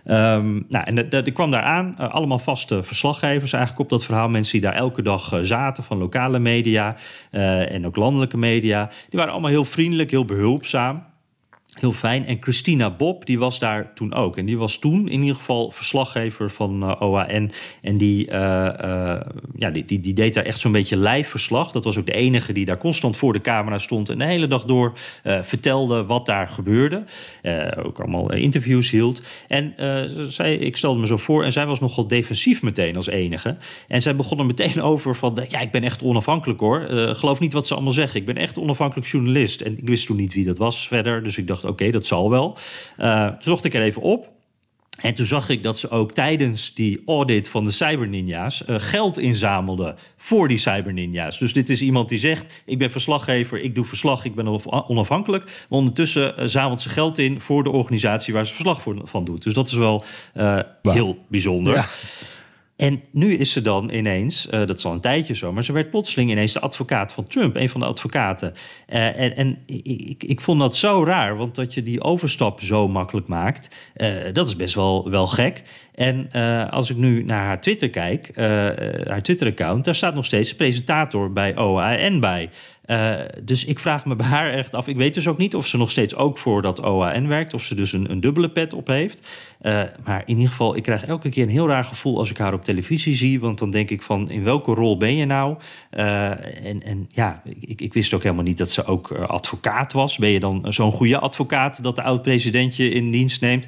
Um, 0.05 0.65
nou, 0.69 0.85
en 0.85 1.11
er 1.11 1.31
kwam 1.31 1.51
daar 1.51 1.63
aan, 1.63 1.95
uh, 1.99 2.13
allemaal 2.13 2.39
vaste 2.39 2.83
verslaggevers 2.83 3.53
eigenlijk 3.53 3.83
op 3.83 3.89
dat 3.89 4.05
verhaal. 4.05 4.29
Mensen 4.29 4.53
die 4.53 4.69
daar 4.69 4.79
elke 4.79 5.01
dag 5.01 5.39
zaten, 5.41 5.83
van 5.83 5.97
lokale 5.97 6.39
media 6.39 6.95
en 7.31 7.85
ook 7.85 7.95
landelijke 7.95 8.37
media. 8.37 8.89
Die 9.09 9.19
waren 9.19 9.31
allemaal 9.31 9.51
heel 9.51 9.65
vriendelijk, 9.65 10.11
heel 10.11 10.25
behulpzaam. 10.25 11.09
Heel 11.81 11.93
fijn. 11.93 12.25
En 12.25 12.37
Christina 12.39 12.89
Bob, 12.89 13.25
die 13.25 13.39
was 13.39 13.59
daar 13.59 13.93
toen 13.93 14.13
ook. 14.13 14.37
En 14.37 14.45
die 14.45 14.57
was 14.57 14.79
toen 14.79 15.09
in 15.09 15.19
ieder 15.21 15.35
geval 15.35 15.71
verslaggever 15.71 16.49
van 16.49 16.83
uh, 16.83 17.01
OAN. 17.01 17.51
En 17.81 17.97
die, 17.97 18.27
uh, 18.27 18.33
uh, 18.33 19.21
ja, 19.55 19.69
die, 19.69 19.85
die, 19.85 19.99
die, 19.99 20.13
deed 20.13 20.33
daar 20.33 20.43
echt 20.43 20.61
zo'n 20.61 20.71
beetje 20.71 20.97
live 20.97 21.29
verslag. 21.29 21.71
Dat 21.71 21.83
was 21.83 21.97
ook 21.97 22.05
de 22.05 22.13
enige 22.13 22.53
die 22.53 22.65
daar 22.65 22.77
constant 22.77 23.17
voor 23.17 23.33
de 23.33 23.41
camera 23.41 23.77
stond. 23.77 24.09
En 24.09 24.17
de 24.17 24.25
hele 24.25 24.47
dag 24.47 24.63
door 24.63 24.93
vertelde 25.23 26.05
wat 26.05 26.25
daar 26.25 26.47
gebeurde. 26.47 27.03
ook 27.83 27.99
allemaal 27.99 28.31
interviews 28.31 28.89
hield. 28.89 29.21
En 29.47 29.73
zij, 30.29 30.55
ik 30.55 30.77
stelde 30.77 30.99
me 30.99 31.07
zo 31.07 31.17
voor. 31.17 31.43
En 31.43 31.51
zij 31.51 31.65
was 31.65 31.79
nogal 31.79 32.07
defensief 32.07 32.61
meteen 32.61 32.95
als 32.95 33.07
enige. 33.07 33.57
En 33.87 34.01
zij 34.01 34.15
begon 34.15 34.39
er 34.39 34.45
meteen 34.45 34.81
over 34.91 35.15
van... 35.15 35.45
Ja, 35.47 35.59
ik 35.59 35.71
ben 35.71 35.83
echt 35.83 36.03
onafhankelijk 36.03 36.59
hoor. 36.59 36.81
geloof 37.15 37.39
niet 37.39 37.53
wat 37.53 37.67
ze 37.67 37.73
allemaal 37.73 37.93
zeggen. 37.93 38.19
Ik 38.19 38.25
ben 38.25 38.37
echt 38.37 38.57
onafhankelijk 38.57 39.07
journalist. 39.07 39.61
En 39.61 39.77
ik 39.77 39.87
wist 39.87 40.05
toen 40.05 40.17
niet 40.17 40.33
wie 40.33 40.45
dat 40.45 40.57
was 40.57 40.87
verder. 40.87 41.23
Dus 41.23 41.37
ik 41.37 41.47
dacht 41.47 41.65
oké, 41.71 41.91
dat 41.91 42.05
zal 42.05 42.29
wel. 42.29 42.57
Uh, 42.99 43.27
toen 43.27 43.35
zocht 43.39 43.65
ik 43.65 43.73
er 43.73 43.81
even 43.81 44.01
op. 44.01 44.29
En 45.01 45.13
toen 45.13 45.25
zag 45.25 45.49
ik 45.49 45.63
dat 45.63 45.79
ze 45.79 45.89
ook 45.89 46.11
tijdens 46.11 46.73
die 46.73 47.01
audit 47.05 47.49
van 47.49 47.63
de 47.63 47.71
cyberninja's 47.71 48.63
uh, 48.67 48.75
geld 48.79 49.17
inzamelden 49.17 49.95
voor 50.17 50.47
die 50.47 50.57
cyberninja's. 50.57 51.39
Dus 51.39 51.53
dit 51.53 51.69
is 51.69 51.81
iemand 51.81 52.09
die 52.09 52.19
zegt: 52.19 52.61
Ik 52.65 52.77
ben 52.77 52.91
verslaggever, 52.91 53.61
ik 53.61 53.75
doe 53.75 53.85
verslag, 53.85 54.25
ik 54.25 54.35
ben 54.35 54.47
onafhankelijk. 54.87 55.43
Maar 55.43 55.79
ondertussen 55.79 56.33
uh, 56.39 56.45
zamelt 56.47 56.81
ze 56.81 56.89
geld 56.89 57.17
in 57.17 57.39
voor 57.39 57.63
de 57.63 57.69
organisatie 57.69 58.33
waar 58.33 58.45
ze 58.45 58.53
verslag 58.53 58.81
voor, 58.81 59.01
van 59.03 59.25
doet. 59.25 59.43
Dus 59.43 59.53
dat 59.53 59.67
is 59.67 59.73
wel 59.73 60.03
uh, 60.35 60.59
wow. 60.81 60.93
heel 60.93 61.17
bijzonder. 61.27 61.73
Ja. 61.73 61.85
En 62.81 63.01
nu 63.11 63.33
is 63.33 63.51
ze 63.51 63.61
dan 63.61 63.89
ineens, 63.89 64.47
uh, 64.51 64.51
dat 64.51 64.77
is 64.77 64.85
al 64.85 64.91
een 64.91 64.99
tijdje 64.99 65.35
zo, 65.35 65.53
maar 65.53 65.63
ze 65.63 65.73
werd 65.73 65.89
plotseling 65.89 66.31
ineens 66.31 66.53
de 66.53 66.59
advocaat 66.59 67.13
van 67.13 67.27
Trump, 67.27 67.55
een 67.55 67.69
van 67.69 67.79
de 67.79 67.85
advocaten. 67.85 68.53
Uh, 68.89 69.19
en 69.19 69.35
en 69.35 69.57
ik, 69.65 70.23
ik 70.23 70.41
vond 70.41 70.59
dat 70.59 70.75
zo 70.75 71.03
raar, 71.03 71.37
want 71.37 71.55
dat 71.55 71.73
je 71.73 71.83
die 71.83 72.01
overstap 72.01 72.61
zo 72.61 72.87
makkelijk 72.87 73.27
maakt, 73.27 73.75
uh, 73.95 74.07
dat 74.33 74.47
is 74.47 74.55
best 74.55 74.75
wel, 74.75 75.09
wel 75.09 75.27
gek. 75.27 75.63
En 75.95 76.31
als 76.71 76.89
ik 76.89 76.97
nu 76.97 77.23
naar 77.23 77.45
haar 77.45 77.61
Twitter 77.61 77.89
kijk, 77.89 78.31
haar 79.07 79.21
Twitter-account, 79.21 79.85
daar 79.85 79.95
staat 79.95 80.15
nog 80.15 80.25
steeds 80.25 80.55
presentator 80.55 81.33
bij 81.33 81.57
OAN 81.57 82.19
bij. 82.19 82.49
Uh, 82.91 83.19
dus 83.43 83.65
ik 83.65 83.79
vraag 83.79 84.05
me 84.05 84.15
bij 84.15 84.25
haar 84.25 84.51
echt 84.51 84.75
af. 84.75 84.87
Ik 84.87 84.95
weet 84.95 85.13
dus 85.13 85.27
ook 85.27 85.37
niet 85.37 85.55
of 85.55 85.67
ze 85.67 85.77
nog 85.77 85.89
steeds 85.89 86.15
ook 86.15 86.37
voor 86.37 86.61
dat 86.61 86.83
OAN 86.83 87.27
werkt. 87.27 87.53
Of 87.53 87.63
ze 87.63 87.75
dus 87.75 87.93
een, 87.93 88.11
een 88.11 88.19
dubbele 88.19 88.49
pet 88.49 88.73
op 88.73 88.87
heeft. 88.87 89.27
Uh, 89.61 89.81
maar 90.03 90.21
in 90.25 90.35
ieder 90.35 90.49
geval, 90.49 90.75
ik 90.75 90.83
krijg 90.83 91.05
elke 91.05 91.29
keer 91.29 91.43
een 91.43 91.49
heel 91.49 91.67
raar 91.67 91.83
gevoel 91.83 92.17
als 92.17 92.29
ik 92.29 92.37
haar 92.37 92.53
op 92.53 92.63
televisie 92.63 93.15
zie. 93.15 93.39
Want 93.39 93.59
dan 93.59 93.71
denk 93.71 93.89
ik 93.89 94.01
van, 94.01 94.29
in 94.29 94.43
welke 94.43 94.73
rol 94.73 94.97
ben 94.97 95.15
je 95.15 95.25
nou? 95.25 95.57
Uh, 95.91 96.29
en, 96.65 96.83
en 96.83 97.09
ja, 97.11 97.41
ik, 97.59 97.81
ik 97.81 97.93
wist 97.93 98.13
ook 98.13 98.23
helemaal 98.23 98.43
niet 98.43 98.57
dat 98.57 98.71
ze 98.71 98.85
ook 98.85 99.11
advocaat 99.11 99.93
was. 99.93 100.17
Ben 100.17 100.29
je 100.29 100.39
dan 100.39 100.65
zo'n 100.69 100.91
goede 100.91 101.19
advocaat 101.19 101.83
dat 101.83 101.95
de 101.95 102.03
oud-president 102.03 102.75
je 102.75 102.89
in 102.89 103.11
dienst 103.11 103.41
neemt? 103.41 103.67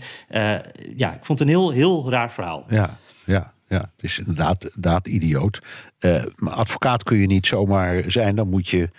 ja, 0.95 1.13
ik 1.13 1.25
vond 1.25 1.39
het 1.39 1.47
een 1.47 1.53
heel, 1.53 1.71
heel 1.71 2.09
raar 2.09 2.31
verhaal. 2.31 2.65
Ja, 2.69 2.97
ja. 3.25 3.52
Ja, 3.73 3.79
het 3.79 4.03
is 4.03 4.19
inderdaad, 4.19 5.07
idioot. 5.07 5.61
Uh, 5.99 6.23
maar 6.35 6.53
advocaat 6.53 7.03
kun 7.03 7.17
je 7.17 7.25
niet 7.25 7.47
zomaar 7.47 8.03
zijn. 8.11 8.35
Dan 8.35 8.49
moet 8.49 8.67
je, 8.67 8.89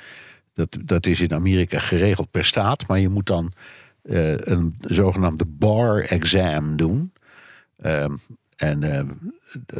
dat, 0.54 0.76
dat 0.84 1.06
is 1.06 1.20
in 1.20 1.32
Amerika 1.32 1.78
geregeld 1.78 2.30
per 2.30 2.44
staat, 2.44 2.86
maar 2.86 2.98
je 2.98 3.08
moet 3.08 3.26
dan 3.26 3.52
uh, 4.02 4.36
een 4.36 4.76
zogenaamde 4.80 5.44
bar 5.44 6.00
exam 6.02 6.76
doen. 6.76 7.12
Uh, 7.84 8.04
en 8.56 8.82
uh, 8.82 9.00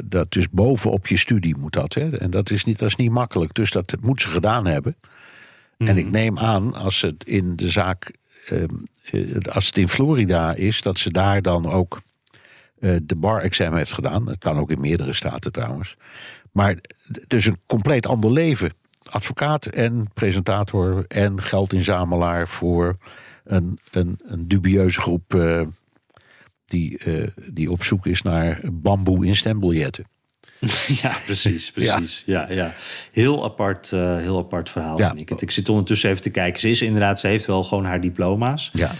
dat 0.04 0.32
dus 0.32 0.50
bovenop 0.50 1.06
je 1.06 1.16
studie 1.16 1.56
moet 1.56 1.72
dat. 1.72 1.94
Hè? 1.94 2.16
En 2.18 2.30
dat 2.30 2.50
is, 2.50 2.64
niet, 2.64 2.78
dat 2.78 2.88
is 2.88 2.96
niet 2.96 3.10
makkelijk. 3.10 3.54
Dus 3.54 3.70
dat 3.70 3.96
moet 4.00 4.20
ze 4.20 4.28
gedaan 4.28 4.66
hebben. 4.66 4.96
Mm. 5.78 5.86
En 5.86 5.98
ik 5.98 6.10
neem 6.10 6.38
aan, 6.38 6.74
als 6.74 7.00
het 7.00 7.24
in 7.24 7.56
de 7.56 7.70
zaak, 7.70 8.10
als 9.52 9.66
het 9.66 9.78
in 9.78 9.88
Florida 9.88 10.54
is, 10.54 10.82
dat 10.82 10.98
ze 10.98 11.10
daar 11.10 11.42
dan 11.42 11.70
ook 11.70 12.00
de 13.02 13.16
bar-exam 13.16 13.76
heeft 13.76 13.92
gedaan. 13.92 14.28
Het 14.28 14.38
kan 14.38 14.58
ook 14.58 14.70
in 14.70 14.80
meerdere 14.80 15.12
staten 15.12 15.52
trouwens. 15.52 15.96
Maar 16.52 16.76
het 17.12 17.32
is 17.34 17.46
een 17.46 17.60
compleet 17.66 18.06
ander 18.06 18.32
leven. 18.32 18.72
Advocaat 19.10 19.66
en 19.66 20.10
presentator 20.14 21.04
en 21.08 21.42
geldinzamelaar 21.42 22.48
voor 22.48 22.96
een, 23.44 23.78
een, 23.90 24.20
een 24.24 24.48
dubieuze 24.48 25.00
groep 25.00 25.34
uh, 25.34 25.62
die, 26.66 27.04
uh, 27.04 27.28
die 27.46 27.70
op 27.70 27.82
zoek 27.82 28.06
is 28.06 28.22
naar 28.22 28.60
bamboe 28.72 29.26
in 29.26 29.36
stembiljetten. 29.36 30.04
Ja, 31.02 31.16
precies, 31.24 31.70
precies. 31.70 32.22
Ja. 32.26 32.46
ja, 32.48 32.54
ja. 32.54 32.74
Heel, 33.12 33.44
apart, 33.44 33.90
uh, 33.92 34.16
heel 34.16 34.38
apart 34.38 34.70
verhaal 34.70 34.98
ja. 34.98 35.14
ik 35.14 35.28
het. 35.28 35.40
Ik 35.40 35.50
zit 35.50 35.68
ondertussen 35.68 36.10
even 36.10 36.22
te 36.22 36.30
kijken. 36.30 36.60
Ze 36.60 36.68
is 36.68 36.82
inderdaad, 36.82 37.20
ze 37.20 37.26
heeft 37.26 37.46
wel 37.46 37.64
gewoon 37.64 37.84
haar 37.84 38.00
diploma's. 38.00 38.70
Ja. 38.72 38.94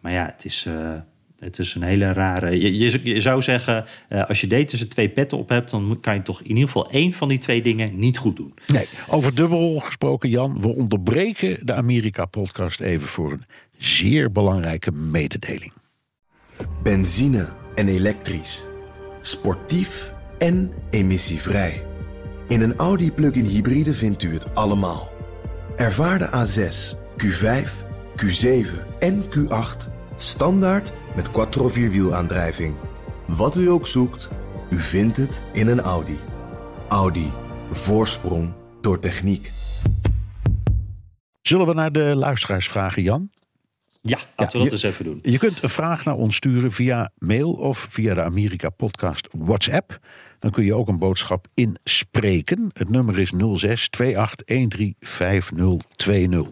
maar 0.00 0.12
ja, 0.12 0.24
het 0.24 0.44
is 0.44 0.66
het 1.38 1.58
is 1.58 1.74
een 1.74 1.82
hele 1.82 2.12
rare. 2.12 2.60
Je, 2.60 3.02
je, 3.02 3.20
zou 3.20 3.42
zeggen, 3.42 3.84
uh, 4.08 4.24
als 4.28 4.40
je 4.40 4.46
deed 4.46 4.68
tussen 4.68 4.88
twee 4.88 5.08
petten 5.08 5.38
op 5.38 5.48
hebt, 5.48 5.70
dan 5.70 5.98
kan 6.00 6.14
je 6.14 6.22
toch 6.22 6.40
in 6.40 6.48
ieder 6.48 6.64
geval 6.64 6.90
één 6.90 7.12
van 7.12 7.28
die 7.28 7.38
twee 7.38 7.62
dingen 7.62 7.98
niet 7.98 8.18
goed 8.18 8.36
doen. 8.36 8.54
Nee, 8.66 8.86
over 9.08 9.34
dubbelrol 9.34 9.80
gesproken, 9.80 10.28
Jan. 10.28 10.60
We 10.60 10.68
onderbreken 10.68 11.58
de 11.62 11.74
Amerika-podcast 11.74 12.80
even 12.80 13.08
voor 13.08 13.32
een 13.32 13.44
zeer 13.78 14.32
belangrijke 14.32 14.92
mededeling. 14.92 15.72
Benzine 16.82 17.48
en 17.74 17.88
elektrisch. 17.88 18.66
Sportief 19.22 20.12
en 20.38 20.72
emissievrij. 20.90 21.82
In 22.48 22.60
een 22.60 22.76
Audi 22.76 23.12
plug-in 23.12 23.44
hybride 23.44 23.94
vindt 23.94 24.22
u 24.22 24.32
het 24.32 24.54
allemaal. 24.54 25.10
Ervaar 25.76 26.18
de 26.18 26.26
A6, 26.26 26.96
Q5, 27.24 27.86
Q7 28.16 28.98
en 28.98 29.22
Q8 29.22 29.97
Standaard 30.20 30.92
met 31.16 31.30
quattro 31.30 31.68
vierwielaandrijving. 31.68 32.74
Wat 33.26 33.56
u 33.56 33.70
ook 33.70 33.86
zoekt, 33.86 34.30
u 34.70 34.80
vindt 34.80 35.16
het 35.16 35.42
in 35.52 35.68
een 35.68 35.80
Audi. 35.80 36.18
Audi. 36.88 37.32
Voorsprong 37.72 38.52
door 38.80 38.98
techniek. 38.98 39.52
Zullen 41.42 41.66
we 41.66 41.74
naar 41.74 41.92
de 41.92 42.14
luisteraars 42.14 42.68
vragen, 42.68 43.02
Jan? 43.02 43.30
Ja, 44.00 44.18
laten 44.36 44.58
we 44.58 44.64
dat 44.64 44.72
eens 44.72 44.82
even 44.82 45.04
doen. 45.04 45.18
Je 45.22 45.38
kunt 45.38 45.62
een 45.62 45.68
vraag 45.68 46.04
naar 46.04 46.16
ons 46.16 46.36
sturen 46.36 46.72
via 46.72 47.10
mail 47.18 47.52
of 47.52 47.78
via 47.78 48.14
de 48.14 48.22
Amerika 48.22 48.68
Podcast 48.68 49.28
WhatsApp. 49.32 49.98
Dan 50.38 50.50
kun 50.50 50.64
je 50.64 50.76
ook 50.76 50.88
een 50.88 50.98
boodschap 50.98 51.46
inspreken. 51.54 52.70
Het 52.72 52.88
nummer 52.88 53.18
is 53.18 53.32
06 53.54 53.90
28 54.14 54.92
5020. 55.00 56.46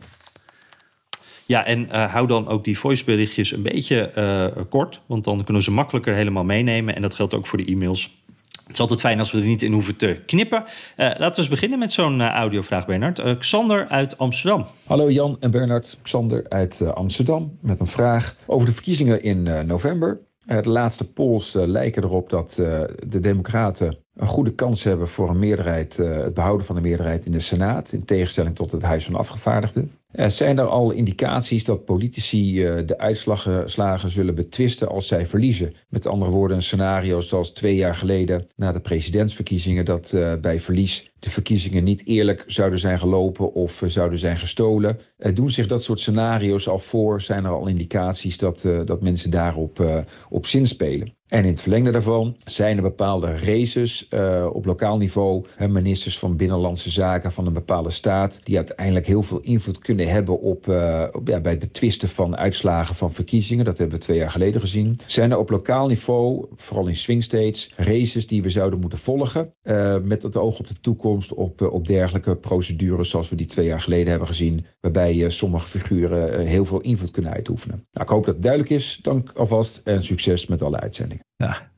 Ja, 1.47 1.65
en 1.65 1.81
uh, 1.81 2.13
hou 2.13 2.27
dan 2.27 2.49
ook 2.49 2.65
die 2.65 2.79
voiceberichtjes 2.79 3.53
een 3.53 3.63
beetje 3.63 4.13
uh, 4.17 4.65
kort. 4.69 5.01
Want 5.07 5.25
dan 5.25 5.45
kunnen 5.45 5.63
ze 5.63 5.71
makkelijker 5.71 6.15
helemaal 6.15 6.45
meenemen. 6.45 6.95
En 6.95 7.03
dat 7.03 7.15
geldt 7.15 7.35
ook 7.35 7.47
voor 7.47 7.59
de 7.59 7.65
e-mails. 7.65 8.15
Het 8.67 8.75
is 8.75 8.81
altijd 8.81 9.01
fijn 9.01 9.19
als 9.19 9.33
we 9.33 9.39
er 9.39 9.45
niet 9.45 9.63
in 9.63 9.73
hoeven 9.73 9.97
te 9.97 10.23
knippen. 10.27 10.63
Uh, 10.63 10.67
laten 10.97 11.31
we 11.31 11.37
eens 11.37 11.49
beginnen 11.49 11.79
met 11.79 11.93
zo'n 11.93 12.23
audiovraag, 12.23 12.87
Bernard. 12.87 13.39
Xander 13.39 13.89
uit 13.89 14.19
Amsterdam. 14.19 14.67
Hallo 14.87 15.11
Jan 15.11 15.37
en 15.41 15.51
Bernard. 15.51 15.99
Xander 16.03 16.47
uit 16.49 16.95
Amsterdam 16.95 17.59
met 17.61 17.81
een 17.81 17.87
vraag 17.87 18.37
over 18.47 18.67
de 18.67 18.73
verkiezingen 18.73 19.23
in 19.23 19.67
november. 19.67 20.21
de 20.47 20.69
laatste 20.69 21.13
polls 21.13 21.53
lijken 21.55 22.03
erop 22.03 22.31
dat 22.31 22.53
de 23.07 23.21
Democraten 23.21 24.06
een 24.17 24.27
goede 24.27 24.55
kans 24.55 24.85
hebben 24.85 25.09
voor 25.09 25.29
een 25.29 25.39
meerderheid, 25.39 25.97
het 25.97 26.35
behouden 26.35 26.67
van 26.67 26.75
de 26.75 26.81
meerderheid 26.81 27.27
in 27.27 27.33
de 27.33 27.41
Senaat, 27.41 27.93
in 27.93 28.05
tegenstelling 28.05 28.55
tot 28.55 28.73
het 28.73 28.83
Huis 28.83 29.05
van 29.05 29.15
Afgevaardigden. 29.15 29.91
Er 30.17 30.31
zijn 30.31 30.59
er 30.59 30.67
al 30.67 30.91
indicaties 30.91 31.65
dat 31.65 31.85
politici 31.85 32.67
uh, 32.67 32.87
de 32.87 32.99
uitslagen 32.99 34.11
zullen 34.11 34.35
betwisten 34.35 34.89
als 34.89 35.07
zij 35.07 35.27
verliezen? 35.27 35.75
Met 35.89 36.07
andere 36.07 36.31
woorden, 36.31 36.57
een 36.57 36.63
scenario 36.63 37.21
zoals 37.21 37.51
twee 37.51 37.75
jaar 37.75 37.95
geleden 37.95 38.47
na 38.57 38.73
de 38.73 38.81
presidentsverkiezingen, 38.81 39.85
dat 39.85 40.13
uh, 40.15 40.35
bij 40.35 40.61
verlies 40.61 41.13
de 41.19 41.31
verkiezingen 41.31 41.85
niet 41.85 42.07
eerlijk 42.07 42.45
zouden 42.47 42.79
zijn 42.79 42.99
gelopen 42.99 43.55
of 43.55 43.83
zouden 43.87 44.19
zijn 44.19 44.37
gestolen. 44.37 44.99
doen 45.35 45.51
zich 45.51 45.67
dat 45.67 45.83
soort 45.83 46.01
scenario's 46.01 46.69
al 46.69 46.79
voor? 46.79 47.21
Zijn 47.21 47.45
er 47.45 47.51
al 47.51 47.67
indicaties 47.67 48.39
dat, 48.39 48.69
dat 48.85 49.03
mensen 49.03 49.31
daarop 49.31 50.05
op 50.29 50.47
zinspelen? 50.47 51.15
En 51.29 51.43
in 51.43 51.51
het 51.51 51.61
verlengde 51.61 51.91
daarvan 51.91 52.37
zijn 52.45 52.77
er 52.77 52.83
bepaalde 52.83 53.37
races 53.37 54.07
uh, 54.11 54.49
op 54.53 54.65
lokaal 54.65 54.97
niveau, 54.97 55.45
ministers 55.69 56.19
van 56.19 56.37
Binnenlandse 56.37 56.91
Zaken 56.91 57.33
van 57.33 57.47
een 57.47 57.53
bepaalde 57.53 57.91
staat, 57.91 58.41
die 58.43 58.57
uiteindelijk 58.57 59.07
heel 59.07 59.23
veel 59.23 59.41
invloed 59.41 59.79
kunnen 59.79 60.09
hebben 60.09 60.41
op, 60.41 60.67
uh, 60.67 61.05
op 61.13 61.29
ja, 61.29 61.41
bij 61.41 61.53
het 61.53 61.61
betwisten 61.61 62.09
van 62.09 62.37
uitslagen 62.37 62.95
van 62.95 63.13
verkiezingen. 63.13 63.65
Dat 63.65 63.79
hebben 63.79 63.97
we 63.99 64.05
twee 64.05 64.17
jaar 64.17 64.31
geleden 64.31 64.61
gezien. 64.61 64.99
Zijn 65.07 65.31
er 65.31 65.39
op 65.39 65.51
lokaal 65.51 65.87
niveau, 65.87 66.47
vooral 66.57 66.87
in 66.87 66.97
swing 66.97 67.23
states, 67.23 67.73
races 67.77 68.27
die 68.27 68.43
we 68.43 68.51
zouden 68.51 68.81
moeten 68.81 68.99
volgen 68.99 69.53
uh, 69.63 69.97
met 70.03 70.23
het 70.23 70.37
oog 70.37 70.59
op 70.59 70.67
de 70.67 70.81
toekomst, 70.81 71.35
op, 71.35 71.63
op 71.63 71.87
dergelijke 71.87 72.37
procedures 72.37 73.11
zoals 73.11 73.29
we 73.29 73.37
die 73.37 73.47
twee 73.47 73.67
jaar 73.67 73.81
geleden 73.81 74.09
hebben 74.09 74.29
gezien, 74.29 74.67
waarbij 74.81 75.31
sommige 75.31 75.69
figuren 75.69 76.47
heel 76.47 76.65
veel 76.65 76.81
invloed 76.81 77.11
kunnen 77.11 77.33
uitoefenen. 77.33 77.87
Nou, 77.93 78.07
ik 78.07 78.13
hoop 78.13 78.25
dat 78.25 78.35
het 78.35 78.43
duidelijk 78.43 78.73
is. 78.73 78.99
Dank 79.03 79.31
alvast 79.35 79.81
en 79.85 80.05
succes 80.05 80.47
met 80.47 80.63
alle 80.63 80.81
uitzendingen. 80.81 81.16
Ja, 81.37 81.71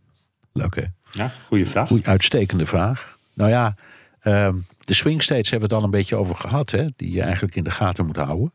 leuk 0.52 0.74
hè? 0.74 0.84
Ja, 1.12 1.32
goede 1.46 1.66
vraag. 1.66 1.88
Goeie, 1.88 2.06
uitstekende 2.06 2.66
vraag. 2.66 3.18
Nou 3.34 3.50
ja, 3.50 3.74
um, 4.22 4.66
de 4.78 4.94
swing 4.94 5.22
states 5.22 5.50
hebben 5.50 5.68
we 5.68 5.74
het 5.74 5.84
al 5.84 5.90
een 5.90 5.98
beetje 5.98 6.16
over 6.16 6.34
gehad, 6.34 6.70
hè? 6.70 6.84
Die 6.96 7.12
je 7.12 7.22
eigenlijk 7.22 7.56
in 7.56 7.64
de 7.64 7.70
gaten 7.70 8.06
moet 8.06 8.16
houden. 8.16 8.52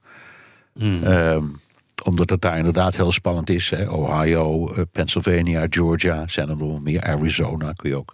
Hmm. 0.74 1.04
Um, 1.04 1.62
omdat 2.04 2.30
het 2.30 2.42
daar 2.42 2.58
inderdaad 2.58 2.96
heel 2.96 3.12
spannend 3.12 3.50
is. 3.50 3.70
Hè? 3.70 3.90
Ohio, 3.90 4.76
uh, 4.76 4.82
Pennsylvania, 4.92 5.66
Georgia, 5.70 6.28
zijn 6.28 6.50
er 6.50 6.58
nog 6.58 6.82
meer. 6.82 7.04
Arizona 7.04 7.74
kun 7.74 7.90
je 7.90 7.96
ook 7.96 8.14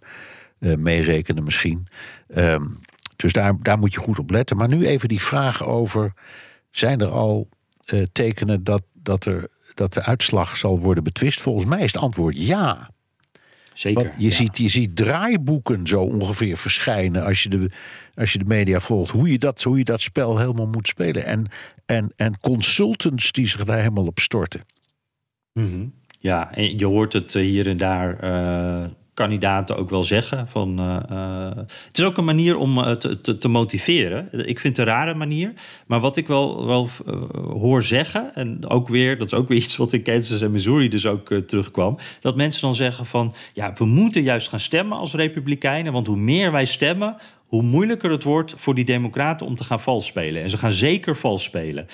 uh, 0.59 0.77
meerekenen 0.77 1.43
misschien. 1.43 1.87
Um, 2.35 2.79
dus 3.15 3.33
daar, 3.33 3.55
daar 3.59 3.79
moet 3.79 3.93
je 3.93 3.99
goed 3.99 4.19
op 4.19 4.29
letten. 4.29 4.57
Maar 4.57 4.67
nu 4.67 4.85
even 4.85 5.07
die 5.07 5.21
vraag 5.21 5.63
over: 5.63 6.13
zijn 6.71 7.01
er 7.01 7.09
al 7.09 7.49
uh, 7.85 8.05
tekenen 8.11 8.63
dat, 8.63 8.83
dat, 8.93 9.25
er, 9.25 9.47
dat 9.79 9.93
de 9.93 10.03
uitslag 10.03 10.57
zal 10.57 10.79
worden 10.79 11.03
betwist? 11.03 11.41
Volgens 11.41 11.65
mij 11.65 11.83
is 11.83 11.93
het 11.93 12.01
antwoord 12.01 12.47
ja. 12.47 12.89
Zeker. 13.73 14.03
Want 14.03 14.15
je, 14.17 14.27
ja. 14.29 14.33
ziet, 14.35 14.57
je 14.57 14.69
ziet 14.69 14.95
draaiboeken 14.95 15.87
zo 15.87 16.01
ongeveer 16.01 16.57
verschijnen 16.57 17.23
als 17.23 17.43
je 17.43 17.49
de, 17.49 17.69
als 18.13 18.33
je 18.33 18.39
de 18.39 18.45
media 18.45 18.79
volgt. 18.79 19.11
Hoe 19.11 19.31
je, 19.31 19.37
dat, 19.37 19.63
hoe 19.63 19.77
je 19.77 19.83
dat 19.83 20.01
spel 20.01 20.37
helemaal 20.37 20.67
moet 20.67 20.87
spelen. 20.87 21.25
En, 21.25 21.45
en, 21.85 22.13
en 22.15 22.39
consultants 22.39 23.31
die 23.31 23.47
zich 23.47 23.63
daar 23.63 23.77
helemaal 23.77 24.05
op 24.05 24.19
storten. 24.19 24.65
Mm 25.53 25.71
-hmm. 25.71 25.93
Ja, 26.19 26.53
en 26.53 26.79
je 26.79 26.85
hoort 26.85 27.13
het 27.13 27.33
hier 27.33 27.67
en 27.67 27.77
daar 27.77 28.23
uh, 28.23 28.89
kandidaten 29.19 29.77
ook 29.77 29.89
wel 29.89 30.03
zeggen. 30.03 30.47
Van, 30.47 30.79
uh, 30.79 30.99
uh, 31.11 31.63
het 31.87 31.97
is 31.97 32.03
ook 32.03 32.17
een 32.17 32.25
manier 32.25 32.57
om 32.57 32.97
te, 32.97 33.21
te, 33.21 33.37
te, 33.37 33.47
motiveren. 33.47 34.29
Ik 34.31 34.59
vind 34.59 34.77
het 34.77 34.87
een 34.87 34.93
rare 34.93 35.13
manier. 35.13 35.53
Maar 35.87 35.99
wat 35.99 36.17
ik 36.17 36.27
wel, 36.27 36.65
wel 36.65 36.89
hoor 37.33 37.83
zeggen, 37.83 38.31
en 38.35 38.67
ook 38.67 38.87
weer, 38.87 39.17
dat 39.17 39.27
is 39.27 39.33
ook 39.33 39.47
weer 39.47 39.57
iets 39.63 39.77
wat 39.77 39.93
in 39.93 40.01
Kansas 40.01 40.41
en 40.41 40.51
Missouri 40.51 40.89
dus 40.89 41.05
ook 41.05 41.33
terugkwam. 41.33 41.97
Dat 42.21 42.35
mensen 42.35 42.61
dan 42.61 42.75
zeggen 42.75 43.05
van, 43.05 43.33
ja, 43.53 43.73
we 43.77 43.85
moeten 43.85 44.21
juist 44.21 44.49
gaan 44.49 44.59
stemmen 44.59 44.97
als 44.97 45.13
republikeinen. 45.13 45.93
Want 45.93 46.07
hoe 46.07 46.17
meer 46.17 46.51
wij 46.51 46.65
stemmen, 46.65 47.15
hoe 47.49 47.61
moeilijker 47.61 48.11
het 48.11 48.23
wordt 48.23 48.53
voor 48.57 48.75
die 48.75 48.85
democraten 48.85 49.45
om 49.45 49.55
te 49.55 49.63
gaan 49.63 49.79
vals 49.79 50.05
spelen. 50.05 50.43
En 50.43 50.49
ze 50.49 50.57
gaan 50.57 50.71
zeker 50.71 51.15
vals 51.15 51.43
spelen. 51.43 51.87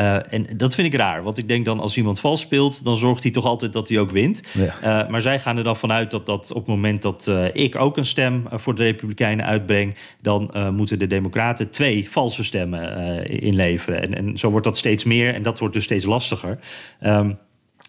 Uh, 0.00 0.32
en 0.32 0.46
dat 0.56 0.74
vind 0.74 0.92
ik 0.92 1.00
raar, 1.00 1.22
want 1.22 1.38
ik 1.38 1.48
denk 1.48 1.64
dan 1.64 1.80
als 1.80 1.96
iemand 1.96 2.20
vals 2.20 2.40
speelt, 2.40 2.84
dan 2.84 2.96
zorgt 2.96 3.22
hij 3.22 3.32
toch 3.32 3.44
altijd 3.44 3.72
dat 3.72 3.88
hij 3.88 3.98
ook 3.98 4.10
wint. 4.10 4.40
Ja. 4.52 5.02
Uh, 5.04 5.10
maar 5.10 5.20
zij 5.20 5.40
gaan 5.40 5.56
er 5.56 5.64
dan 5.64 5.76
vanuit 5.76 6.10
dat, 6.10 6.26
dat 6.26 6.50
op 6.50 6.56
het 6.56 6.66
moment 6.66 7.02
dat 7.02 7.26
uh, 7.28 7.44
ik 7.52 7.76
ook 7.76 7.96
een 7.96 8.04
stem 8.04 8.44
voor 8.50 8.74
de 8.74 8.82
Republikeinen 8.82 9.46
uitbreng, 9.46 9.94
dan 10.22 10.50
moeten 10.76 10.98
de 10.98 11.06
Democraten 11.06 11.70
twee 11.70 12.10
valse 12.10 12.44
stemmen 12.44 13.26
inleveren. 13.26 14.02
En, 14.02 14.14
en 14.14 14.38
zo 14.38 14.50
wordt 14.50 14.66
dat 14.66 14.78
steeds 14.78 15.04
meer 15.04 15.34
en 15.34 15.42
dat 15.42 15.58
wordt 15.58 15.74
dus 15.74 15.84
steeds 15.84 16.04
lastiger. 16.04 16.58
Um, 17.00 17.38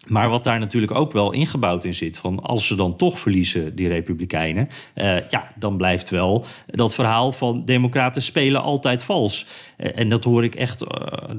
maar 0.06 0.28
wat 0.28 0.44
daar 0.44 0.58
natuurlijk 0.58 0.92
ook 0.92 1.12
wel 1.12 1.32
ingebouwd 1.32 1.84
in 1.84 1.94
zit, 1.94 2.18
van 2.18 2.42
als 2.42 2.66
ze 2.66 2.74
dan 2.74 2.96
toch 2.96 3.18
verliezen, 3.18 3.76
die 3.76 3.88
Republikeinen, 3.88 4.68
uh, 4.94 5.28
ja, 5.28 5.52
dan 5.56 5.76
blijft 5.76 6.10
wel 6.10 6.44
dat 6.66 6.94
verhaal 6.94 7.32
van 7.32 7.64
Democraten 7.64 8.22
spelen 8.22 8.62
altijd 8.62 9.02
vals. 9.02 9.46
Uh, 9.78 9.98
en 9.98 10.08
dat 10.08 10.24
hoor 10.24 10.44
ik 10.44 10.54
echt 10.54 10.82
uh, 10.82 10.88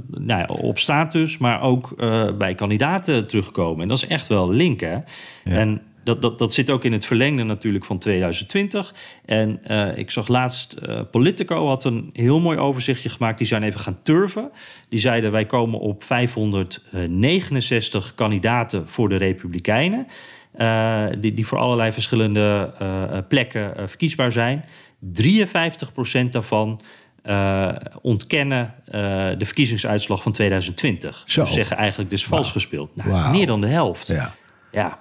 nou 0.08 0.39
ja, 0.39 0.45
op 0.45 0.80
straat 0.80 1.12
dus, 1.12 1.38
maar 1.38 1.62
ook 1.62 1.95
bij 2.38 2.56
kandidaten 2.56 3.28
terugkomen. 3.28 3.82
En 3.82 3.88
dat 3.88 3.97
is 3.97 4.08
echt 4.08 4.28
wel 4.28 4.49
link, 4.49 4.80
hè? 4.80 4.93
Ja. 4.93 5.04
En 5.43 5.82
dat, 6.03 6.21
dat, 6.21 6.39
dat 6.39 6.53
zit 6.53 6.69
ook 6.69 6.83
in 6.83 6.91
het 6.91 7.05
verlengde 7.05 7.43
natuurlijk 7.43 7.85
van 7.85 7.97
2020. 7.97 8.93
En 9.25 9.61
uh, 9.67 9.97
ik 9.97 10.11
zag 10.11 10.27
laatst, 10.27 10.75
uh, 10.87 11.01
Politico 11.11 11.67
had 11.67 11.83
een 11.83 12.09
heel 12.13 12.39
mooi 12.39 12.57
overzichtje 12.57 13.09
gemaakt. 13.09 13.37
Die 13.37 13.47
zijn 13.47 13.63
even 13.63 13.79
gaan 13.79 13.99
turven. 14.03 14.51
Die 14.89 14.99
zeiden 14.99 15.31
wij 15.31 15.45
komen 15.45 15.79
op 15.79 16.03
569 16.03 18.15
kandidaten 18.15 18.87
voor 18.87 19.09
de 19.09 19.15
Republikeinen. 19.15 20.07
Uh, 20.57 21.05
die, 21.19 21.33
die 21.33 21.47
voor 21.47 21.57
allerlei 21.57 21.91
verschillende 21.91 22.73
plekken 23.27 23.89
verkiesbaar 23.89 24.31
zijn. 24.31 24.65
53% 25.03 26.29
daarvan 26.29 26.81
uh, 27.25 27.69
ontkennen 28.01 28.73
uh, 28.85 28.91
de 29.37 29.45
verkiezingsuitslag 29.45 30.23
van 30.23 30.31
2020. 30.31 31.23
Zo. 31.25 31.43
Dus 31.43 31.53
zeggen 31.53 31.77
eigenlijk 31.77 32.09
dus 32.09 32.25
vals 32.25 32.43
wow. 32.43 32.53
gespeeld. 32.53 32.95
Nou, 32.95 33.09
wow. 33.09 33.31
Meer 33.31 33.45
dan 33.45 33.61
de 33.61 33.67
helft. 33.67 34.07
Ja. 34.07 34.33
ja. 34.71 34.99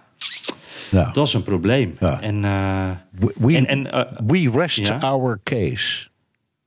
Ja. 0.92 1.10
Dat 1.12 1.26
is 1.26 1.34
een 1.34 1.42
probleem. 1.42 1.94
Ja. 2.00 2.20
En, 2.20 2.42
uh, 2.42 2.90
we, 3.36 3.56
en, 3.56 3.66
en, 3.66 3.86
uh, 3.86 4.00
we 4.26 4.50
rest 4.50 4.88
ja? 4.88 4.98
our 4.98 5.40
case. 5.42 6.10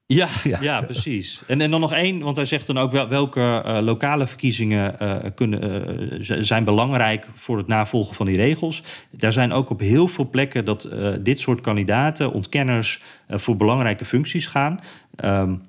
Ja, 0.06 0.28
ja. 0.62 0.82
precies. 0.82 1.42
En, 1.48 1.62
en 1.62 1.72
dan 1.72 1.80
nog 1.80 1.94
één, 1.94 2.20
want 2.20 2.36
hij 2.36 2.46
zegt 2.46 2.68
dan 2.68 2.78
ook 2.78 2.92
wel, 2.92 3.08
welke 3.08 3.64
uh, 3.66 3.78
lokale 3.82 4.28
verkiezingen 4.28 4.96
kunnen, 5.36 6.46
zijn 6.46 6.64
belangrijk 6.64 7.28
voor 7.34 7.58
het 7.58 7.68
navolgen 7.68 8.16
van 8.16 8.26
die 8.26 8.36
regels. 8.36 8.84
Daar 9.12 9.34
zijn 9.34 9.52
ook 9.52 9.70
op 9.70 9.80
heel 9.80 10.08
veel 10.08 10.30
plekken 10.30 10.66
dat 10.66 10.90
dit 11.22 11.40
soort 11.40 11.62
kandidaten, 11.62 12.32
ontkenners, 12.32 13.04
voor 13.30 13.58
belangrijke 13.58 14.06
functies 14.06 14.48
gaan. 14.48 14.80
Um, 15.24 15.62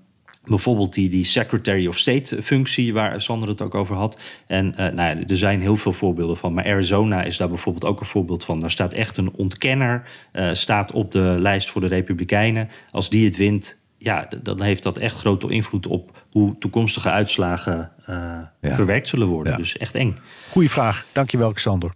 Bijvoorbeeld 0.47 0.95
die, 0.95 1.09
die 1.09 1.25
Secretary 1.25 1.87
of 1.87 1.99
State 1.99 2.43
functie, 2.43 2.93
waar 2.93 3.23
Sander 3.23 3.49
het 3.49 3.63
ook 3.63 3.75
over 3.75 3.97
had. 3.97 4.19
En 4.47 4.67
uh, 4.67 4.77
nou 4.77 4.95
ja, 4.95 5.27
er 5.27 5.37
zijn 5.37 5.61
heel 5.61 5.77
veel 5.77 5.93
voorbeelden 5.93 6.37
van. 6.37 6.55
Maar 6.55 6.65
Arizona 6.65 7.23
is 7.23 7.37
daar 7.37 7.49
bijvoorbeeld 7.49 7.85
ook 7.85 8.01
een 8.01 8.07
voorbeeld 8.07 8.45
van. 8.45 8.61
Daar 8.61 8.71
staat 8.71 8.93
echt 8.93 9.17
een 9.17 9.33
ontkenner, 9.33 10.09
uh, 10.33 10.53
staat 10.53 10.93
op 10.93 11.13
de 11.13 11.37
lijst 11.39 11.71
voor 11.71 11.81
de 11.81 11.87
Republikeinen. 11.87 12.69
Als 12.91 13.11
die 13.11 13.25
het 13.25 13.37
wint, 13.37 13.77
ja, 13.99 14.29
dan 14.43 14.63
heeft 14.63 14.83
dat 14.83 14.99
echt 14.99 15.17
grote 15.17 15.49
invloed 15.49 15.87
op 15.87 16.25
hoe 16.31 16.59
toekomstige 16.59 17.11
uitslagen 17.11 17.93
uh, 18.01 18.17
ja. 18.61 18.75
verwerkt 18.75 19.09
zullen 19.09 19.29
worden. 19.29 19.53
Ja. 19.53 19.59
Dus 19.59 19.77
echt 19.77 19.95
eng. 19.95 20.19
Goeie 20.51 20.71
vraag. 20.71 21.07
Dankjewel, 21.13 21.53
Xander. 21.53 21.95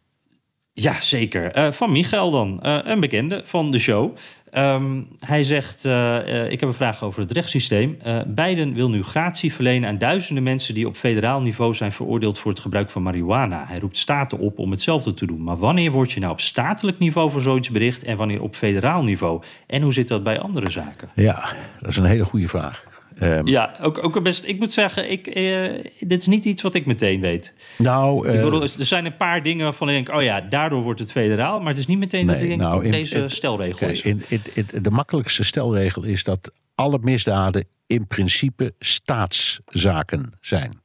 Ja, 0.73 1.01
zeker. 1.01 1.73
van 1.75 1.93
Michael 1.93 2.31
dan, 2.31 2.59
een 2.63 3.01
bekende 3.01 3.43
van 3.45 3.71
de 3.71 3.79
show. 3.79 4.17
Um, 4.59 5.09
hij 5.19 5.45
zegt, 5.45 5.85
uh, 5.85 5.93
uh, 5.93 6.51
ik 6.51 6.61
heb 6.61 6.69
een 6.69 6.75
vraag 6.75 7.03
over 7.03 7.21
het 7.21 7.31
rechtssysteem. 7.31 7.99
Uh, 8.07 8.21
Biden 8.27 8.75
wil 8.75 8.91
nu 8.91 9.03
gratie 9.03 9.53
verlenen 9.53 9.89
aan 9.89 9.99
duizenden 9.99 10.43
mensen... 10.43 10.75
die 10.75 10.87
op 10.87 10.97
federaal 10.97 11.41
niveau 11.41 11.75
zijn 11.75 11.93
veroordeeld 11.93 12.39
voor 12.39 12.51
het 12.51 12.61
gebruik 12.61 12.91
van 12.91 13.03
marihuana. 13.03 13.65
Hij 13.69 13.79
roept 13.79 13.97
staten 13.97 14.39
op 14.39 14.59
om 14.59 14.71
hetzelfde 14.71 15.15
te 15.15 15.27
doen. 15.27 15.43
Maar 15.43 15.57
wanneer 15.57 15.91
word 15.91 16.13
je 16.13 16.21
nou 16.21 16.33
op 16.33 16.41
statelijk 16.41 16.99
niveau 16.99 17.31
voor 17.31 17.41
zoiets 17.41 17.71
bericht... 17.71 18.03
en 18.03 18.17
wanneer 18.17 18.43
op 18.43 18.55
federaal 18.55 19.03
niveau? 19.03 19.43
En 19.67 19.83
hoe 19.83 19.93
zit 19.93 20.09
dat 20.09 20.23
bij 20.23 20.39
andere 20.39 20.71
zaken? 20.71 21.09
Ja, 21.15 21.53
dat 21.81 21.91
is 21.91 21.97
een 21.97 22.05
hele 22.05 22.25
goede 22.25 22.49
vraag. 22.49 23.00
Um, 23.23 23.47
ja, 23.47 23.77
ook, 23.81 24.05
ook 24.05 24.23
best. 24.23 24.45
Ik 24.45 24.59
moet 24.59 24.73
zeggen, 24.73 25.11
ik, 25.11 25.37
uh, 25.37 25.85
dit 26.01 26.21
is 26.21 26.27
niet 26.27 26.45
iets 26.45 26.63
wat 26.63 26.75
ik 26.75 26.87
meteen 26.87 27.21
weet. 27.21 27.53
Nou, 27.79 28.29
uh, 28.29 28.35
ik 28.35 28.41
bedoel, 28.41 28.63
er 28.63 28.87
zijn 28.87 29.07
een 29.07 29.17
paar 29.17 29.43
dingen 29.43 29.65
waarvan 29.65 29.89
ik 29.89 29.95
denk, 29.95 30.19
oh 30.19 30.23
ja, 30.23 30.41
daardoor 30.41 30.83
wordt 30.83 31.01
het 31.01 31.13
federaal. 31.13 31.59
Maar 31.59 31.69
het 31.69 31.79
is 31.79 31.87
niet 31.87 31.99
meteen 31.99 32.27
nee, 32.27 32.35
dat 32.35 32.43
ik 32.43 32.49
denk, 32.49 32.61
nou, 32.61 32.85
in, 32.85 32.91
deze 32.91 33.19
in, 33.19 33.31
stelregel 33.31 33.89
is. 33.89 34.03
In, 34.03 34.23
de 34.83 34.91
makkelijkste 34.91 35.45
stelregel 35.45 36.03
is 36.03 36.25
dat 36.25 36.53
alle 36.75 36.99
misdaden 37.03 37.65
in 37.87 38.07
principe 38.07 38.75
staatszaken 38.79 40.33
zijn. 40.41 40.81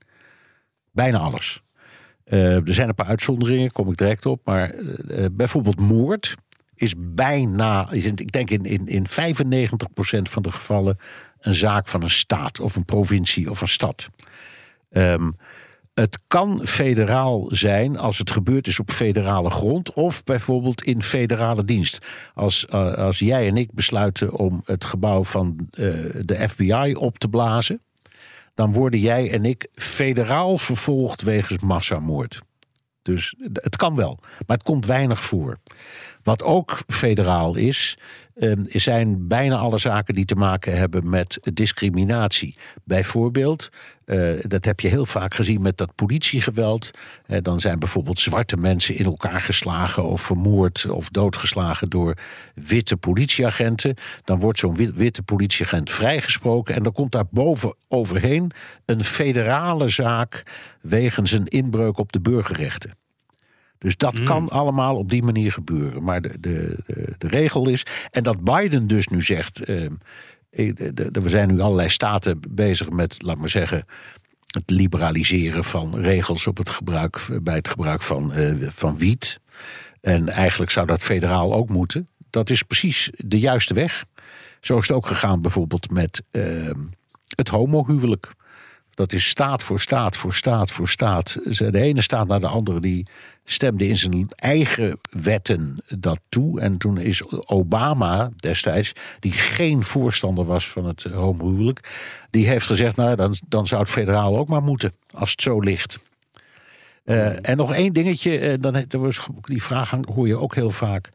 Bijna 0.91 1.17
alles. 1.17 1.61
Uh, 2.25 2.67
er 2.67 2.73
zijn 2.73 2.89
een 2.89 2.95
paar 2.95 3.05
uitzonderingen, 3.05 3.71
kom 3.71 3.91
ik 3.91 3.97
direct 3.97 4.25
op. 4.25 4.41
Maar 4.45 4.75
bijvoorbeeld 5.31 5.79
moord 5.79 6.35
is 6.75 6.93
bijna, 6.97 7.91
is 7.91 8.05
ik 8.05 8.31
denk 8.31 8.49
in, 8.49 8.63
in, 8.63 8.87
in 8.87 9.05
95% 9.07 9.11
van 10.21 10.41
de 10.41 10.51
gevallen 10.51 10.97
een 11.45 11.55
zaak 11.55 11.87
van 11.87 12.01
een 12.01 12.09
staat 12.09 12.59
of 12.59 12.75
een 12.75 12.85
provincie 12.85 13.49
of 13.49 13.61
een 13.61 13.67
stad. 13.67 14.09
Um, 14.89 15.37
het 15.93 16.19
kan 16.27 16.61
federaal 16.67 17.45
zijn 17.47 17.97
als 17.97 18.17
het 18.17 18.31
gebeurd 18.31 18.67
is 18.67 18.79
op 18.79 18.91
federale 18.91 19.49
grond 19.49 19.93
of 19.93 20.23
bijvoorbeeld 20.23 20.83
in 20.83 21.01
federale 21.01 21.65
dienst. 21.65 22.05
Als, 22.33 22.65
uh, 22.69 22.93
als 22.93 23.19
jij 23.19 23.47
en 23.47 23.57
ik 23.57 23.73
besluiten 23.73 24.33
om 24.33 24.61
het 24.65 24.85
gebouw 24.85 25.23
van 25.23 25.55
uh, 25.71 25.93
de 26.21 26.49
FBI 26.49 26.93
op 26.93 27.17
te 27.17 27.27
blazen, 27.27 27.81
dan 28.53 28.73
worden 28.73 28.99
jij 28.99 29.31
en 29.31 29.45
ik 29.45 29.67
federaal 29.73 30.57
vervolgd 30.57 31.21
wegens 31.21 31.59
massamoord. 31.59 32.41
Dus 33.01 33.35
het 33.53 33.75
kan 33.75 33.95
wel, 33.95 34.19
maar 34.21 34.57
het 34.57 34.65
komt 34.65 34.85
weinig 34.85 35.23
voor. 35.23 35.59
Wat 36.23 36.43
ook 36.43 36.79
federaal 36.87 37.55
is, 37.55 37.97
zijn 38.65 39.27
bijna 39.27 39.57
alle 39.57 39.77
zaken 39.77 40.15
die 40.15 40.25
te 40.25 40.35
maken 40.35 40.77
hebben 40.77 41.09
met 41.09 41.37
discriminatie. 41.53 42.55
Bijvoorbeeld, 42.83 43.69
uh, 44.05 44.39
dat 44.41 44.65
heb 44.65 44.79
je 44.79 44.87
heel 44.87 45.05
vaak 45.05 45.33
gezien 45.33 45.61
met 45.61 45.77
dat 45.77 45.95
politiegeweld. 45.95 46.91
Uh, 47.27 47.37
dan 47.41 47.59
zijn 47.59 47.79
bijvoorbeeld 47.79 48.19
zwarte 48.19 48.57
mensen 48.57 48.95
in 48.95 49.05
elkaar 49.05 49.41
geslagen 49.41 50.03
of 50.03 50.21
vermoord 50.21 50.89
of 50.89 51.09
doodgeslagen 51.09 51.89
door 51.89 52.17
witte 52.55 52.97
politieagenten. 52.97 53.95
Dan 54.23 54.39
wordt 54.39 54.59
zo'n 54.59 54.75
wit, 54.75 54.93
witte 54.93 55.23
politieagent 55.23 55.91
vrijgesproken 55.91 56.75
en 56.75 56.83
dan 56.83 56.93
komt 56.93 57.11
daar 57.11 57.27
boven 57.31 57.75
overheen 57.87 58.51
een 58.85 59.03
federale 59.03 59.89
zaak 59.89 60.43
wegens 60.81 61.31
een 61.31 61.47
inbreuk 61.47 61.97
op 61.97 62.11
de 62.11 62.21
burgerrechten. 62.21 63.04
Dus 63.85 63.97
dat 63.97 64.19
mm. 64.19 64.25
kan 64.25 64.49
allemaal 64.49 64.95
op 64.95 65.09
die 65.09 65.23
manier 65.23 65.51
gebeuren. 65.51 66.03
Maar 66.03 66.21
de, 66.21 66.39
de, 66.39 66.77
de, 66.85 67.13
de, 67.17 67.27
regel 67.27 67.69
is. 67.69 67.85
En 68.11 68.23
dat 68.23 68.43
Biden 68.43 68.87
dus 68.87 69.07
nu 69.07 69.21
zegt. 69.21 69.69
Uh, 69.69 69.89
we 71.11 71.29
zijn 71.29 71.47
nu 71.47 71.59
allerlei 71.59 71.89
staten 71.89 72.39
bezig 72.49 72.89
met, 72.89 73.21
laat 73.21 73.37
maar 73.37 73.49
zeggen. 73.49 73.85
het 74.47 74.69
liberaliseren 74.69 75.63
van 75.63 75.95
regels 75.95 76.47
op 76.47 76.57
het 76.57 76.69
gebruik, 76.69 77.27
bij 77.43 77.55
het 77.55 77.67
gebruik 77.67 78.01
van, 78.01 78.37
uh, 78.37 78.67
van 78.69 78.97
wiet. 78.97 79.39
En 80.01 80.29
eigenlijk 80.29 80.71
zou 80.71 80.87
dat 80.87 81.01
federaal 81.01 81.53
ook 81.53 81.69
moeten. 81.69 82.07
Dat 82.29 82.49
is 82.49 82.63
precies 82.63 83.09
de 83.17 83.39
juiste 83.39 83.73
weg. 83.73 84.05
Zo 84.59 84.77
is 84.77 84.87
het 84.87 84.97
ook 84.97 85.05
gegaan 85.05 85.41
bijvoorbeeld 85.41 85.91
met 85.91 86.23
uh, 86.31 86.71
het 87.35 87.47
homohuwelijk. 87.47 88.31
Dat 88.95 89.13
is 89.13 89.27
staat 89.27 89.63
voor 89.63 89.79
staat 89.79 90.17
voor 90.17 90.33
staat 90.33 90.71
voor 90.71 90.89
staat. 90.89 91.39
De 91.43 91.79
ene 91.79 92.01
staat 92.01 92.27
naar 92.27 92.39
de 92.39 92.47
andere 92.47 92.79
die 92.79 93.07
stemde 93.43 93.87
in 93.87 93.97
zijn 93.97 94.27
eigen 94.35 94.99
wetten 95.09 95.83
dat 95.87 96.19
toe. 96.29 96.61
En 96.61 96.77
toen 96.77 96.97
is 96.97 97.23
Obama 97.47 98.29
destijds, 98.37 98.93
die 99.19 99.31
geen 99.31 99.83
voorstander 99.83 100.45
was 100.45 100.69
van 100.69 100.85
het 100.85 101.03
homohuwelijk, 101.03 101.89
die 102.29 102.47
heeft 102.47 102.65
gezegd: 102.65 102.95
Nou, 102.95 103.15
dan, 103.15 103.35
dan 103.47 103.67
zou 103.67 103.81
het 103.81 103.89
federaal 103.89 104.37
ook 104.37 104.47
maar 104.47 104.63
moeten, 104.63 104.93
als 105.11 105.31
het 105.31 105.41
zo 105.41 105.59
ligt. 105.59 105.99
Uh, 107.05 107.49
en 107.49 107.57
nog 107.57 107.73
één 107.73 107.93
dingetje, 107.93 108.39
uh, 108.39 108.53
dan, 108.59 108.85
die 109.41 109.63
vraag 109.63 109.93
hoor 110.13 110.27
je 110.27 110.39
ook 110.39 110.55
heel 110.55 110.71
vaak. 110.71 111.09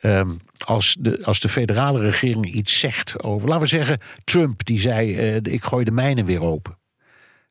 Um, 0.00 0.40
als, 0.64 0.96
de, 1.00 1.24
als 1.24 1.40
de 1.40 1.48
federale 1.48 2.00
regering 2.00 2.46
iets 2.46 2.78
zegt 2.78 3.22
over, 3.22 3.48
laten 3.48 3.62
we 3.62 3.68
zeggen, 3.68 3.98
Trump 4.24 4.66
die 4.66 4.80
zei: 4.80 5.34
uh, 5.36 5.52
Ik 5.54 5.62
gooi 5.62 5.84
de 5.84 5.90
mijnen 5.90 6.24
weer 6.24 6.42
open. 6.42 6.79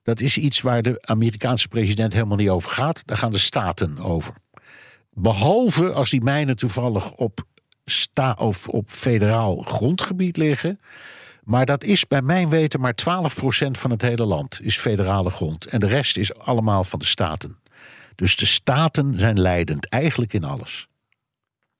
Dat 0.04 0.20
is 0.20 0.38
iets 0.38 0.62
waar 0.62 0.82
de 0.82 1.02
Amerikaanse 1.02 1.68
president 1.68 2.14
helemaal 2.14 2.38
niet 2.38 2.50
over 2.50 2.70
gaat. 2.70 3.08
Daar 3.08 3.18
gaan 3.18 3.32
de 3.32 3.38
staten 3.38 3.98
over. 3.98 4.34
Behalve 5.12 5.94
als 5.94 6.10
die 6.10 6.22
mijnen 6.22 6.56
toevallig 6.56 7.12
op, 7.12 7.44
sta, 7.86 8.36
of 8.40 8.68
op 8.68 8.90
federaal 8.90 9.56
grondgebied 9.58 10.38
liggen. 10.38 10.80
Maar 11.44 11.66
dat 11.66 11.84
is 11.84 12.08
bij 12.08 12.22
mijn 12.22 12.50
weten 12.50 12.80
maar 12.80 12.96
12% 13.04 13.06
van 13.72 13.92
het 13.92 14.02
hele 14.02 14.26
land 14.26 14.60
is 14.62 14.78
federale 14.78 15.30
grond. 15.30 15.66
En 15.66 15.80
de 15.80 15.88
rest 15.88 16.18
is 16.18 16.38
allemaal 16.38 16.84
van 16.84 17.00
de 17.00 17.06
staten. 17.06 17.58
Dus 18.16 18.36
de 18.36 18.46
staten 18.46 19.20
zijn 19.20 19.40
leidend, 19.40 19.90
eigenlijk 19.90 20.34
in 20.34 20.44
alles. 20.44 20.89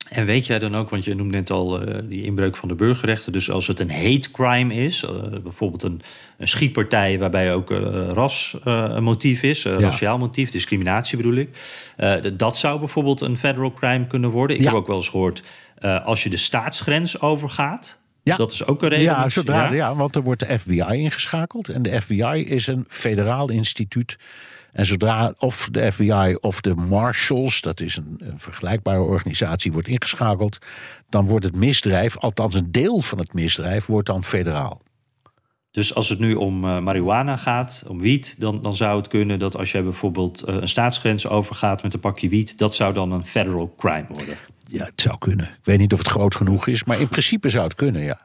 En 0.10 0.26
weet 0.26 0.46
jij 0.46 0.60
dan 0.60 0.76
ook, 0.76 0.90
want 0.90 1.06
je 1.06 1.16
noemde 1.16 1.38
net 1.38 1.50
al 1.50 1.88
uh, 1.88 1.96
die 2.04 2.24
inbreuk 2.24 2.58
van 2.58 2.68
de 2.68 2.76
burgerrechten. 2.76 3.32
Dus 3.32 3.52
als 3.52 3.68
het 3.68 3.80
een 3.80 3.92
hate 3.92 4.32
crime 4.32 4.74
is, 4.74 5.04
uh, 5.04 5.40
bijvoorbeeld 5.44 5.84
een, 5.84 6.02
een, 6.38 6.48
schietpartij 6.48 7.20
waarbij 7.20 7.54
ook 7.54 7.72
uh, 7.72 8.10
ras 8.10 8.58
een 8.64 9.04
motief 9.04 9.44
is, 9.44 9.64
ja. 9.64 9.80
raciaal 9.80 10.18
motief, 10.18 10.52
discriminatie 10.52 11.18
bedoel 11.18 11.36
ik. 11.36 11.50
dat 12.38 12.58
zou 12.58 12.80
bijvoorbeeld 12.80 13.22
een 13.22 13.38
federal 13.38 13.74
crime 13.74 14.08
kunnen 14.08 14.30
worden. 14.30 14.56
Ik 14.56 14.62
ja. 14.62 14.68
heb 14.68 14.78
ook 14.78 14.88
wel 14.88 14.96
eens 14.96 15.10
gehoord, 15.10 15.44
als 16.04 16.24
je 16.24 16.30
de 16.30 16.38
staatsgrens 16.38 17.22
overgaat. 17.22 18.00
Ja. 18.24 18.36
Dat 18.36 18.52
is 18.52 18.66
ook 18.66 18.82
een 18.82 18.90
reden. 18.90 19.06
Ja, 19.06 19.30
zodra, 19.30 19.64
ja. 19.64 19.74
ja, 19.74 19.96
want 19.96 20.16
er 20.16 20.22
wordt 20.22 20.48
de 20.48 20.60
FBI 20.60 20.86
ingeschakeld. 20.88 21.70
En 21.70 21.82
de 21.82 22.02
FBI 22.02 22.46
is 22.46 22.68
een 22.68 22.86
federaal 22.88 23.50
instituut 23.50 24.18
en 24.72 24.86
zodra 24.86 25.34
of 25.38 25.68
de 25.72 25.92
FBI 25.92 26.36
of 26.40 26.62
de 26.62 26.76
Marshals, 26.76 27.62
dat 27.62 27.80
is 27.80 27.98
een, 27.98 28.16
een, 28.18 28.40
vergelijkbare 28.40 29.02
organisatie, 29.02 29.72
wordt 29.72 29.88
ingeschakeld, 29.88 30.58
dan 31.10 31.28
wordt 31.28 31.46
het 31.46 31.56
misdrijf, 31.56 32.18
althans 32.18 32.56
een 32.56 32.72
deel 32.72 33.00
van 33.00 33.18
het 33.18 33.34
misdrijf, 33.34 33.86
wordt 33.86 34.08
dan 34.08 34.24
federaal. 34.24 34.82
Dus 35.72 35.96
als 35.96 36.10
het 36.10 36.20
nu 36.20 36.34
om 36.34 36.66
uh, 36.66 36.80
marihuana 36.80 37.38
gaat, 37.38 37.84
om 37.88 38.00
wiet, 38.00 38.36
dan, 38.40 38.62
dan 38.62 38.76
zou 38.76 38.98
het 38.98 39.08
kunnen 39.08 39.40
dat 39.40 39.58
als 39.58 39.72
jij 39.72 39.84
bijvoorbeeld 39.84 40.50
uh, 40.50 40.56
een 40.56 40.68
staatsgrens 40.68 41.28
overgaat 41.28 41.84
met 41.84 41.94
een 41.94 42.00
pakje 42.00 42.30
wiet, 42.30 42.58
dat 42.58 42.76
zou 42.76 42.94
dan 42.94 43.12
een 43.12 43.26
federal 43.26 43.74
crime 43.78 44.06
worden. 44.08 44.36
Ja, 44.68 44.86
het 44.86 45.02
zou 45.02 45.18
kunnen. 45.18 45.46
Ik 45.46 45.66
weet 45.66 45.80
niet 45.80 45.94
of 45.94 46.00
het 46.00 46.08
groot 46.08 46.36
genoeg 46.36 46.68
is, 46.68 46.84
maar 46.84 47.00
in 47.00 47.08
principe 47.08 47.50
zou 47.50 47.64
het 47.64 47.74
kunnen, 47.74 48.02
ja. 48.02 48.20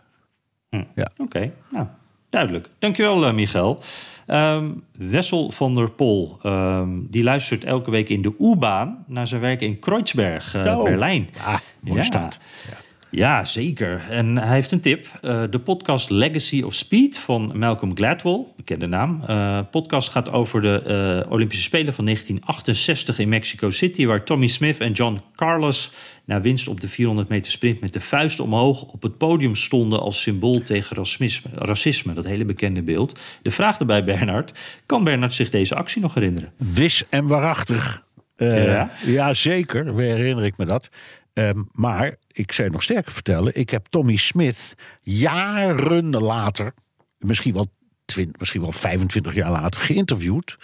Hm. 0.70 0.84
ja. 0.94 1.10
Oké, 1.16 1.52
nou, 1.70 1.86
duidelijk. 2.30 2.68
Dankjewel, 2.78 3.28
uh, 3.28 3.34
Michael. 3.34 3.82
Um, 4.26 4.82
Wessel 4.92 5.50
van 5.50 5.74
der 5.74 5.90
Pol, 5.90 6.38
um, 6.42 7.06
die 7.10 7.22
luistert 7.22 7.64
elke 7.64 7.90
week 7.90 8.08
in 8.08 8.22
de 8.22 8.34
U-baan 8.38 9.04
naar 9.06 9.26
zijn 9.26 9.40
werk 9.40 9.60
in 9.60 9.78
Kreuzberg, 9.78 10.54
uh, 10.54 10.78
oh. 10.78 10.82
Berlijn. 10.82 11.28
Ah, 11.44 11.56
mooie 11.80 11.98
ja. 11.98 12.04
stad. 12.04 12.38
Ja. 12.70 12.76
Ja, 13.14 13.44
zeker. 13.44 14.02
En 14.10 14.38
hij 14.38 14.54
heeft 14.54 14.70
een 14.72 14.80
tip. 14.80 15.06
Uh, 15.22 15.42
de 15.50 15.58
podcast 15.58 16.10
Legacy 16.10 16.62
of 16.62 16.74
Speed 16.74 17.18
van 17.18 17.52
Malcolm 17.58 17.96
Gladwell, 17.96 18.46
bekende 18.56 18.86
naam. 18.86 19.22
Uh, 19.28 19.60
podcast 19.70 20.08
gaat 20.08 20.32
over 20.32 20.62
de 20.62 20.82
uh, 21.24 21.32
Olympische 21.32 21.62
Spelen 21.62 21.94
van 21.94 22.04
1968 22.04 23.18
in 23.18 23.28
Mexico 23.28 23.70
City, 23.70 24.06
waar 24.06 24.24
Tommy 24.24 24.46
Smith 24.46 24.80
en 24.80 24.92
John 24.92 25.20
Carlos 25.34 25.92
na 26.24 26.40
winst 26.40 26.68
op 26.68 26.80
de 26.80 26.88
400 26.88 27.28
meter 27.28 27.52
sprint 27.52 27.80
met 27.80 27.92
de 27.92 28.00
vuist 28.00 28.40
omhoog 28.40 28.82
op 28.82 29.02
het 29.02 29.18
podium 29.18 29.56
stonden 29.56 30.00
als 30.00 30.20
symbool 30.20 30.62
tegen 30.62 30.96
racisme. 30.96 31.50
racisme 31.54 32.14
dat 32.14 32.26
hele 32.26 32.44
bekende 32.44 32.82
beeld. 32.82 33.18
De 33.42 33.50
vraag 33.50 33.78
erbij, 33.78 34.04
Bernard, 34.04 34.52
kan 34.86 35.04
Bernard 35.04 35.34
zich 35.34 35.50
deze 35.50 35.74
actie 35.74 36.02
nog 36.02 36.14
herinneren? 36.14 36.52
Wis 36.56 37.04
en 37.08 37.26
waarachtig. 37.26 38.04
ja? 38.36 38.90
ja, 39.04 39.34
zeker, 39.34 39.96
herinner 39.96 40.44
ik 40.44 40.56
me 40.56 40.64
dat. 40.64 40.90
Um, 41.34 41.68
maar 41.72 42.16
ik 42.32 42.52
zou 42.52 42.70
nog 42.70 42.82
sterker 42.82 43.12
vertellen, 43.12 43.56
ik 43.56 43.70
heb 43.70 43.86
Tommy 43.86 44.16
Smith 44.16 44.74
jaren 45.00 46.10
later, 46.10 46.72
misschien 47.18 47.54
wel, 47.54 47.66
20, 48.04 48.38
misschien 48.38 48.60
wel 48.60 48.72
25 48.72 49.34
jaar 49.34 49.50
later, 49.50 49.80
geïnterviewd. 49.80 50.56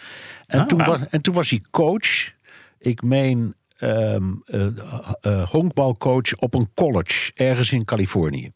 En, 0.47 0.61
ah, 0.61 0.67
toen, 0.67 0.85
was, 0.85 1.01
en 1.11 1.23
toen 1.23 1.35
was 1.35 1.51
hij 1.51 1.63
coach. 1.71 2.33
Ik 2.79 3.03
meen 3.03 3.55
um, 3.81 4.43
uh, 4.45 4.67
uh, 5.21 5.49
honkbalcoach 5.49 6.35
op 6.37 6.55
een 6.55 6.71
college 6.75 7.31
ergens 7.35 7.73
in 7.73 7.85
Californië. 7.85 8.53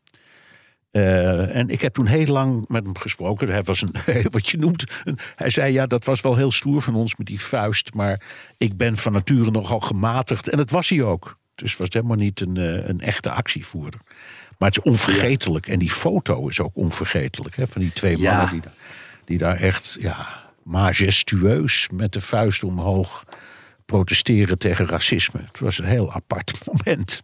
Uh, 0.93 1.57
en 1.57 1.69
ik 1.69 1.81
heb 1.81 1.93
toen 1.93 2.07
heel 2.07 2.27
lang 2.27 2.69
met 2.69 2.85
hem 2.85 2.99
gesproken. 2.99 3.49
Hij 3.49 3.63
was 3.63 3.83
een, 3.83 3.95
wat 4.31 4.49
je 4.49 4.59
noemt. 4.59 4.85
Een, 5.05 5.19
hij 5.37 5.51
zei: 5.51 5.73
Ja, 5.73 5.87
dat 5.87 6.05
was 6.05 6.21
wel 6.21 6.37
heel 6.37 6.53
stoer 6.53 6.83
van 6.83 6.95
ons 6.95 7.17
met 7.17 7.27
die 7.27 7.41
vuist. 7.41 7.95
Maar 7.95 8.21
ik 8.57 8.77
ben 8.77 8.97
van 8.97 9.13
nature 9.13 9.51
nogal 9.51 9.81
gematigd. 9.81 10.49
En 10.49 10.57
dat 10.57 10.71
was 10.71 10.89
hij 10.89 11.03
ook. 11.03 11.39
Dus 11.55 11.77
was 11.77 11.89
helemaal 11.91 12.17
niet 12.17 12.41
een, 12.41 12.59
uh, 12.59 12.89
een 12.89 13.01
echte 13.01 13.31
actievoerder. 13.31 14.01
Maar 14.59 14.69
het 14.69 14.79
is 14.79 14.93
onvergetelijk. 14.93 15.67
En 15.67 15.79
die 15.79 15.91
foto 15.91 16.49
is 16.49 16.61
ook 16.61 16.77
onvergetelijk. 16.77 17.57
Hè, 17.57 17.67
van 17.67 17.81
die 17.81 17.93
twee 17.93 18.19
mannen 18.19 18.51
die, 18.51 18.63
die 19.25 19.39
daar 19.39 19.57
echt 19.57 19.97
ja, 20.01 20.43
majestueus 20.63 21.89
met 21.93 22.13
de 22.13 22.21
vuist 22.21 22.65
omhoog 22.65 23.25
protesteren 23.87 24.59
tegen 24.59 24.87
racisme. 24.87 25.41
Het 25.47 25.59
was 25.59 25.79
een 25.79 25.85
heel 25.85 26.13
apart 26.13 26.59
moment. 26.73 27.23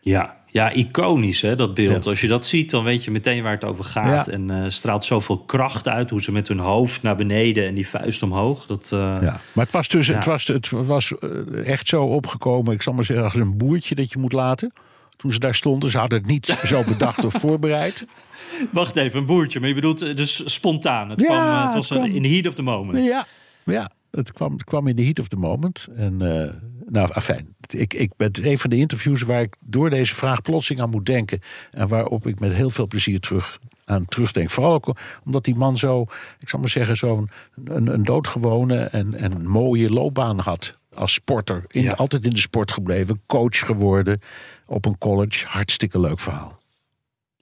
Ja, 0.00 0.43
ja, 0.54 0.72
iconisch 0.72 1.40
hè, 1.40 1.56
dat 1.56 1.74
beeld. 1.74 2.04
Ja. 2.04 2.10
Als 2.10 2.20
je 2.20 2.26
dat 2.26 2.46
ziet, 2.46 2.70
dan 2.70 2.84
weet 2.84 3.04
je 3.04 3.10
meteen 3.10 3.42
waar 3.42 3.52
het 3.52 3.64
over 3.64 3.84
gaat. 3.84 4.26
Ja. 4.26 4.32
En 4.32 4.50
uh, 4.50 4.64
straalt 4.68 5.04
zoveel 5.04 5.38
kracht 5.38 5.88
uit, 5.88 6.10
hoe 6.10 6.22
ze 6.22 6.32
met 6.32 6.48
hun 6.48 6.58
hoofd 6.58 7.02
naar 7.02 7.16
beneden 7.16 7.66
en 7.66 7.74
die 7.74 7.88
vuist 7.88 8.22
omhoog. 8.22 8.66
Dat, 8.66 8.90
uh, 8.94 8.98
ja. 9.20 9.40
Maar 9.52 9.64
het 9.64 9.70
was 9.70 9.88
dus 9.88 10.08
het 10.08 10.24
was, 10.24 10.46
het 10.46 10.70
was 10.70 11.12
eh, 11.18 11.68
echt 11.68 11.88
zo 11.88 12.04
opgekomen, 12.04 12.74
ik 12.74 12.82
zal 12.82 12.92
maar 12.92 13.04
zeggen, 13.04 13.24
als 13.24 13.34
een 13.34 13.56
boertje 13.56 13.94
dat 13.94 14.12
je 14.12 14.18
moet 14.18 14.32
laten. 14.32 14.72
Toen 15.16 15.32
ze 15.32 15.38
daar 15.38 15.54
stonden, 15.54 15.90
ze 15.90 15.98
hadden 15.98 16.18
het 16.18 16.26
niet 16.26 16.58
zo 16.66 16.84
bedacht 16.84 17.24
of 17.24 17.34
voorbereid. 17.34 18.06
Wacht 18.70 18.96
even, 18.96 19.18
een 19.18 19.26
boertje, 19.26 19.60
maar 19.60 19.68
je 19.68 19.74
bedoelt 19.74 20.16
dus 20.16 20.52
spontaan. 20.52 21.10
Het, 21.10 21.22
kwam, 21.22 21.64
het 21.64 21.74
was 21.74 21.88
het 21.88 21.98
kwam... 21.98 22.10
in 22.10 22.22
the 22.22 22.28
heat 22.28 22.48
of 22.48 22.54
the 22.54 22.62
moment. 22.62 23.04
Ja, 23.04 23.26
ja 23.64 23.90
het, 24.10 24.32
kwam, 24.32 24.52
het 24.52 24.64
kwam 24.64 24.86
in 24.88 24.96
the 24.96 25.02
heat 25.02 25.18
of 25.18 25.28
the 25.28 25.36
moment. 25.36 25.86
En 25.96 26.22
uh, 26.22 26.50
nou, 26.88 27.12
afijn. 27.12 27.54
Ik, 27.68 27.94
ik 27.94 28.12
ben 28.16 28.30
een 28.42 28.58
van 28.58 28.70
de 28.70 28.76
interviews 28.76 29.22
waar 29.22 29.40
ik 29.40 29.56
door 29.60 29.90
deze 29.90 30.14
vraag 30.14 30.42
plotseling 30.42 30.82
aan 30.82 30.90
moet 30.90 31.06
denken. 31.06 31.40
En 31.70 31.88
waarop 31.88 32.26
ik 32.26 32.40
met 32.40 32.52
heel 32.52 32.70
veel 32.70 32.86
plezier 32.86 33.20
terug 33.20 33.58
aan 33.84 34.04
terugdenk. 34.04 34.50
Vooral 34.50 34.72
ook 34.72 34.96
omdat 35.24 35.44
die 35.44 35.54
man 35.54 35.78
zo, 35.78 36.06
ik 36.38 36.48
zal 36.48 36.60
maar 36.60 36.68
zeggen, 36.68 36.96
zo'n 36.96 37.30
een, 37.64 37.86
een 37.86 38.02
doodgewone 38.02 38.78
en, 38.78 39.14
en 39.14 39.46
mooie 39.46 39.90
loopbaan 39.90 40.38
had. 40.38 40.78
Als 40.94 41.12
sporter. 41.12 41.64
In, 41.68 41.82
ja. 41.82 41.92
Altijd 41.92 42.24
in 42.24 42.30
de 42.30 42.38
sport 42.38 42.72
gebleven. 42.72 43.22
Coach 43.26 43.58
geworden 43.58 44.20
op 44.66 44.84
een 44.84 44.98
college. 44.98 45.46
Hartstikke 45.46 46.00
leuk 46.00 46.20
verhaal. 46.20 46.62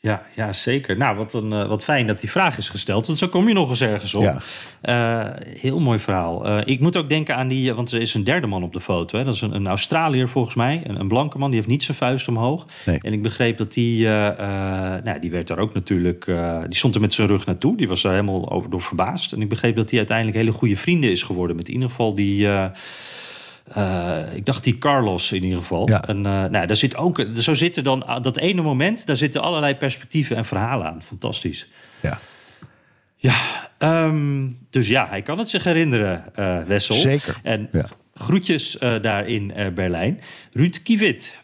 Ja, 0.03 0.23
ja, 0.35 0.53
zeker. 0.53 0.97
Nou, 0.97 1.17
wat, 1.17 1.35
een, 1.35 1.51
uh, 1.51 1.67
wat 1.67 1.85
fijn 1.85 2.07
dat 2.07 2.21
die 2.21 2.31
vraag 2.31 2.59
is 2.59 2.69
gesteld. 2.69 3.07
Want 3.07 3.19
zo 3.19 3.29
kom 3.29 3.49
je 3.49 3.55
nog 3.55 3.69
eens 3.69 3.81
ergens 3.81 4.15
op. 4.15 4.23
Ja. 4.23 4.41
Uh, 4.83 5.31
heel 5.61 5.81
mooi 5.81 5.99
verhaal. 5.99 6.47
Uh, 6.47 6.59
ik 6.65 6.81
moet 6.81 6.97
ook 6.97 7.09
denken 7.09 7.37
aan 7.37 7.49
die... 7.49 7.75
Want 7.75 7.93
er 7.93 8.01
is 8.01 8.15
een 8.15 8.25
derde 8.25 8.47
man 8.47 8.63
op 8.63 8.73
de 8.73 8.81
foto. 8.81 9.19
Hè. 9.19 9.25
Dat 9.25 9.35
is 9.35 9.41
een, 9.41 9.55
een 9.55 9.67
Australiër 9.67 10.29
volgens 10.29 10.55
mij. 10.55 10.83
Een, 10.85 11.01
een, 11.01 11.09
blanke 11.09 11.39
man. 11.39 11.49
Die 11.49 11.59
heeft 11.59 11.71
niet 11.71 11.83
zijn 11.83 11.97
vuist 11.97 12.29
omhoog. 12.29 12.67
Nee. 12.87 12.99
En 13.03 13.13
ik 13.13 13.23
begreep 13.23 13.59
dat 13.59 13.73
die... 13.73 14.07
nou, 14.07 15.21
die 15.21 15.31
werd 15.31 15.49
daar 15.49 15.59
ook 15.59 15.75
natuurlijk... 15.75 16.25
die 16.67 16.77
stond 16.77 16.95
er 16.95 17.01
met 17.01 17.13
zijn 17.13 17.29
rug 17.29 17.47
naartoe. 17.47 17.77
Die 17.77 17.89
was 17.89 18.03
daar 18.03 18.13
helemaal 18.13 18.51
over 18.51 18.71
door 18.71 18.83
verbaasd. 18.83 19.33
En 19.33 19.43
ik 19.43 19.49
begreep 19.49 19.77
dat 19.77 19.89
hij 19.89 19.99
uiteindelijk 19.99 20.37
hele 20.37 20.53
goede 20.53 20.77
vrienden 20.77 21.11
is 21.11 21.23
geworden. 21.23 21.57
Met 21.57 21.69
in 21.69 21.75
ieder 21.75 21.89
geval 21.89 22.15
die... 22.15 22.49
Uh, 23.77 24.35
ik 24.35 24.47
dacht 24.47 24.65
die 24.65 24.79
Carlos 24.79 25.33
in 25.33 25.43
ieder 25.43 25.59
geval. 25.59 25.89
Ja. 25.89 26.05
En 26.05 26.17
uh, 26.17 26.23
nou, 26.23 26.67
daar 26.67 26.77
zit 26.77 26.97
ook, 26.97 27.27
zo 27.35 27.55
zitten 27.55 27.85
dan 27.85 28.21
dat 28.23 28.37
ene 28.37 28.63
moment, 28.63 29.07
daar 29.07 29.17
zitten 29.17 29.43
allerlei 29.43 29.75
perspectieven 29.75 30.37
en 30.37 30.45
verhalen 30.45 30.87
aan. 30.87 31.03
Fantastisch. 31.03 31.69
Ja. 32.01 32.19
Ja, 33.17 33.35
um, 33.79 34.59
dus 34.71 34.89
ja, 34.89 35.09
hij 35.09 35.23
kan 35.23 35.39
het 35.39 35.49
zich 35.49 35.65
herinneren, 35.65 36.25
uh, 36.39 36.63
Wessel. 36.63 36.95
Zeker. 36.95 37.37
En 37.43 37.69
ja. 37.73 37.87
groetjes 38.15 38.79
daar 39.01 39.27
in 39.29 39.53
Berlijn. 39.75 40.21
Ruud 40.53 40.83
Kiewit. 40.83 41.37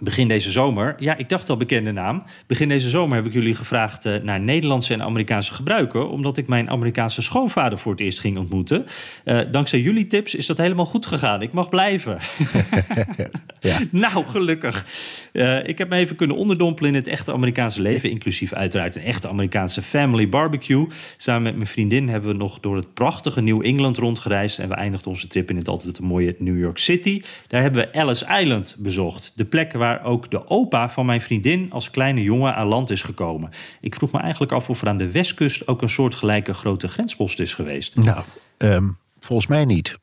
Begin 0.00 0.28
deze 0.28 0.50
zomer, 0.50 0.94
ja, 0.98 1.16
ik 1.16 1.28
dacht 1.28 1.50
al 1.50 1.56
bekende 1.56 1.92
naam. 1.92 2.22
Begin 2.46 2.68
deze 2.68 2.88
zomer 2.88 3.16
heb 3.16 3.26
ik 3.26 3.32
jullie 3.32 3.54
gevraagd 3.54 4.06
uh, 4.06 4.16
naar 4.22 4.40
Nederlandse 4.40 4.92
en 4.92 5.02
Amerikaanse 5.02 5.54
gebruiken, 5.54 6.10
omdat 6.10 6.36
ik 6.36 6.48
mijn 6.48 6.70
Amerikaanse 6.70 7.22
schoonvader 7.22 7.78
voor 7.78 7.92
het 7.92 8.00
eerst 8.00 8.20
ging 8.20 8.38
ontmoeten. 8.38 8.86
Uh, 9.24 9.40
dankzij 9.50 9.80
jullie 9.80 10.06
tips 10.06 10.34
is 10.34 10.46
dat 10.46 10.58
helemaal 10.58 10.86
goed 10.86 11.06
gegaan. 11.06 11.42
Ik 11.42 11.52
mag 11.52 11.68
blijven. 11.68 12.18
ja. 13.60 13.78
nou, 14.06 14.24
gelukkig. 14.24 14.86
Uh, 15.32 15.68
ik 15.68 15.78
heb 15.78 15.88
me 15.88 15.96
even 15.96 16.16
kunnen 16.16 16.36
onderdompelen 16.36 16.90
in 16.90 16.96
het 16.96 17.08
echte 17.08 17.32
Amerikaanse 17.32 17.80
leven, 17.80 18.10
inclusief 18.10 18.52
uiteraard 18.52 18.96
een 18.96 19.02
echte 19.02 19.28
Amerikaanse 19.28 19.82
family 19.82 20.28
barbecue. 20.28 20.86
Samen 21.16 21.42
met 21.42 21.56
mijn 21.56 21.66
vriendin 21.66 22.08
hebben 22.08 22.30
we 22.30 22.36
nog 22.36 22.60
door 22.60 22.76
het 22.76 22.94
prachtige 22.94 23.40
New 23.40 23.64
England 23.64 23.96
rondgereisd 23.96 24.58
en 24.58 24.68
we 24.68 24.74
eindigden 24.74 25.10
onze 25.10 25.26
trip 25.26 25.50
in 25.50 25.56
het 25.56 25.68
altijd 25.68 26.00
mooie 26.00 26.34
New 26.38 26.58
York 26.58 26.78
City. 26.78 27.22
Daar 27.46 27.62
hebben 27.62 27.82
we 27.82 27.90
Ellis 27.90 28.24
Island 28.40 28.76
bezocht, 28.78 29.32
de 29.36 29.44
plek 29.44 29.72
waar 29.72 29.85
waar 29.86 30.04
ook 30.04 30.30
de 30.30 30.48
opa 30.48 30.88
van 30.88 31.06
mijn 31.06 31.20
vriendin 31.20 31.72
als 31.72 31.90
kleine 31.90 32.22
jongen 32.22 32.54
aan 32.54 32.66
land 32.66 32.90
is 32.90 33.02
gekomen. 33.02 33.50
Ik 33.80 33.94
vroeg 33.94 34.12
me 34.12 34.18
eigenlijk 34.18 34.52
af 34.52 34.70
of 34.70 34.82
er 34.82 34.88
aan 34.88 34.96
de 34.96 35.10
westkust 35.10 35.68
ook 35.68 35.82
een 35.82 35.88
soortgelijke 35.88 36.54
grote 36.54 36.88
grenspost 36.88 37.40
is 37.40 37.54
geweest. 37.54 37.96
Nou, 37.96 38.22
um, 38.58 38.98
volgens 39.18 39.48
mij 39.48 39.64
niet. 39.64 39.98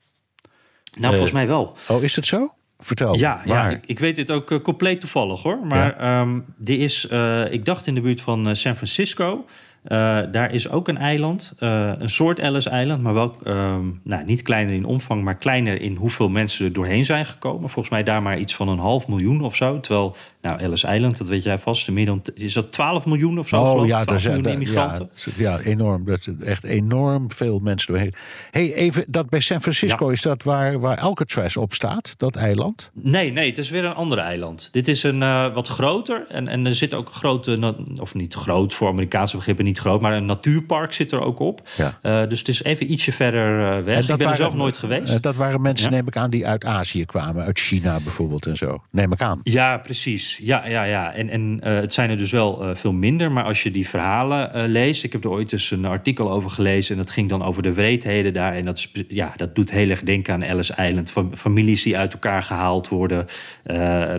Nou, 0.98 1.12
volgens 1.12 1.32
mij 1.32 1.48
wel. 1.48 1.78
Oh, 1.88 2.04
is 2.04 2.16
het 2.16 2.26
zo? 2.26 2.54
Vertel. 2.80 3.16
Ja, 3.16 3.42
ja 3.46 3.70
ik, 3.70 3.86
ik, 3.86 4.00
weet 4.00 4.16
dit 4.16 4.32
ook 4.32 4.52
uh, 4.52 4.60
compleet 4.60 5.00
toevallig 5.00 5.42
hoor. 5.42 5.66
Maar 5.66 6.04
ja. 6.04 6.22
um, 6.22 6.46
die 6.58 6.78
is, 6.78 7.08
uh, 7.12 7.52
ik 7.52 7.66
dacht 7.66 7.88
in 7.88 7.96
de 7.96 8.02
buurt 8.02 8.22
van 8.22 8.56
San 8.56 8.76
Francisco. 8.76 9.46
Uh, 9.88 10.20
daar 10.32 10.54
is 10.54 10.70
ook 10.70 10.88
een 10.88 10.98
eiland, 10.98 11.54
uh, 11.60 11.92
een 11.98 12.10
soort 12.10 12.40
Ellis-eiland, 12.40 13.02
maar 13.02 13.14
wel 13.14 13.36
um, 13.48 14.00
nou, 14.04 14.26
niet 14.26 14.42
kleiner 14.42 14.76
in 14.76 14.86
omvang, 14.86 15.24
maar 15.24 15.36
kleiner 15.36 15.82
in 15.82 15.96
hoeveel 15.96 16.30
mensen 16.30 16.66
er 16.66 16.74
doorheen 16.74 17.06
zijn 17.06 17.26
gekomen. 17.26 17.70
Volgens 17.70 17.90
mij 17.90 18.04
daar 18.04 18.22
maar 18.22 18.38
iets 18.38 18.56
van 18.56 18.68
een 18.68 18.80
half 18.80 19.08
miljoen 19.08 19.42
of 19.42 19.56
zo. 19.56 19.80
Terwijl, 19.80 20.16
nou, 20.44 20.60
Ellis 20.60 20.84
Island, 20.84 21.18
dat 21.18 21.28
weet 21.28 21.44
jij 21.44 21.58
vast, 21.58 21.92
meer 21.92 22.06
dan, 22.06 22.22
is 22.34 22.54
dat 22.54 22.72
12 22.72 23.06
miljoen 23.06 23.40
of 23.40 23.48
zo? 23.48 23.62
Oh 23.62 23.88
ja, 23.88 24.04
daar 24.04 24.20
zijn 24.20 24.44
immigranten. 24.44 25.10
Ja, 25.16 25.34
ja, 25.38 25.60
enorm. 25.60 26.06
Dat 26.06 26.20
is 26.20 26.46
echt 26.46 26.64
enorm 26.64 27.32
veel 27.32 27.60
mensen 27.60 27.94
doorheen. 27.94 28.14
hey, 28.52 28.74
even 28.74 29.06
dat 29.08 29.30
bij 29.30 29.40
San 29.40 29.62
Francisco, 29.62 30.06
ja. 30.06 30.12
is 30.12 30.22
dat 30.22 30.44
waar, 30.44 30.80
waar 30.80 31.00
Alcatraz 31.00 31.56
op 31.56 31.74
staat, 31.74 32.14
dat 32.18 32.36
eiland? 32.36 32.92
Nee, 32.94 33.32
nee, 33.32 33.50
het 33.50 33.58
is 33.58 33.70
weer 33.70 33.86
een 33.86 33.94
ander 33.94 34.18
eiland. 34.18 34.70
Dit 34.72 34.88
is 34.88 35.04
een 35.04 35.22
uh, 35.22 35.54
wat 35.54 35.68
groter 35.68 36.26
en, 36.30 36.48
en 36.48 36.66
er 36.66 36.76
zit 36.76 36.94
ook 36.94 37.08
een 37.08 37.14
grote, 37.14 37.76
of 38.00 38.14
niet 38.14 38.34
groot 38.34 38.74
voor 38.74 38.88
Amerikaanse 38.88 39.36
begrippen, 39.36 39.66
niet 39.66 39.80
groot, 39.80 40.02
maar 40.02 40.14
een 40.14 40.26
natuurpark 40.26 40.94
zit 40.94 41.12
er 41.12 41.22
ook 41.22 41.40
op. 41.40 41.62
Ja. 41.78 42.00
Uh, 42.04 42.30
dus 42.30 42.40
het 42.40 42.48
is 42.48 42.64
even 42.64 42.92
ietsje 42.92 43.12
verder 43.12 43.60
uh, 43.60 43.84
weg. 43.84 44.00
Ik 44.00 44.08
ben 44.08 44.18
waren, 44.18 44.28
er 44.32 44.36
zelf 44.36 44.54
nooit 44.54 44.78
geweest. 44.78 45.22
Dat 45.22 45.36
waren 45.36 45.62
mensen, 45.62 45.92
neem 45.92 46.08
ik 46.08 46.18
aan, 46.18 46.30
die 46.30 46.48
uit 46.48 46.66
Azië 46.66 47.06
kwamen. 47.06 47.44
Uit 47.44 47.60
China 47.60 48.00
bijvoorbeeld 48.00 48.46
en 48.46 48.58
zo. 48.58 48.84
Neem 48.92 49.12
ik 49.12 49.22
aan. 49.22 49.40
Ja, 49.44 49.78
precies. 49.78 50.33
Ja, 50.42 50.68
ja, 50.68 50.84
ja. 50.84 51.14
En, 51.14 51.30
en 51.30 51.60
het 51.62 51.94
zijn 51.94 52.10
er 52.10 52.18
dus 52.18 52.32
wel 52.32 52.76
veel 52.76 52.94
minder. 52.94 53.32
Maar 53.32 53.44
als 53.44 53.64
je 53.64 53.72
die 53.72 53.88
verhalen 53.90 54.70
leest... 54.70 55.04
Ik 55.04 55.12
heb 55.12 55.24
er 55.24 55.30
ooit 55.30 55.52
eens 55.52 55.72
een 55.72 55.86
artikel 55.86 56.32
over 56.32 56.50
gelezen... 56.50 56.96
en 56.96 57.02
dat 57.02 57.12
ging 57.12 57.30
dan 57.30 57.44
over 57.44 57.64
de 57.64 57.74
wreedheden 57.74 58.34
daar. 58.34 58.54
En 58.54 58.66
dat, 58.66 58.78
is, 58.78 58.92
ja, 59.08 59.34
dat 59.36 59.56
doet 59.56 59.72
heel 59.72 59.90
erg 59.90 60.04
denken 60.04 60.34
aan 60.34 60.44
Ellis 60.44 60.70
Island. 60.70 61.14
Families 61.34 61.84
die 61.84 61.98
uit 61.98 62.14
elkaar 62.14 62.44
gehaald 62.44 62.88
worden. 62.88 63.26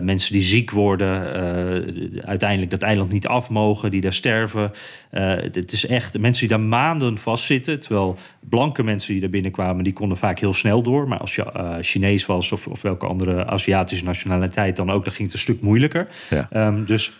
mensen 0.01 0.33
die 0.33 0.43
ziek 0.43 0.71
worden. 0.71 1.21
uiteindelijk 2.25 2.71
dat 2.71 2.81
eiland 2.81 3.11
niet 3.11 3.27
af 3.27 3.49
mogen. 3.49 3.91
Die 3.91 4.01
daar 4.01 4.13
sterven. 4.13 4.71
Het 5.21 5.71
is 5.71 5.85
echt 5.85 6.19
mensen 6.19 6.47
die 6.47 6.57
daar 6.57 6.67
maanden 6.67 7.17
vastzitten. 7.17 7.79
Terwijl 7.79 8.17
blanke 8.39 8.83
mensen 8.83 9.11
die 9.11 9.21
daar 9.21 9.29
binnenkwamen, 9.29 9.83
die 9.83 9.93
konden 9.93 10.17
vaak 10.17 10.39
heel 10.39 10.53
snel 10.53 10.81
door. 10.81 11.07
Maar 11.07 11.19
als 11.19 11.35
je 11.35 11.45
uh, 11.55 11.75
Chinees 11.81 12.25
was 12.25 12.51
of, 12.51 12.67
of 12.67 12.81
welke 12.81 13.05
andere 13.05 13.45
Aziatische 13.45 14.03
nationaliteit 14.03 14.75
dan 14.75 14.91
ook, 14.91 15.03
dan 15.03 15.13
ging 15.13 15.23
het 15.23 15.33
een 15.33 15.43
stuk 15.43 15.61
moeilijker. 15.61 16.07
Ja. 16.29 16.67
Um, 16.67 16.85
dus, 16.85 17.11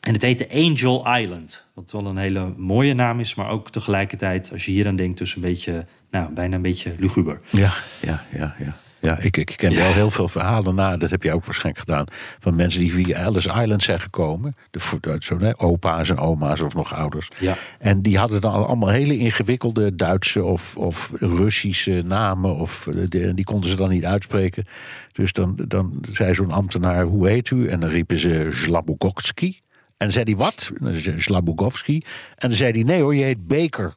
en 0.00 0.12
het 0.12 0.22
heette 0.22 0.48
Angel 0.52 1.16
Island. 1.16 1.66
Wat 1.74 1.92
wel 1.92 2.06
een 2.06 2.16
hele 2.16 2.52
mooie 2.56 2.94
naam 2.94 3.20
is, 3.20 3.34
maar 3.34 3.48
ook 3.48 3.70
tegelijkertijd, 3.70 4.52
als 4.52 4.64
je 4.64 4.72
hier 4.72 4.86
aan 4.86 4.96
denkt, 4.96 5.18
dus 5.18 5.34
een 5.34 5.42
beetje, 5.42 5.84
nou, 6.10 6.32
bijna 6.32 6.56
een 6.56 6.62
beetje 6.62 6.94
luguber. 6.98 7.36
Ja, 7.50 7.72
ja, 8.00 8.24
ja, 8.32 8.54
ja. 8.58 8.76
Ja, 9.04 9.18
ik, 9.18 9.36
ik 9.36 9.54
ken 9.56 9.70
ja. 9.70 9.76
wel 9.76 9.92
heel 9.92 10.10
veel 10.10 10.28
verhalen 10.28 10.74
na, 10.74 10.96
dat 10.96 11.10
heb 11.10 11.22
je 11.22 11.34
ook 11.34 11.44
waarschijnlijk 11.44 11.84
gedaan, 11.86 12.04
van 12.38 12.56
mensen 12.56 12.80
die 12.80 12.92
via 12.92 13.18
Ellis 13.18 13.46
Island 13.46 13.82
zijn 13.82 14.00
gekomen. 14.00 14.56
De, 14.70 15.16
zo, 15.18 15.38
hè, 15.38 15.60
opa's 15.60 16.10
en 16.10 16.18
oma's 16.18 16.60
of 16.60 16.74
nog 16.74 16.94
ouders. 16.94 17.30
Ja. 17.38 17.56
En 17.78 18.02
die 18.02 18.18
hadden 18.18 18.40
dan 18.40 18.52
allemaal 18.66 18.88
hele 18.88 19.16
ingewikkelde 19.18 19.94
Duitse 19.94 20.44
of, 20.44 20.76
of 20.76 21.12
Russische 21.20 22.02
namen. 22.06 22.56
Of, 22.56 22.88
de, 23.08 23.34
die 23.34 23.44
konden 23.44 23.70
ze 23.70 23.76
dan 23.76 23.90
niet 23.90 24.04
uitspreken. 24.04 24.64
Dus 25.12 25.32
dan, 25.32 25.58
dan 25.68 26.02
zei 26.10 26.34
zo'n 26.34 26.52
ambtenaar, 26.52 27.04
hoe 27.04 27.28
heet 27.28 27.50
u? 27.50 27.68
En 27.68 27.80
dan 27.80 27.90
riepen 27.90 28.18
ze 28.18 28.48
Slabukowski. 28.50 29.60
En 29.96 30.12
zei 30.12 30.24
hij, 30.24 30.36
wat? 30.36 30.72
Slabukowski. 31.16 32.02
En 32.36 32.48
dan 32.48 32.58
zei 32.58 32.72
hij, 32.72 32.82
nee 32.82 33.00
hoor, 33.00 33.14
je 33.14 33.24
heet 33.24 33.46
Baker. 33.46 33.92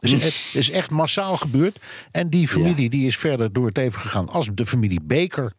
Dus 0.00 0.12
het 0.12 0.50
is 0.52 0.70
echt 0.70 0.90
massaal 0.90 1.36
gebeurd. 1.36 1.80
En 2.10 2.30
die 2.30 2.48
familie 2.48 2.82
ja. 2.82 2.90
die 2.90 3.06
is 3.06 3.16
verder 3.16 3.52
door 3.52 3.66
het 3.66 3.76
leven 3.76 4.00
gegaan 4.00 4.28
als 4.28 4.48
de 4.54 4.66
familie 4.66 5.00
Baker. 5.02 5.52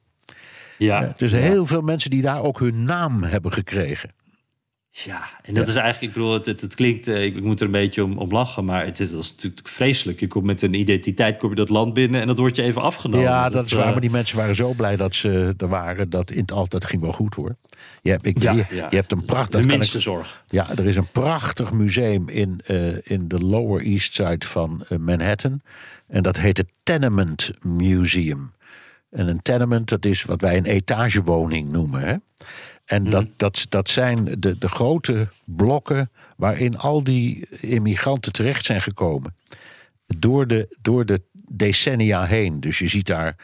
Ja. 0.78 1.14
Dus 1.18 1.32
heel 1.32 1.66
veel 1.66 1.82
mensen 1.82 2.10
die 2.10 2.22
daar 2.22 2.42
ook 2.42 2.60
hun 2.60 2.84
naam 2.84 3.24
hebben 3.24 3.54
gekregen. 3.54 4.12
Ja, 4.92 5.30
en 5.42 5.54
dat 5.54 5.64
ja. 5.64 5.70
is 5.70 5.76
eigenlijk, 5.76 6.02
ik 6.02 6.20
bedoel, 6.20 6.34
het, 6.34 6.46
het, 6.46 6.62
het 6.62 6.76
klinkt, 6.76 7.08
uh, 7.08 7.24
ik, 7.24 7.36
ik, 7.36 7.44
moet 7.44 7.60
er 7.60 7.66
een 7.66 7.72
beetje 7.72 8.04
om, 8.04 8.18
om 8.18 8.32
lachen, 8.32 8.66
maar 8.66 8.86
het 8.86 9.00
is, 9.00 9.12
is 9.12 9.32
natuurlijk 9.32 9.68
vreselijk. 9.68 10.20
Je 10.20 10.28
komt 10.28 10.46
met 10.46 10.62
een 10.62 10.74
identiteit, 10.74 11.38
kom 11.38 11.50
je 11.50 11.56
dat 11.56 11.70
land 11.70 11.94
binnen 11.94 12.22
en 12.22 12.28
dat 12.28 12.38
wordt 12.38 12.56
je 12.56 12.62
even 12.62 12.82
afgenomen. 12.82 13.26
Ja, 13.26 13.44
dat, 13.44 13.54
dat 13.54 13.66
is 13.66 13.72
waar, 13.72 13.86
uh, 13.86 13.92
maar 13.92 14.02
die 14.02 14.10
mensen 14.10 14.38
waren 14.38 14.56
zo 14.56 14.74
blij 14.74 14.96
dat 14.96 15.16
ze 15.16 15.54
er 15.58 15.68
waren. 15.68 16.10
Dat 16.10 16.32
in 16.32 16.42
het 16.42 16.52
altijd 16.52 16.86
ging 16.86 17.02
wel 17.02 17.12
goed 17.12 17.36
hoor. 17.36 17.56
Je 18.02 18.10
hebt, 18.10 18.26
ik, 18.26 18.42
ja, 18.42 18.52
je, 18.52 18.66
ja. 18.70 18.88
je 18.90 18.96
hebt 18.96 19.12
een 19.12 19.26
prachtig. 19.26 19.62
De 19.62 19.68
minste 19.68 19.98
ik, 19.98 20.04
zorg. 20.04 20.44
Ja, 20.48 20.70
er 20.70 20.86
is 20.86 20.96
een 20.96 21.12
prachtig 21.12 21.72
museum 21.72 22.30
in, 22.30 22.62
uh, 22.68 22.98
in 23.04 23.28
de 23.28 23.40
Lower 23.40 23.82
East 23.82 24.14
Side 24.14 24.46
van 24.46 24.86
Manhattan. 25.00 25.62
En 26.08 26.24
dat 26.24 26.38
heet 26.38 26.58
het 26.58 26.68
Tenement 26.84 27.50
Museum. 27.66 28.52
En 29.10 29.28
een 29.28 29.42
tenement, 29.42 29.90
dat 29.90 30.06
is 30.06 30.24
wat 30.24 30.42
wij 30.42 30.58
een 30.58 30.66
etagewoning 30.66 31.72
noemen. 31.72 32.02
Hè? 32.02 32.16
En 32.90 33.04
dat, 33.04 33.26
dat, 33.36 33.66
dat 33.70 33.90
zijn 33.90 34.26
de, 34.40 34.58
de 34.58 34.70
grote 34.70 35.28
blokken 35.46 36.12
waarin 36.36 36.78
al 36.78 37.04
die 37.04 37.48
immigranten 37.60 38.32
terecht 38.32 38.66
zijn 38.66 38.82
gekomen. 38.82 39.36
Door 40.08 40.48
de, 40.48 40.76
door 40.82 41.06
de 41.06 41.22
decennia 41.48 42.26
heen. 42.26 42.60
Dus 42.60 42.80
je 42.80 42.88
ziet 42.88 43.08
daar 43.08 43.36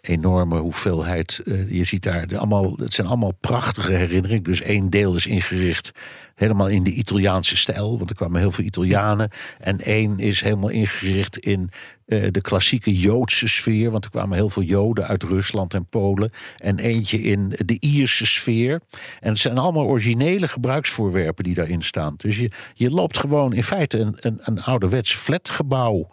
enorme 0.00 0.58
hoeveelheid. 0.58 1.40
Uh, 1.44 1.70
je 1.70 1.84
ziet 1.84 2.02
daar 2.02 2.26
de, 2.26 2.38
allemaal, 2.38 2.76
het 2.76 2.92
zijn 2.92 3.06
allemaal 3.06 3.34
prachtige 3.40 3.92
herinneringen. 3.92 4.42
Dus 4.42 4.60
één 4.60 4.90
deel 4.90 5.16
is 5.16 5.26
ingericht 5.26 5.92
helemaal 6.34 6.68
in 6.68 6.82
de 6.82 6.92
Italiaanse 6.92 7.56
stijl, 7.56 7.98
want 7.98 8.10
er 8.10 8.16
kwamen 8.16 8.40
heel 8.40 8.50
veel 8.50 8.64
Italianen. 8.64 9.30
En 9.58 9.80
één 9.80 10.18
is 10.18 10.40
helemaal 10.40 10.68
ingericht 10.68 11.38
in 11.38 11.70
uh, 12.06 12.26
de 12.30 12.40
klassieke 12.40 12.98
Joodse 12.98 13.48
sfeer, 13.48 13.90
want 13.90 14.04
er 14.04 14.10
kwamen 14.10 14.36
heel 14.36 14.48
veel 14.48 14.62
Joden 14.62 15.06
uit 15.06 15.22
Rusland 15.22 15.74
en 15.74 15.86
Polen. 15.86 16.30
En 16.56 16.78
eentje 16.78 17.20
in 17.20 17.52
de 17.64 17.76
Ierse 17.80 18.26
sfeer. 18.26 18.80
En 19.20 19.28
het 19.28 19.38
zijn 19.38 19.58
allemaal 19.58 19.86
originele 19.86 20.48
gebruiksvoorwerpen 20.48 21.44
die 21.44 21.54
daarin 21.54 21.82
staan. 21.82 22.14
Dus 22.16 22.38
je, 22.38 22.50
je 22.74 22.90
loopt 22.90 23.18
gewoon 23.18 23.52
in 23.52 23.64
feite 23.64 23.98
een, 23.98 24.14
een, 24.16 24.38
een 24.42 24.62
ouderwets 24.62 25.14
flatgebouw 25.14 26.10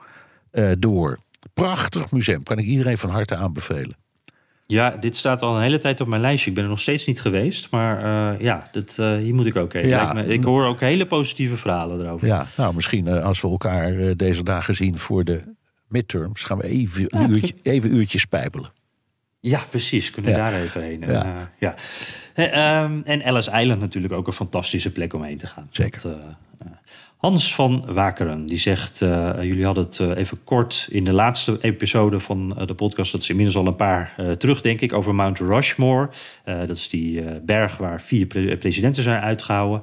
uh, 0.52 0.72
door. 0.80 1.20
Prachtig 1.54 2.12
museum, 2.12 2.44
kan 2.44 2.58
ik 2.58 2.66
iedereen 2.66 2.98
van 2.98 3.10
harte 3.10 3.36
aanbevelen. 3.36 3.96
Ja, 4.72 4.90
dit 4.90 5.16
staat 5.16 5.42
al 5.42 5.56
een 5.56 5.62
hele 5.62 5.80
tijd 5.80 6.02
op 6.02 6.08
mijn 6.08 6.22
lijstje. 6.22 6.50
Ik 6.50 6.56
ben 6.56 6.64
er 6.64 6.70
nog 6.70 6.80
steeds 6.80 7.06
niet 7.06 7.22
geweest. 7.22 7.72
Maar 7.72 8.04
uh, 8.34 8.42
ja, 8.42 8.68
dat, 8.72 8.98
uh, 9.00 9.18
hier 9.18 9.36
moet 9.36 9.46
ik 9.46 9.56
ook 9.56 9.74
heen. 9.74 9.88
Ja. 9.88 10.14
Me, 10.14 10.26
ik 10.26 10.44
hoor 10.44 10.66
ook 10.66 10.80
hele 10.80 11.06
positieve 11.06 11.58
verhalen 11.58 12.06
erover. 12.06 12.28
Ja, 12.28 12.48
nou 12.58 12.74
misschien 12.74 13.08
uh, 13.08 13.24
als 13.24 13.42
we 13.42 13.48
elkaar 13.48 14.16
deze 14.16 14.44
dagen 14.44 14.76
zien 14.76 14.98
voor 14.98 15.24
de 15.24 15.42
midterms... 15.88 16.44
gaan 16.44 16.58
we 16.58 16.64
even 16.64 17.06
een 17.08 17.30
uurtje, 17.30 17.54
even 17.62 17.96
uurtje 17.96 18.20
spijbelen. 18.20 18.72
Ja, 19.40 19.62
precies. 19.70 20.12
Kunnen 20.12 20.32
we 20.32 20.38
ja. 20.38 20.50
daar 20.50 20.62
even 20.62 20.82
heen. 20.82 21.00
Ja. 21.00 21.26
En, 21.26 21.50
ja. 22.36 22.84
Um, 22.84 23.02
en 23.06 23.22
Ellis 23.22 23.48
Island 23.48 23.80
natuurlijk 23.80 24.14
ook 24.14 24.28
een 24.28 24.34
fantastische 24.34 24.92
plek 24.92 25.14
om 25.14 25.24
heen 25.24 25.38
te 25.38 25.48
gaan. 25.48 25.68
Zeker. 25.72 26.02
Dat, 26.02 26.18
Hans 27.20 27.56
van 27.56 27.86
Wakeren, 27.94 28.46
die 28.46 28.58
zegt... 28.58 29.02
Uh, 29.02 29.32
jullie 29.42 29.66
hadden 29.66 29.84
het 29.84 30.00
uh, 30.00 30.18
even 30.18 30.44
kort 30.44 30.88
in 30.90 31.04
de 31.04 31.14
laatste 31.14 31.58
episode 31.62 32.20
van 32.20 32.56
uh, 32.60 32.68
de 32.68 32.74
podcast... 32.74 33.12
dat 33.12 33.22
is 33.22 33.30
inmiddels 33.30 33.58
al 33.58 33.68
een 33.68 33.76
paar 33.76 34.16
terug, 34.38 34.62
denk 34.62 34.82
ik, 34.82 34.94
over 34.94 35.16
Mount 35.16 35.40
Rushmore. 35.40 36.10
dat 36.44 36.76
is 36.76 36.90
die 36.90 37.22
berg 37.42 37.78
waar 37.78 38.02
vier 38.02 38.26
pre 38.26 38.58
presidenten 38.58 39.04
zijn 39.04 39.22
uitgehouden. 39.22 39.82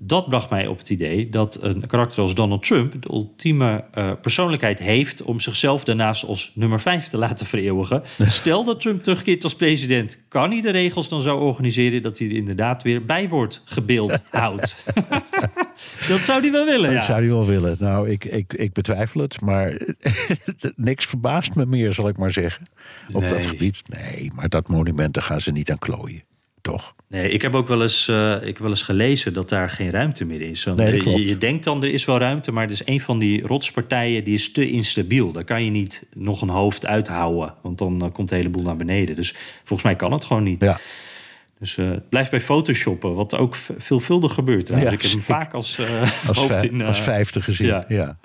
Dat 0.00 0.28
bracht 0.28 0.50
mij 0.50 0.66
op 0.66 0.78
het 0.78 0.90
idee 0.90 1.28
dat 1.30 1.58
een 1.62 1.86
karakter 1.86 2.22
als 2.22 2.34
Donald 2.34 2.62
Trump... 2.66 3.02
de 3.02 3.08
ultieme 3.10 3.84
persoonlijkheid 4.20 4.78
heeft 4.78 5.22
om 5.22 5.40
zichzelf 5.40 5.84
daarnaast 5.84 6.24
als 6.24 6.52
nummer 6.54 6.80
vijf 6.80 7.08
te 7.08 7.18
laten 7.18 7.46
vereeuwigen. 7.46 8.02
Stel 8.18 8.64
dat 8.64 8.80
Trump 8.80 9.02
terugkeert 9.02 9.44
als 9.44 9.54
president... 9.54 10.18
kan 10.28 10.50
hij 10.50 10.60
de 10.60 10.70
regels 10.70 11.08
dan 11.08 11.22
zo 11.22 11.36
organiseren 11.36 12.02
dat 12.02 12.18
hij 12.18 12.28
er 12.28 12.34
inderdaad 12.34 12.82
weer 12.82 13.04
bij 13.04 13.28
wordt 13.28 13.62
gebeeld 13.64 14.18
houdt? 14.30 14.76
Dat 16.08 16.20
zou 16.20 16.40
hij 16.40 16.52
wel 16.52 16.64
willen, 16.64 16.90
ja. 16.90 16.96
Dat 16.96 17.04
zou 17.04 17.18
hij 17.18 17.28
wel 17.28 17.46
willen. 17.46 17.76
Nou, 17.78 18.10
ik, 18.10 18.24
ik, 18.24 18.52
ik 18.52 18.72
betwijfel 18.72 19.20
het, 19.20 19.40
maar 19.40 19.80
niks 20.76 21.06
verbaast 21.06 21.54
me 21.54 21.66
meer, 21.66 21.92
zal 21.92 22.08
ik 22.08 22.16
maar 22.16 22.32
zeggen. 22.32 22.66
Op 23.12 23.20
nee. 23.20 23.30
dat 23.30 23.46
gebied. 23.46 23.82
Nee, 23.88 24.30
maar 24.34 24.48
dat 24.48 24.68
monument, 24.68 25.14
daar 25.14 25.22
gaan 25.22 25.40
ze 25.40 25.52
niet 25.52 25.70
aan 25.70 25.78
klooien. 25.78 26.22
Toch? 26.70 26.94
Nee, 27.08 27.30
ik 27.30 27.42
heb 27.42 27.54
ook 27.54 27.68
wel 27.68 27.82
eens, 27.82 28.08
uh, 28.08 28.34
ik 28.34 28.46
heb 28.46 28.58
wel 28.58 28.70
eens 28.70 28.82
gelezen 28.82 29.32
dat 29.32 29.48
daar 29.48 29.70
geen 29.70 29.90
ruimte 29.90 30.24
meer 30.24 30.40
is. 30.40 30.64
Want 30.64 30.78
Nee, 30.78 31.02
dat 31.02 31.24
je, 31.24 31.38
denkt 31.38 31.64
dan 31.64 31.82
er 31.82 31.92
is 31.92 32.04
wel 32.04 32.18
ruimte, 32.18 32.52
maar 32.52 32.64
er 32.64 32.70
is 32.70 32.82
een 32.86 33.00
van 33.00 33.18
die 33.18 33.46
rotspartijen 33.46 34.24
die 34.24 34.34
is 34.34 34.52
te 34.52 34.70
instabiel. 34.70 35.32
Daar 35.32 35.44
kan 35.44 35.64
je 35.64 35.70
niet 35.70 36.02
nog 36.14 36.42
een 36.42 36.48
hoofd 36.48 36.86
uithouden, 36.86 37.54
want 37.62 37.78
dan 37.78 38.02
eh, 38.02 38.12
komt 38.12 38.28
de 38.28 38.34
hele 38.34 38.48
boel 38.48 38.62
naar 38.62 38.76
beneden. 38.76 39.16
Dus 39.16 39.34
volgens 39.58 39.82
mij 39.82 39.96
kan 39.96 40.12
het 40.12 40.24
gewoon 40.24 40.42
niet. 40.42 40.62
Ja. 40.62 40.78
Dus 41.58 41.76
eh, 41.76 41.88
het 41.88 42.08
blijft 42.08 42.30
bij 42.30 42.40
photoshoppen, 42.40 43.14
wat 43.14 43.34
ook 43.34 43.56
veelvuldig 43.78 44.34
gebeurt. 44.34 44.68
Ja, 44.68 44.76
ik 44.76 45.02
heb 45.02 45.10
hem 45.10 45.22
vaak 45.22 45.54
als, 45.54 45.78
eh, 45.78 46.02
Als, 46.28 46.36
hoofd 46.48 46.62
in... 46.62 46.80
eh, 46.80 46.86
als 46.86 47.00
vijfde 47.00 47.40
gezien. 47.40 47.66
ja. 47.66 47.84
Ja. 47.88 48.18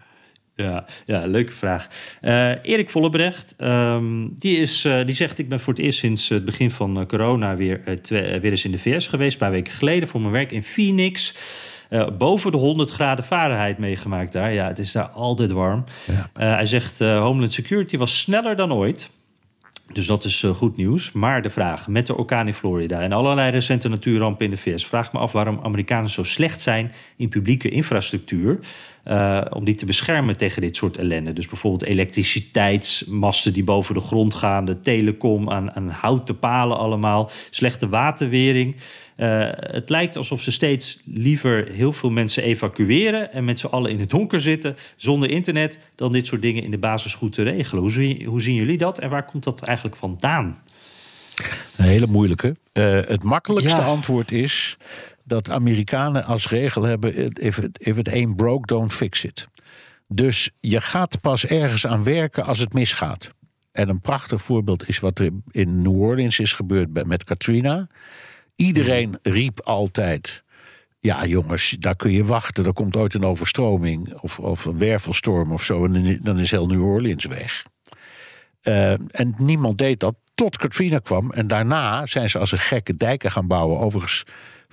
Ja, 0.55 0.85
ja, 1.05 1.25
leuke 1.25 1.51
vraag. 1.51 1.87
Eh, 2.21 2.49
Erik 2.63 2.89
Vollebrecht, 2.89 3.53
ehm, 3.57 4.27
die, 4.31 4.57
is, 4.57 4.85
eh, 4.85 5.05
die 5.05 5.15
zegt... 5.15 5.39
ik 5.39 5.49
ben 5.49 5.59
voor 5.59 5.73
het 5.73 5.81
eerst 5.81 5.99
sinds 5.99 6.29
het 6.29 6.45
begin 6.45 6.71
van 6.71 6.99
eh, 6.99 7.05
corona... 7.05 7.55
Weer, 7.55 7.81
weer 8.41 8.45
eens 8.45 8.65
in 8.65 8.71
de 8.71 8.77
VS 8.77 9.07
geweest, 9.07 9.33
een 9.33 9.39
paar 9.39 9.51
weken 9.51 9.73
geleden... 9.73 10.07
voor 10.07 10.21
mijn 10.21 10.33
werk 10.33 10.51
in 10.51 10.63
Phoenix. 10.63 11.35
Boven 12.17 12.51
de 12.51 12.57
100 12.57 12.89
graden 12.89 13.23
Fahrenheit 13.23 13.77
meegemaakt 13.77 14.31
daar. 14.31 14.53
Ja, 14.53 14.67
het 14.67 14.79
is 14.79 14.91
daar 14.91 15.07
altijd 15.07 15.51
warm. 15.51 15.83
Ja. 16.05 16.29
Hij 16.55 16.65
zegt, 16.65 16.99
Homeland 16.99 17.53
Security 17.53 17.97
was 17.97 18.19
sneller 18.19 18.55
dan 18.55 18.73
ooit... 18.73 19.09
Dus 19.93 20.05
dat 20.05 20.23
is 20.23 20.45
goed 20.55 20.77
nieuws. 20.77 21.11
Maar 21.11 21.41
de 21.41 21.49
vraag 21.49 21.87
met 21.87 22.07
de 22.07 22.17
orkaan 22.17 22.47
in 22.47 22.53
Florida 22.53 23.01
en 23.01 23.11
allerlei 23.11 23.51
recente 23.51 23.89
natuurrampen 23.89 24.45
in 24.45 24.51
de 24.51 24.57
VS... 24.57 24.85
vraagt 24.85 25.13
me 25.13 25.19
af 25.19 25.31
waarom 25.31 25.59
Amerikanen 25.63 26.09
zo 26.09 26.23
slecht 26.23 26.61
zijn 26.61 26.91
in 27.15 27.29
publieke 27.29 27.69
infrastructuur... 27.69 28.59
eh, 29.03 29.41
om 29.49 29.63
die 29.63 29.75
te 29.75 29.85
beschermen 29.85 30.37
tegen 30.37 30.61
dit 30.61 30.75
soort 30.75 30.97
ellende. 30.97 31.33
Dus 31.33 31.47
bijvoorbeeld 31.47 31.83
elektriciteitsmasten 31.83 33.53
die 33.53 33.63
boven 33.63 33.93
de 33.93 34.01
grond 34.01 34.33
gaan... 34.33 34.65
de 34.65 34.79
telecom 34.79 35.49
aan, 35.49 35.71
aan 35.71 35.89
houten 35.89 36.39
palen 36.39 36.77
allemaal, 36.77 37.31
slechte 37.49 37.89
waterwering... 37.89 38.75
Eh, 39.15 39.47
het 39.51 39.89
lijkt 39.89 40.17
alsof 40.17 40.41
ze 40.41 40.51
steeds 40.51 40.99
liever 41.05 41.67
heel 41.71 41.93
veel 41.93 42.09
mensen 42.09 42.43
evacueren... 42.43 43.33
en 43.33 43.45
met 43.45 43.59
z'n 43.59 43.65
allen 43.65 43.91
in 43.91 43.99
het 43.99 44.09
donker 44.09 44.41
zitten 44.41 44.75
zonder 44.95 45.29
internet... 45.29 45.79
dan 45.95 46.11
dit 46.11 46.27
soort 46.27 46.41
dingen 46.41 46.63
in 46.63 46.71
de 46.71 46.77
basis 46.77 47.13
goed 47.13 47.33
te 47.33 47.43
regelen. 47.43 47.81
Hoe, 47.81 47.91
zie, 47.91 48.25
hoe 48.25 48.41
zien 48.41 48.55
jullie 48.55 48.77
dat 48.77 48.99
en 48.99 49.09
waar 49.09 49.25
komt 49.25 49.43
dat 49.43 49.61
eigenlijk 49.61 49.97
vandaan? 49.97 50.61
Een 51.77 51.85
hele 51.85 52.07
moeilijke. 52.07 52.55
Eh, 52.71 52.83
het 52.83 53.23
makkelijkste 53.23 53.81
Ja. 53.81 53.87
antwoord 53.87 54.31
is 54.31 54.77
dat 55.23 55.49
Amerikanen 55.49 56.25
als 56.25 56.49
regel 56.49 56.83
hebben: 56.83 57.33
if 57.33 57.57
it, 57.57 57.79
if 57.79 57.97
it 57.97 58.09
ain't 58.09 58.35
broke, 58.35 58.67
don't 58.67 58.93
fix 58.93 59.23
it. 59.23 59.47
Dus 60.07 60.49
je 60.59 60.81
gaat 60.81 61.21
pas 61.21 61.45
ergens 61.45 61.87
aan 61.87 62.03
werken 62.03 62.45
als 62.45 62.59
het 62.59 62.73
misgaat. 62.73 63.33
En 63.71 63.89
een 63.89 64.01
prachtig 64.01 64.41
voorbeeld 64.41 64.87
is 64.87 64.99
wat 64.99 65.19
er 65.19 65.29
in 65.49 65.81
New 65.81 66.01
Orleans 66.01 66.39
is 66.39 66.53
gebeurd 66.53 67.05
met 67.07 67.23
Katrina. 67.23 67.87
Iedereen 68.55 69.19
riep 69.21 69.59
altijd. 69.59 70.43
Ja, 70.99 71.25
jongens, 71.25 71.75
daar 71.79 71.95
kun 71.95 72.11
je 72.11 72.25
wachten. 72.25 72.65
Er 72.65 72.73
komt 72.73 72.95
ooit 72.95 73.13
een 73.13 73.23
overstroming 73.23 74.13
of, 74.21 74.39
of 74.39 74.65
een 74.65 74.77
wervelstorm 74.77 75.51
of 75.51 75.63
zo. 75.63 75.85
En 75.85 76.19
dan 76.21 76.39
is 76.39 76.51
heel 76.51 76.67
New 76.67 76.85
Orleans 76.85 77.25
weg. 77.25 77.65
Eh, 78.61 78.91
en 78.91 79.33
niemand 79.37 79.77
deed 79.77 79.99
dat 79.99 80.15
tot 80.35 80.57
Katrina 80.57 80.99
kwam. 80.99 81.31
En 81.31 81.47
daarna 81.47 82.05
zijn 82.05 82.29
ze 82.29 82.39
als 82.39 82.51
een 82.51 82.59
gekke 82.59 82.95
dijken 82.95 83.31
gaan 83.31 83.47
bouwen. 83.47 83.79
Overigens 83.79 84.23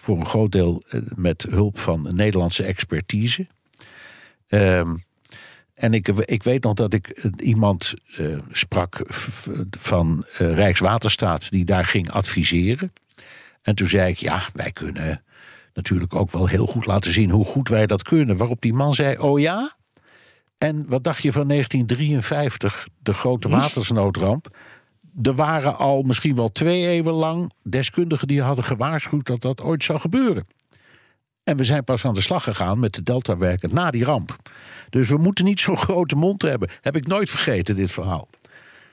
voor 0.00 0.18
een 0.18 0.26
groot 0.26 0.52
deel 0.52 0.82
eh, 0.88 1.00
met 1.14 1.42
hulp 1.42 1.78
van 1.78 2.08
Nederlandse 2.14 2.62
expertise. 2.62 3.46
Ehm, 4.48 4.94
en 5.80 5.94
ik, 5.94 6.08
ik 6.08 6.42
weet 6.42 6.62
nog 6.62 6.74
dat 6.74 6.92
ik 6.92 7.08
eh, 7.08 7.30
iemand 7.36 7.94
eh, 8.16 8.38
sprak 8.52 9.02
van 9.78 10.24
eh, 10.38 10.54
Rijkswaterstaat 10.54 11.50
die 11.50 11.64
daar 11.64 11.84
ging 11.84 12.10
adviseren. 12.10 12.92
En 13.62 13.74
toen 13.74 13.88
zei 13.88 14.10
ik, 14.10 14.16
ja, 14.16 14.42
wij 14.54 14.70
kunnen 14.70 15.22
natuurlijk 15.74 16.14
ook 16.14 16.30
wel 16.30 16.46
heel 16.46 16.66
goed 16.66 16.86
laten 16.86 17.12
zien 17.12 17.30
hoe 17.30 17.44
goed 17.44 17.68
wij 17.68 17.86
dat 17.86 18.02
kunnen. 18.02 18.36
Waarop 18.36 18.60
die 18.60 18.72
man 18.72 18.94
zei, 18.94 19.18
oh 19.18 19.40
ja? 19.40 19.76
En 20.58 20.84
wat 20.88 21.04
dacht 21.04 21.22
je 21.22 21.32
van 21.32 21.48
1953, 21.48 22.86
de 22.98 23.14
grote 23.14 23.48
watersnoodramp? 23.48 24.56
Er 25.22 25.34
waren 25.34 25.76
al 25.78 26.02
misschien 26.02 26.34
wel 26.34 26.48
twee 26.52 26.86
eeuwen 26.86 27.12
lang 27.14 27.52
deskundigen 27.62 28.28
die 28.28 28.42
hadden 28.42 28.64
gewaarschuwd 28.64 29.26
dat 29.26 29.40
dat 29.42 29.60
ooit 29.60 29.84
zou 29.84 29.98
gebeuren. 30.00 30.46
En 31.44 31.56
we 31.56 31.64
zijn 31.64 31.84
pas 31.84 32.04
aan 32.04 32.14
de 32.14 32.20
slag 32.20 32.44
gegaan 32.44 32.78
met 32.78 32.94
de 32.94 33.02
deltawerken 33.02 33.74
na 33.74 33.90
die 33.90 34.04
ramp. 34.04 34.36
Dus 34.90 35.08
we 35.08 35.16
moeten 35.16 35.44
niet 35.44 35.60
zo'n 35.60 35.76
grote 35.76 36.16
mond 36.16 36.42
hebben. 36.42 36.68
Heb 36.80 36.96
ik 36.96 37.06
nooit 37.06 37.30
vergeten, 37.30 37.76
dit 37.76 37.92
verhaal. 37.92 38.28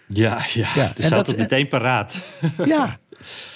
Ja, 0.07 0.45
ja, 0.53 0.67
Ja, 0.75 0.81
er 0.83 0.87
en 0.97 1.03
staat 1.03 1.09
dat- 1.09 1.27
het 1.27 1.37
meteen 1.37 1.67
paraat. 1.67 2.23
Ja, 2.65 2.99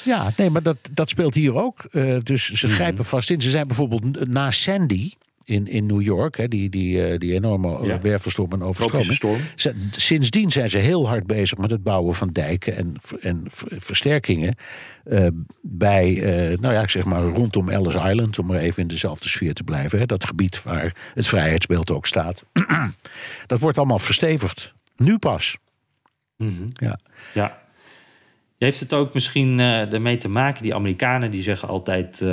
ja 0.03 0.31
nee, 0.37 0.49
maar 0.49 0.63
dat, 0.63 0.77
dat 0.91 1.09
speelt 1.09 1.33
hier 1.33 1.55
ook. 1.55 1.83
Eh, 1.91 2.17
dus 2.23 2.49
ze 2.51 2.65
Mhm. 2.67 2.75
grijpen 2.75 3.05
vast 3.05 3.29
in. 3.29 3.41
Ze 3.41 3.49
zijn 3.49 3.67
bijvoorbeeld 3.67 4.27
na 4.29 4.51
Sandy 4.51 5.11
in, 5.51 5.67
in 5.67 5.85
New 5.85 6.01
York, 6.01 6.37
hè, 6.37 6.47
die, 6.47 6.69
die, 6.69 7.05
eh, 7.05 7.17
die 7.17 7.33
enorme 7.33 7.85
Ja. 7.85 8.01
wervelstorm 8.01 8.51
en 8.51 8.63
overstroming. 8.63 9.07
Sindsdien 9.91 10.51
zijn 10.51 10.69
ze 10.69 10.77
heel 10.77 11.07
hard 11.07 11.27
bezig 11.27 11.57
met 11.57 11.69
het 11.69 11.83
bouwen 11.83 12.15
van 12.15 12.29
dijken 12.29 12.75
en, 12.77 12.95
en 13.21 13.43
ver- 13.49 13.71
versterkingen. 13.77 14.55
eh, 15.03 15.27
bij, 15.61 16.21
eh, 16.23 16.57
nou 16.59 16.73
ja, 16.73 16.81
ik 16.81 16.89
zeg 16.89 17.03
maar 17.03 17.23
rondom 17.23 17.69
Ellis 17.69 17.95
Island, 17.95 18.39
om 18.39 18.45
maar 18.45 18.57
even 18.59 18.81
in 18.81 18.87
dezelfde 18.87 19.29
sfeer 19.29 19.53
te 19.53 19.63
blijven. 19.63 19.99
Hè, 19.99 20.05
dat 20.05 20.25
gebied 20.25 20.63
waar 20.63 20.95
het 21.13 21.27
vrijheidsbeeld 21.27 21.91
ook 21.91 22.05
staat. 22.07 22.43
dat 23.47 23.59
wordt 23.59 23.77
allemaal 23.77 23.99
verstevigd. 23.99 24.73
Nu 24.95 25.17
pas. 25.17 25.57
Ja. 26.73 26.99
Ja. 27.33 27.60
Heeft 28.61 28.79
het 28.79 28.93
ook 28.93 29.13
misschien 29.13 29.59
eh, 29.59 29.93
ermee 29.93 30.17
te 30.17 30.29
maken, 30.29 30.63
die 30.63 30.75
Amerikanen 30.75 31.31
die 31.31 31.43
zeggen 31.43 31.67
altijd... 31.67 32.13
eh, 32.21 32.27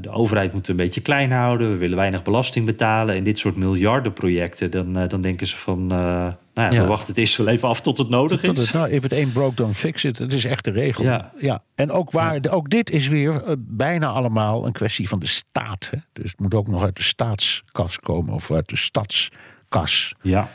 de 0.00 0.10
overheid 0.10 0.52
moet 0.52 0.68
een 0.68 0.76
beetje 0.76 1.00
klein 1.00 1.32
houden, 1.32 1.70
we 1.70 1.76
willen 1.76 1.96
weinig 1.96 2.22
belasting 2.22 2.66
betalen... 2.66 3.14
en 3.14 3.24
dit 3.24 3.38
soort 3.38 3.56
miljardenprojecten, 3.56 4.70
dan, 4.70 4.96
eh, 4.98 5.08
dan 5.08 5.20
denken 5.20 5.46
ze 5.46 5.56
van... 5.56 5.86
nou 5.86 6.34
ja, 6.54 6.68
Ja. 6.70 6.80
we 6.80 6.86
wachten 6.86 7.06
het 7.08 7.18
eerst 7.18 7.36
wel 7.36 7.48
even 7.48 7.68
af 7.68 7.80
tot 7.80 7.98
het 7.98 8.08
nodig 8.08 8.40
Tot 8.40 8.58
is. 8.58 8.64
het, 8.64 8.74
nou, 8.74 8.90
if 8.90 9.04
it 9.04 9.12
ain't 9.12 9.32
broke, 9.32 9.54
don't 9.54 9.76
fix 9.76 10.04
it. 10.04 10.18
Het 10.18 10.32
is 10.32 10.44
echt 10.44 10.64
de 10.64 10.70
regel. 10.70 11.04
Ja. 11.38 11.62
En 11.74 11.90
ook, 11.90 12.10
waar, 12.10 12.40
ook 12.50 12.70
dit 12.70 12.90
is 12.90 13.08
weer 13.08 13.56
bijna 13.58 14.06
allemaal 14.08 14.66
een 14.66 14.72
kwestie 14.72 15.08
van 15.08 15.18
de 15.18 15.26
staat. 15.26 15.88
Hè? 15.90 15.98
Dus 16.12 16.30
het 16.30 16.40
moet 16.40 16.54
ook 16.54 16.68
nog 16.68 16.82
uit 16.82 16.96
de 16.96 17.02
staatskas 17.02 17.98
komen 18.00 18.34
of 18.34 18.50
uit 18.50 18.68
de 18.68 18.76
stadskas. 18.76 20.14
Ja. 20.22 20.48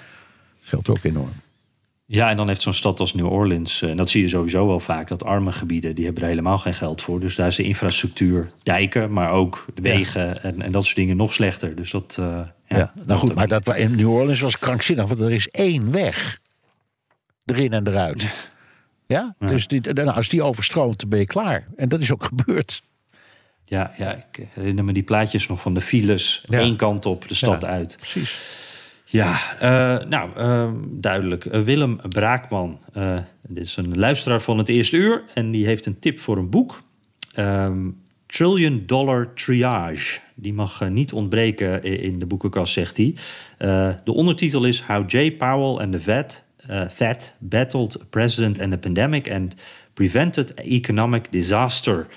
Geldt 0.61 0.89
ook 0.89 1.03
enorm. 1.03 1.33
Ja, 2.11 2.29
en 2.29 2.37
dan 2.37 2.47
heeft 2.47 2.61
zo'n 2.61 2.73
stad 2.73 2.99
als 2.99 3.13
New 3.13 3.31
Orleans, 3.31 3.81
eh, 3.81 3.89
en 3.89 3.97
dat 3.97 4.09
zie 4.09 4.21
je 4.21 4.27
sowieso 4.27 4.67
wel 4.67 4.79
vaak, 4.79 5.07
dat 5.07 5.23
arme 5.23 5.51
gebieden, 5.51 5.95
die 5.95 6.05
hebben 6.05 6.23
er 6.23 6.29
helemaal 6.29 6.57
geen 6.57 6.73
geld 6.73 7.01
voor. 7.01 7.19
Dus 7.19 7.35
daar 7.35 7.47
is 7.47 7.55
de 7.55 7.63
infrastructuur, 7.63 8.49
dijken, 8.63 9.13
maar 9.13 9.31
ook 9.31 9.65
de 9.75 9.81
wegen 9.81 10.43
en, 10.43 10.61
en 10.61 10.71
dat 10.71 10.83
soort 10.83 10.95
dingen 10.95 11.17
nog 11.17 11.33
slechter. 11.33 11.75
Dus 11.75 11.91
dat, 11.91 12.15
eh, 12.19 12.25
ja, 12.25 12.77
Ja, 12.77 12.91
dat 12.95 13.05
nou 13.05 13.19
goed, 13.19 13.35
maar 13.35 13.47
dat 13.47 13.75
in 13.75 13.95
New 13.95 14.09
Orleans 14.09 14.39
was 14.39 14.59
krankzinnig, 14.59 15.05
want 15.05 15.19
er 15.19 15.31
is 15.31 15.47
één 15.47 15.91
weg. 15.91 16.39
Erin 17.45 17.73
en 17.73 17.87
eruit. 17.87 18.27
Ja? 19.07 19.35
Dus 19.39 19.67
die, 19.67 19.81
nou, 19.93 20.09
als 20.09 20.29
die 20.29 20.43
overstroomt, 20.43 20.99
dan 20.99 21.09
ben 21.09 21.19
je 21.19 21.25
klaar. 21.25 21.67
En 21.75 21.89
dat 21.89 22.01
is 22.01 22.11
ook 22.11 22.23
gebeurd. 22.23 22.81
Ja, 23.63 23.93
ja, 23.97 24.13
ik 24.13 24.47
herinner 24.53 24.83
me 24.83 24.93
die 24.93 25.03
plaatjes 25.03 25.47
nog 25.47 25.61
van 25.61 25.73
de 25.73 25.81
files, 25.81 26.43
één 26.49 26.75
kant 26.75 27.05
op, 27.05 27.27
de 27.27 27.35
stad 27.35 27.61
Ja. 27.61 27.67
uit. 27.67 27.95
Precies. 27.99 28.39
Ja, 29.11 29.57
eh, 29.59 30.07
nou, 30.07 30.29
eh, 30.35 30.69
duidelijk. 30.87 31.45
Eh, 31.45 31.61
Willem 31.61 31.99
Braakman, 32.09 32.79
eh, 32.93 33.17
dit 33.47 33.65
is 33.65 33.77
een 33.77 33.97
luisteraar 33.97 34.41
van 34.41 34.57
het 34.57 34.69
eerste 34.69 34.97
uur... 34.97 35.23
en 35.33 35.51
die 35.51 35.65
heeft 35.65 35.85
een 35.85 35.99
tip 35.99 36.19
voor 36.19 36.37
een 36.37 36.49
boek. 36.49 36.81
Ehm, 37.33 37.89
Trillion 38.25 38.83
Dollar 38.85 39.33
Triage. 39.33 40.19
Die 40.35 40.53
mag 40.53 40.89
niet 40.89 41.13
ontbreken 41.13 41.83
in 41.83 42.19
de 42.19 42.25
boekenkast, 42.25 42.73
zegt 42.73 42.97
hij. 42.97 43.15
De 44.03 44.13
ondertitel 44.13 44.65
is 44.65 44.81
How 44.81 45.09
Jay 45.09 45.31
Powell 45.31 45.85
and 45.85 45.91
the 45.91 45.99
Fed, 45.99 46.43
Fed 46.93 47.33
Battled 47.37 48.05
President 48.09 48.61
and 48.61 48.73
a 48.73 48.77
Pandemic... 48.77 49.31
and 49.31 49.55
Prevented 49.93 50.53
Economic 50.53 51.31
Disaster... 51.31 52.07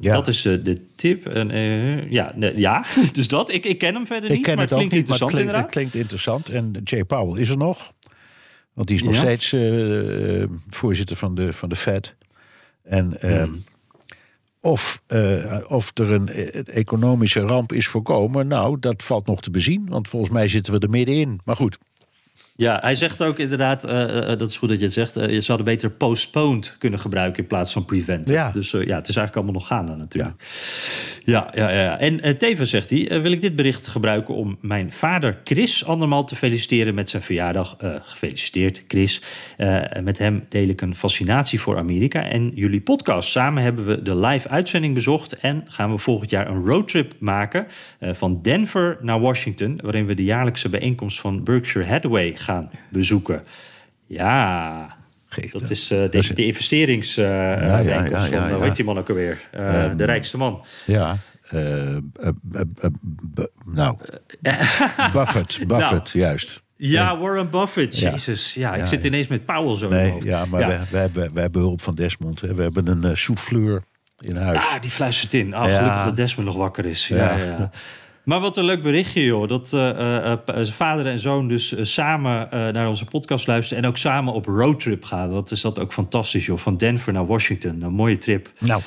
Ja. 0.00 0.14
Dat 0.14 0.28
is 0.28 0.44
eh, 0.44 0.64
de 0.64 0.80
tip. 0.94 1.26
En, 1.26 1.50
eh, 1.50 2.10
ja, 2.10 2.32
ja, 2.56 2.84
dus 3.12 3.28
dat. 3.28 3.52
Ik, 3.52 3.64
ik 3.64 3.78
ken 3.78 3.94
hem 3.94 4.06
verder 4.06 4.30
Ik 4.30 4.36
niet, 4.36 4.44
ken 4.44 4.54
maar 4.56 4.62
het 4.64 4.70
het 4.74 4.82
ook 4.82 4.88
klinkt 4.88 5.08
niet, 5.08 5.18
maar 5.20 5.28
het 5.28 5.36
interessant 5.36 5.70
klinkt, 5.70 5.70
het 5.70 5.70
inderdaad. 5.70 5.70
klinkt 5.70 5.94
interessant. 5.94 6.48
En 6.48 6.80
Jay 6.84 7.04
Powell 7.04 7.40
is 7.40 7.48
er 7.48 7.56
nog. 7.56 7.92
Want 8.72 8.86
die 8.88 8.96
is 8.96 9.02
nog 9.02 9.14
Ja. 9.14 9.20
steeds 9.20 9.52
eh, 9.52 10.44
voorzitter 10.68 11.16
van 11.16 11.34
de, 11.34 11.52
van 11.52 11.68
de 11.68 11.76
Fed. 11.76 12.14
En 12.82 13.20
ehm, 13.20 13.42
Hmm. 13.44 13.64
of, 14.60 15.02
of 15.68 15.90
er 15.98 16.10
een 16.10 16.28
economische 16.64 17.40
ramp 17.40 17.72
is 17.72 17.86
voorkomen, 17.86 18.46
nou, 18.46 18.76
dat 18.80 19.02
valt 19.02 19.26
nog 19.26 19.40
te 19.40 19.50
bezien. 19.50 19.86
Want 19.88 20.08
volgens 20.08 20.32
mij 20.32 20.48
zitten 20.48 20.72
we 20.72 20.78
er 20.78 20.90
middenin. 20.90 21.40
Maar 21.44 21.56
goed, 21.56 21.78
Ja, 22.60 22.78
hij 22.80 22.94
zegt 22.94 23.22
ook 23.22 23.38
inderdaad, 23.38 23.84
uh, 23.84 24.26
dat 24.26 24.50
is 24.50 24.56
goed 24.56 24.68
dat 24.68 24.78
je 24.78 24.84
het 24.84 24.92
zegt, 24.92 25.16
uh, 25.16 25.28
je 25.28 25.40
zou 25.40 25.62
beter 25.62 25.90
postponed 25.90 26.76
kunnen 26.78 26.98
gebruiken 26.98 27.42
in 27.42 27.48
plaats 27.48 27.72
van 27.72 27.84
prevented. 27.84 28.34
Ja. 28.34 28.50
Dus 28.50 28.70
ja, 28.70 28.78
het 28.78 29.08
is 29.08 29.16
eigenlijk 29.16 29.34
allemaal 29.34 29.52
nog 29.52 29.66
gaande 29.66 29.96
natuurlijk. 29.96 30.34
Ja, 31.24 31.50
ja, 31.54 31.70
ja. 31.70 31.82
ja. 31.82 31.98
En 31.98 32.38
tevens 32.38 32.70
zegt 32.70 32.90
hij, 32.90 33.22
wil 33.22 33.32
ik 33.32 33.40
dit 33.40 33.56
bericht 33.56 33.86
gebruiken 33.86 34.34
om 34.34 34.58
mijn 34.60 34.92
vader 34.92 35.40
Chris 35.44 35.84
andermaal 35.84 36.24
te 36.24 36.36
feliciteren 36.36 36.94
met 36.94 37.10
zijn 37.10 37.22
verjaardag. 37.22 37.76
gefeliciteerd 38.02 38.84
Chris. 38.88 39.22
met 40.02 40.18
hem 40.18 40.46
deel 40.48 40.68
ik 40.68 40.80
een 40.80 40.94
fascinatie 40.94 41.60
voor 41.60 41.78
Amerika 41.78 42.22
en 42.22 42.50
jullie 42.54 42.80
podcast. 42.80 43.30
Samen 43.30 43.62
hebben 43.62 43.86
we 43.86 44.02
de 44.02 44.16
live 44.16 44.48
uitzending 44.48 44.94
bezocht 44.94 45.32
en 45.32 45.64
gaan 45.68 45.90
we 45.90 45.98
volgend 45.98 46.30
jaar 46.30 46.48
een 46.48 46.64
roadtrip 46.64 47.14
maken 47.18 47.66
van 48.00 48.42
Denver 48.42 48.98
naar 49.00 49.20
Washington, 49.20 49.80
waarin 49.82 50.06
we 50.06 50.14
de 50.14 50.24
jaarlijkse 50.24 50.68
bijeenkomst 50.68 51.20
van 51.20 51.44
Berkshire 51.44 51.88
Hathaway 51.88 52.36
gaan 52.36 52.46
bezoeken. 52.90 53.40
Ja, 54.06 54.96
dat 55.52 55.70
is 55.70 55.92
uh, 55.92 56.10
de, 56.10 56.34
de 56.34 56.46
investerings 56.46 57.18
uh, 57.18 57.24
ja, 57.24 57.78
ja, 57.78 58.04
ja, 58.04 58.20
van, 58.20 58.30
ja, 58.30 58.58
weet 58.58 58.76
die 58.76 58.84
man 58.84 58.98
ook 58.98 59.08
alweer? 59.08 59.48
Uh, 59.54 59.84
um, 59.84 59.96
de 59.96 60.04
rijkste 60.04 60.36
man. 60.36 60.64
Ja, 60.86 61.16
nou, 63.64 63.96
Buffett, 65.12 65.66
Buffett, 65.66 66.14
nou, 66.14 66.24
juist. 66.24 66.62
Ja, 66.76 67.18
Warren 67.18 67.50
Buffett, 67.50 67.98
jezus. 67.98 68.54
Ja, 68.54 68.74
ik 68.74 68.86
zit 68.86 69.04
ineens 69.04 69.26
met 69.26 69.44
Powell 69.44 69.76
zo 69.76 69.88
nee, 69.88 70.22
Ja, 70.22 70.44
maar 70.44 70.86
We, 70.90 70.96
hebben, 70.96 71.34
we 71.34 71.40
hebben 71.40 71.60
hulp 71.60 71.80
van 71.80 71.94
Desmond. 71.94 72.40
Hè. 72.40 72.54
We 72.54 72.62
hebben 72.62 72.86
een 72.86 73.16
souffleur 73.16 73.82
in 74.18 74.36
huis. 74.36 74.58
Ah, 74.58 74.80
die 74.80 74.90
fluistert 74.90 75.34
in. 75.34 75.54
Ah, 75.54 75.76
gelukkig 75.76 76.04
dat 76.04 76.16
Desmond 76.16 76.48
nog 76.48 76.56
wakker 76.56 76.86
is. 76.86 77.08
ja. 77.08 77.36
ja. 77.36 77.70
Maar 78.28 78.40
wat 78.40 78.56
een 78.56 78.64
leuk 78.64 78.82
berichtje, 78.82 79.24
joh. 79.24 79.48
Dat 79.48 79.72
uh, 79.72 80.36
uh, 80.48 80.66
vader 80.66 81.06
en 81.06 81.20
zoon 81.20 81.48
dus 81.48 81.74
samen 81.92 82.48
naar 82.50 82.88
onze 82.88 83.04
podcast 83.04 83.46
luisteren... 83.46 83.82
en 83.82 83.88
ook 83.88 83.96
samen 83.96 84.32
op 84.32 84.46
roadtrip 84.46 85.04
gaan. 85.04 85.30
Dat 85.30 85.50
is 85.50 85.60
dat 85.60 85.78
ook 85.78 85.92
fantastisch, 85.92 86.46
joh. 86.46 86.58
Van 86.58 86.76
Denver 86.76 87.12
naar 87.12 87.26
Washington. 87.26 87.82
Een 87.82 87.92
mooie 87.92 88.18
trip. 88.18 88.50
Nou. 88.58 88.82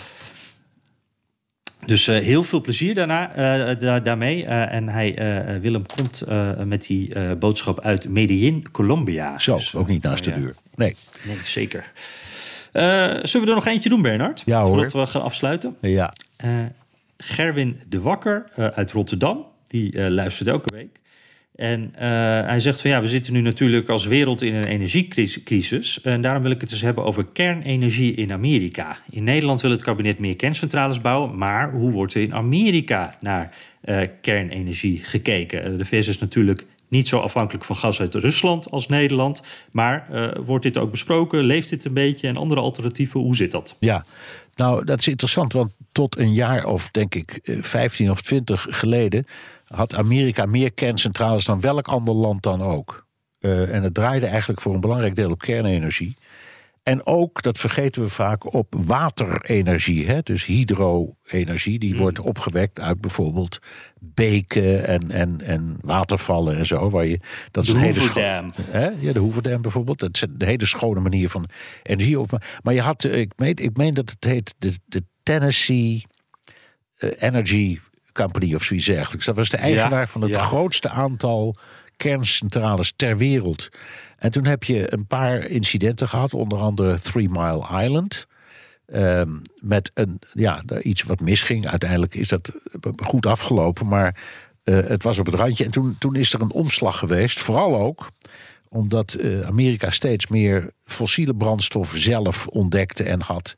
Dus 1.86 2.06
heel 2.06 2.44
veel 2.44 2.62
plezier 2.62 2.96
daarna, 2.96 3.28
daar, 3.74 4.04
daarmee. 4.04 4.46
en 4.46 4.90
hij, 4.90 5.16
Willem 5.62 5.86
komt 5.96 6.24
met 6.66 6.86
die 6.86 7.36
boodschap 7.36 7.80
uit 7.80 8.10
Medellin, 8.10 8.72
Colombia. 8.72 9.40
Zo, 9.40 9.56
dus, 9.56 9.76
ook 9.76 9.88
niet 9.88 10.04
naast 10.04 10.24
de 10.24 10.34
deur. 10.34 10.56
Nee. 10.76 10.96
Nee, 11.24 11.38
zeker. 11.44 11.92
zullen 12.72 13.46
we 13.46 13.48
er 13.48 13.56
nog 13.56 13.68
eentje 13.68 13.90
doen, 13.90 14.02
Bernard? 14.02 14.44
Ja, 14.46 14.62
hoor. 14.62 14.68
Voordat 14.74 14.92
we 14.92 15.08
gaan 15.08 15.22
afsluiten. 15.22 15.76
Ja. 15.80 16.14
Gerwin 17.22 17.80
de 17.90 18.02
Wakker 18.02 18.44
uh, 18.60 18.68
uit 18.68 18.92
Rotterdam. 18.92 19.46
Die 19.68 19.96
uh, 19.96 20.08
luistert 20.08 20.50
elke 20.50 20.76
week. 20.76 21.00
En 21.56 21.82
uh, 21.82 22.00
hij 22.46 22.60
zegt 22.60 22.82
van 22.82 22.90
ja, 22.90 23.02
we 23.02 23.08
zitten 23.08 23.34
nu 23.34 23.42
natuurlijk 23.42 23.90
als 23.90 24.06
wereld 24.06 24.42
in 24.42 24.56
een 24.56 24.64
energiecrisis. 24.64 26.02
En 26.02 26.22
daarom 26.22 26.44
wil 26.44 26.52
ik 26.52 26.62
het 26.62 26.72
eens 26.72 26.82
hebben 26.82 27.04
over 27.04 27.26
kernenergie 27.26 28.14
in 28.14 28.32
Amerika. 28.32 28.98
In 29.10 29.24
Nederland 29.24 29.62
wil 29.62 29.72
het 29.72 29.82
kabinet 29.82 30.20
meer 30.20 30.36
kerncentrales 30.36 31.02
bouwen. 31.02 31.38
Maar 31.38 31.72
hoe 31.72 31.92
wordt 31.92 32.14
er 32.14 32.22
in 32.22 32.34
Amerika 32.34 33.16
naar 33.20 33.54
kernenergie 34.22 35.00
gekeken? 35.04 35.78
De 35.78 35.86
VS 35.86 36.08
is 36.08 36.20
natuurlijk 36.20 36.66
niet 36.92 37.08
zo 37.08 37.20
afhankelijk 37.20 37.66
van 37.66 37.76
gas 37.76 38.00
uit 38.00 38.16
Rusland 38.16 38.72
als 38.72 38.88
Nederland. 38.88 39.42
Maar 39.72 40.08
wordt 40.46 40.64
dit 40.64 40.78
ook 40.78 40.92
besproken? 40.92 41.44
Leeft 41.44 41.70
dit 41.70 41.86
een 41.86 41.94
beetje? 41.94 42.28
En 42.28 42.38
andere 42.38 42.62
alternatieven, 42.62 43.20
hoe 43.20 43.36
zit 43.36 43.52
dat? 43.52 43.76
Ja, 43.80 44.06
nou, 44.56 44.86
dat 44.86 45.00
is 45.00 45.08
interessant, 45.08 45.54
want 45.54 45.72
tot 45.92 46.18
een 46.18 46.34
jaar 46.34 46.66
of 46.66 46.92
denk 46.92 47.16
ik 47.16 47.40
15 47.44 48.12
of 48.12 48.22
20 48.22 48.68
geleden 48.70 49.26
had 49.68 49.96
Amerika 49.96 50.46
meer 50.46 50.72
kerncentrales 50.74 51.46
dan 51.46 51.62
welk 51.62 51.88
ander 51.88 52.14
land 52.14 52.44
dan 52.44 52.62
ook. 52.62 53.06
Uh, 53.40 53.74
en 53.74 53.84
het 53.84 53.94
draaide 53.94 54.26
eigenlijk 54.26 54.62
voor 54.62 54.74
een 54.74 54.80
belangrijk 54.80 55.16
deel 55.16 55.32
op 55.32 55.40
kernenergie. 55.40 56.16
En 56.84 57.06
ook, 57.06 57.42
dat 57.42 57.58
vergeten 57.58 58.02
we 58.02 58.10
vaak, 58.10 58.54
op 58.54 58.76
waterenergie. 58.78 60.08
Hè? 60.08 60.22
Dus 60.22 60.46
hydro-energie, 60.46 61.80
die 61.80 61.98
wordt 61.98 62.20
opgewekt 62.20 62.80
uit 62.80 63.02
bijvoorbeeld 63.02 63.60
beken 64.00 64.88
en, 64.88 65.12
en, 65.12 65.42
en 65.42 65.78
watervallen 65.82 66.58
en 66.58 66.66
zo. 66.66 66.90
Waar 66.90 67.06
je, 67.06 67.20
dat 67.52 67.64
is 67.64 67.70
de 67.70 67.76
een 67.76 67.82
hele. 67.82 68.52
Hè? 68.62 68.90
Ja, 69.00 69.14
de 69.14 69.20
Hoeverdam 69.20 69.62
bijvoorbeeld. 69.62 70.00
Dat 70.00 70.16
is 70.16 70.22
een 70.22 70.36
hele 70.38 70.66
schone 70.66 71.00
manier 71.00 71.30
van 71.30 71.50
energie. 71.84 72.18
Maar 72.62 72.74
je 72.74 72.82
had, 72.82 73.04
ik 73.04 73.34
meen, 73.36 73.56
ik 73.56 73.78
meen 73.78 73.94
dat 73.94 74.10
het 74.10 74.24
heet 74.24 74.56
de, 74.60 74.74
de 74.86 75.04
Tennessee 75.24 76.04
Energy 76.98 77.80
Company 78.14 78.56
of 78.56 78.64
zoiets 78.64 78.86
dergelijks. 78.86 79.26
Dat 79.26 79.36
was 79.36 79.50
de 79.50 79.58
eigenaar 79.58 80.00
Ja, 80.00 80.08
van 80.08 80.22
het 80.22 80.32
ja. 80.32 80.40
grootste 80.40 80.90
aantal 80.90 81.56
kerncentrales 81.98 82.94
ter 82.96 83.18
wereld. 83.18 83.70
En 84.22 84.32
toen 84.32 84.46
heb 84.46 84.64
je 84.64 84.94
een 84.94 85.08
paar 85.08 85.46
incidenten 85.46 86.08
gehad, 86.08 86.34
onder 86.34 86.60
andere 86.60 87.00
Three 87.00 87.30
Mile 87.30 87.84
Island. 87.84 88.28
Ehm, 88.86 89.30
met 89.60 89.92
een, 89.94 90.20
ja, 90.34 90.64
iets 90.82 91.04
wat 91.04 91.20
misging. 91.20 91.68
Uiteindelijk 91.68 92.16
is 92.16 92.28
dat 92.30 92.52
goed 93.04 93.26
afgelopen, 93.26 93.88
maar 93.88 94.22
eh, 94.64 94.76
het 94.76 95.04
was 95.04 95.20
op 95.20 95.26
het 95.26 95.36
randje. 95.36 95.66
En 95.66 95.72
toen, 95.72 95.96
toen 96.00 96.16
is 96.16 96.34
er 96.34 96.42
een 96.42 96.52
omslag 96.52 96.98
geweest, 96.98 97.40
vooral 97.40 97.76
ook 97.76 98.10
omdat 98.70 99.14
eh, 99.14 99.42
Amerika 99.42 99.90
steeds 99.90 100.28
meer 100.28 100.72
fossiele 100.86 101.36
brandstof 101.36 101.94
zelf 101.96 102.48
ontdekte 102.48 103.04
en 103.04 103.22
had. 103.22 103.56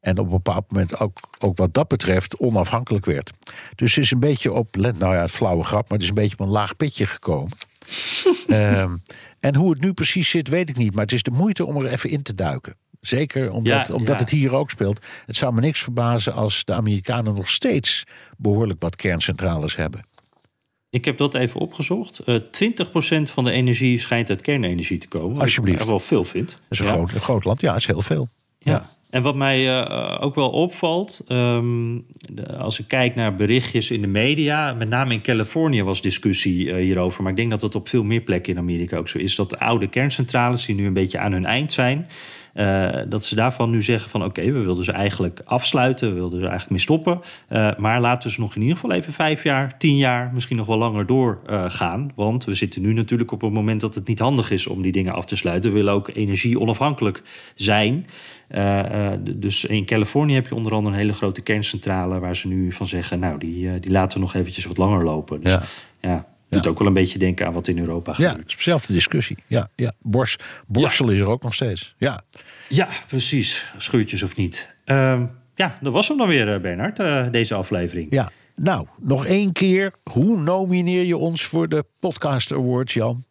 En 0.00 0.18
op 0.18 0.24
een 0.24 0.30
bepaald 0.30 0.72
moment 0.72 1.00
ook, 1.00 1.18
ook 1.38 1.56
wat 1.56 1.74
dat 1.74 1.88
betreft 1.88 2.36
onafhankelijk 2.36 3.04
werd. 3.04 3.32
Dus 3.74 3.94
het 3.94 4.04
is 4.04 4.10
een 4.10 4.20
beetje 4.20 4.52
op, 4.52 4.76
let 4.76 4.98
nou 4.98 5.14
ja, 5.14 5.20
het 5.20 5.30
flauwe 5.30 5.64
grap, 5.64 5.82
maar 5.82 5.98
het 5.98 6.02
is 6.02 6.08
een 6.08 6.14
beetje 6.14 6.38
op 6.38 6.46
een 6.46 6.52
laag 6.52 6.76
pitje 6.76 7.06
gekomen. 7.06 7.52
Ehm, 8.48 8.96
en 9.40 9.54
hoe 9.54 9.70
het 9.70 9.80
nu 9.80 9.92
precies 9.92 10.30
zit, 10.30 10.48
weet 10.48 10.68
ik 10.68 10.76
niet. 10.76 10.94
Maar 10.94 11.02
het 11.04 11.12
is 11.12 11.22
de 11.22 11.30
moeite 11.30 11.66
om 11.66 11.76
er 11.76 11.86
even 11.92 12.10
in 12.10 12.22
te 12.22 12.34
duiken. 12.34 12.74
Zeker 13.00 13.50
omdat, 13.52 13.86
Ja, 13.88 13.94
omdat 13.94 14.14
ja. 14.16 14.20
het 14.22 14.30
hier 14.30 14.54
ook 14.54 14.70
speelt. 14.70 15.06
Het 15.26 15.36
zou 15.36 15.54
me 15.54 15.60
niks 15.60 15.82
verbazen 15.82 16.32
als 16.34 16.64
de 16.64 16.72
Amerikanen 16.74 17.34
nog 17.34 17.48
steeds 17.48 18.04
behoorlijk 18.36 18.82
wat 18.82 18.96
kerncentrales 18.96 19.76
hebben. 19.76 20.06
Ik 20.90 21.04
heb 21.04 21.18
dat 21.18 21.34
even 21.34 21.60
opgezocht. 21.60 22.18
Eh 22.18 22.34
20% 22.36 23.22
van 23.30 23.44
de 23.44 23.50
energie 23.50 23.98
schijnt 23.98 24.30
uit 24.30 24.40
kernenergie 24.42 24.98
te 24.98 25.08
komen. 25.08 25.32
Wat 25.32 25.42
Alsjeblieft. 25.42 25.74
ik 25.74 25.80
echt 25.80 25.90
wel 25.90 26.00
veel 26.00 26.24
vind. 26.24 26.48
Dat 26.48 26.58
is 26.68 26.78
een, 26.78 26.86
Ja. 26.86 26.92
groot, 26.92 27.12
een 27.12 27.20
groot 27.20 27.44
land, 27.44 27.60
ja, 27.60 27.70
dat 27.70 27.80
is 27.80 27.86
heel 27.86 28.00
veel. 28.02 28.28
Ja. 28.58 28.90
En 29.10 29.22
wat 29.22 29.34
mij 29.34 29.82
eh, 29.82 30.16
ook 30.20 30.34
wel 30.34 30.50
opvalt, 30.50 31.20
ehm, 31.26 31.98
als 32.58 32.78
ik 32.78 32.88
kijk 32.88 33.14
naar 33.14 33.34
berichtjes 33.34 33.90
in 33.90 34.00
de 34.00 34.06
media, 34.06 34.72
met 34.72 34.88
name 34.88 35.14
in 35.14 35.22
Californië 35.22 35.82
was 35.82 36.02
discussie 36.02 36.70
eh, 36.72 36.76
hierover, 36.76 37.22
maar 37.22 37.30
ik 37.30 37.36
denk 37.36 37.50
dat 37.50 37.60
dat 37.60 37.74
op 37.74 37.88
veel 37.88 38.04
meer 38.04 38.20
plekken 38.20 38.52
in 38.52 38.58
Amerika 38.58 38.96
ook 38.96 39.08
zo 39.08 39.18
is, 39.18 39.34
dat 39.34 39.50
de 39.50 39.58
oude 39.58 39.86
kerncentrales 39.86 40.66
die 40.66 40.74
nu 40.74 40.86
een 40.86 40.92
beetje 40.92 41.18
aan 41.18 41.32
hun 41.32 41.46
eind 41.46 41.72
zijn, 41.72 42.06
eh, 42.58 42.88
dat 43.08 43.24
ze 43.24 43.34
daarvan 43.34 43.70
nu 43.70 43.82
zeggen 43.82 44.10
van 44.10 44.24
oké, 44.24 44.52
we 44.52 44.58
wilden 44.58 44.84
ze 44.84 44.92
eigenlijk 44.92 45.40
afsluiten, 45.44 46.08
we 46.08 46.14
wilden 46.14 46.38
ze 46.38 46.46
eigenlijk 46.46 46.70
mee 46.70 46.80
stoppen, 46.80 47.20
eh, 47.48 47.76
maar 47.76 48.00
laten 48.00 48.28
we 48.28 48.34
ze 48.34 48.40
nog 48.40 48.54
in 48.54 48.60
ieder 48.60 48.76
geval 48.76 48.96
even 48.96 49.12
vijf 49.12 49.42
jaar, 49.42 49.78
tien 49.78 49.96
jaar, 49.96 50.30
misschien 50.34 50.56
nog 50.56 50.66
wel 50.66 50.78
langer 50.78 51.06
doorgaan, 51.06 51.70
gaan, 51.70 52.10
want 52.14 52.44
we 52.44 52.54
zitten 52.54 52.82
nu 52.82 52.92
natuurlijk 52.92 53.32
op 53.32 53.40
het 53.40 53.52
moment 53.52 53.80
dat 53.80 53.94
het 53.94 54.06
niet 54.08 54.18
handig 54.18 54.50
is 54.50 54.66
om 54.66 54.82
die 54.82 54.92
dingen 54.92 55.12
af 55.12 55.24
te 55.24 55.36
sluiten. 55.36 55.70
We 55.70 55.76
willen 55.76 55.92
ook 55.92 56.10
energie 56.14 56.60
onafhankelijk 56.60 57.22
zijn. 57.54 58.06
Eh, 58.48 59.12
eh, 59.12 59.18
dus 59.20 59.64
in 59.64 59.84
Californië 59.84 60.34
heb 60.34 60.48
je 60.48 60.54
onder 60.54 60.72
andere 60.72 60.94
een 60.94 61.00
hele 61.00 61.14
grote 61.14 61.40
kerncentrale 61.40 62.18
waar 62.18 62.36
ze 62.36 62.48
nu 62.48 62.72
van 62.72 62.86
zeggen, 62.86 63.18
nou 63.18 63.38
die, 63.38 63.68
eh, 63.70 63.80
die 63.80 63.90
laten 63.90 64.18
we 64.18 64.24
nog 64.24 64.34
eventjes 64.34 64.64
wat 64.64 64.76
langer 64.76 65.04
lopen. 65.04 65.40
Dus 65.42 65.52
Ja. 65.52 65.62
ja, 66.00 66.26
doet 66.48 66.66
ook 66.66 66.78
wel 66.78 66.86
een 66.86 66.92
beetje 66.92 67.18
denken 67.18 67.46
aan 67.46 67.52
wat 67.52 67.68
in 67.68 67.78
Europa 67.78 68.14
Ja, 68.16 68.28
gebeurt. 68.28 68.48
is 68.48 68.56
dezelfde 68.56 68.92
discussie. 68.92 69.36
Ja, 69.46 69.70
ja. 69.76 69.92
Bors, 70.02 70.36
Borsel 70.66 71.10
is 71.10 71.18
er 71.18 71.26
ook 71.26 71.42
nog 71.42 71.54
steeds. 71.54 71.94
Ja. 71.98 72.22
Ja, 72.68 72.88
precies. 73.06 73.66
Schuurtjes 73.78 74.22
of 74.22 74.36
niet. 74.36 74.74
Ehm, 74.84 75.26
ja, 75.54 75.78
dat 75.80 75.92
was 75.92 76.08
hem 76.08 76.16
dan 76.16 76.28
weer, 76.28 76.54
eh, 76.54 76.60
Bernard, 76.60 76.98
eh, 76.98 77.26
deze 77.30 77.54
aflevering. 77.54 78.06
ja. 78.10 78.30
Nou, 78.60 78.86
nog 79.00 79.26
één 79.26 79.52
keer. 79.52 79.92
Hoe 80.10 80.36
nomineer 80.36 81.04
je 81.04 81.16
ons 81.16 81.44
voor 81.44 81.68
de 81.68 81.84
Podcast 82.00 82.52
Awards, 82.52 82.94
Jan? 82.94 83.24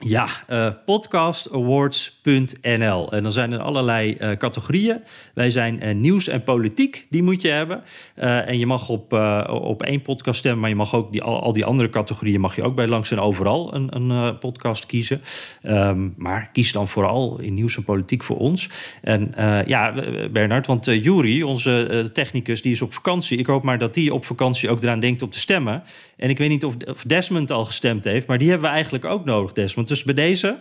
Ja, 0.00 0.28
eh, 0.46 0.68
podcastawards.nl. 0.84 3.12
En 3.12 3.22
dan 3.22 3.32
zijn 3.32 3.52
er 3.52 3.58
allerlei 3.58 4.14
eh, 4.14 4.30
categorieën. 4.30 5.00
Wij 5.34 5.50
zijn 5.50 5.80
eh, 5.80 5.94
nieuws 5.94 6.28
en 6.28 6.44
politiek, 6.44 7.06
die 7.10 7.22
moet 7.22 7.42
je 7.42 7.48
hebben. 7.48 7.82
En 8.14 8.58
je 8.58 8.66
mag 8.66 8.88
op, 8.88 9.12
op 9.48 9.82
één 9.82 10.02
podcast 10.02 10.38
stemmen, 10.38 10.60
maar 10.60 10.70
je 10.70 10.76
mag 10.76 10.94
ook 10.94 11.12
die, 11.12 11.22
al, 11.22 11.42
al 11.42 11.52
die 11.52 11.64
andere 11.64 11.90
categorieën 11.90 12.40
mag 12.40 12.56
je 12.56 12.62
ook 12.62 12.74
bij 12.74 12.86
Langs 12.86 13.10
en 13.10 13.20
Overal 13.20 13.74
een, 13.74 13.96
een 13.96 14.38
podcast 14.38 14.86
kiezen. 14.86 15.20
Ehm, 15.62 16.08
maar 16.16 16.50
kies 16.52 16.72
dan 16.72 16.88
vooral 16.88 17.40
in 17.40 17.54
nieuws 17.54 17.76
en 17.76 17.84
politiek 17.84 18.22
voor 18.22 18.38
ons. 18.38 18.68
En 19.02 19.32
ja, 19.66 19.94
Bernard, 20.32 20.66
want 20.66 20.86
uh, 20.86 21.04
Jury, 21.04 21.42
onze 21.42 21.88
uh, 21.90 22.04
technicus, 22.04 22.62
die 22.62 22.72
is 22.72 22.82
op 22.82 22.94
vakantie. 22.94 23.38
Ik 23.38 23.46
hoop 23.46 23.62
maar 23.62 23.78
dat 23.78 23.94
die 23.94 24.14
op 24.14 24.24
vakantie 24.24 24.70
ook 24.70 24.82
eraan 24.82 25.00
denkt 25.00 25.22
om 25.22 25.30
te 25.30 25.40
stemmen. 25.40 25.82
En 26.16 26.30
ik 26.30 26.38
weet 26.38 26.48
niet 26.48 26.64
of, 26.64 26.74
of 26.84 27.02
Desmond 27.02 27.50
al 27.50 27.64
gestemd 27.64 28.04
heeft, 28.04 28.26
maar 28.26 28.38
die 28.38 28.48
hebben 28.48 28.68
we 28.68 28.74
eigenlijk 28.74 29.04
ook 29.04 29.24
nodig, 29.24 29.52
Desmond. 29.52 29.88
Dus 29.88 30.02
bij 30.04 30.14
deze. 30.14 30.60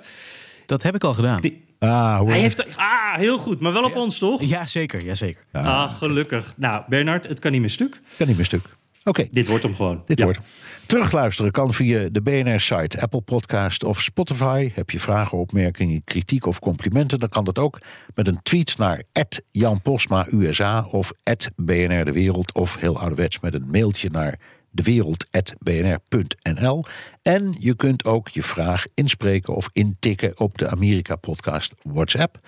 Dat 0.66 0.84
heb 0.84 0.96
ik 0.96 1.04
al 1.04 1.14
gedaan. 1.14 1.42
Ah, 1.80 2.18
hoe 2.20 2.30
Hij 2.30 2.40
heeft. 2.40 2.78
Ah, 2.78 3.16
heel 3.16 3.38
goed, 3.38 3.60
maar 3.60 3.74
wel 3.74 3.84
op 3.84 3.96
ons 3.96 4.18
toch? 4.18 4.42
Ja, 4.44 4.66
zeker. 4.66 5.06
Ja, 5.06 5.14
zeker. 5.14 5.44
Ah, 5.52 5.98
gelukkig. 5.98 6.54
Nou, 6.58 6.84
Bernard, 6.88 7.28
het 7.28 7.40
kan 7.40 7.52
niet 7.52 7.62
meer 7.62 7.70
stuk. 7.70 8.00
Kan 8.18 8.28
niet 8.28 8.36
meer 8.36 8.46
stuk. 8.46 8.76
Oké. 9.04 9.28
Dit 9.32 9.48
wordt 9.48 9.64
hem 9.64 9.76
gewoon. 9.76 10.04
Dit 10.06 10.18
Ja. 10.18 10.24
wordt. 10.24 10.40
Terugluisteren 10.88 11.52
kan 11.52 11.74
via 11.74 12.10
de 12.12 12.22
BNR-site, 12.22 13.02
Apple 13.02 13.22
Podcast 13.22 13.84
of 13.84 14.02
Spotify. 14.02 14.70
Heb 14.74 14.90
je 14.90 15.00
vragen, 15.00 15.38
opmerkingen, 15.38 16.04
kritiek 16.04 16.46
of 16.46 16.60
complimenten... 16.60 17.20
dan 17.20 17.30
kan 17.30 17.44
dat 17.44 17.60
ook 17.60 17.80
met 18.16 18.28
een 18.28 18.42
tweet 18.42 18.78
naar 18.78 19.04
Jan 19.52 19.82
Posma 19.82 20.28
USA 20.30 20.88
of 20.92 21.12
BNR 21.56 22.06
De 22.06 22.12
Wereld... 22.12 22.54
of 22.54 22.76
heel 22.80 23.00
ouderwets 23.00 23.40
met 23.40 23.54
een 23.54 23.70
mailtje 23.72 24.10
naar 24.12 24.40
dewereld.bnr.nl. 24.76 26.84
En 27.22 27.56
je 27.60 27.76
kunt 27.76 28.06
ook 28.06 28.28
je 28.28 28.44
vraag 28.44 28.86
inspreken 28.94 29.56
of 29.56 29.70
intikken 29.74 30.40
op 30.40 30.58
de 30.58 30.70
Amerika-podcast 30.70 31.74
WhatsApp 31.84 32.40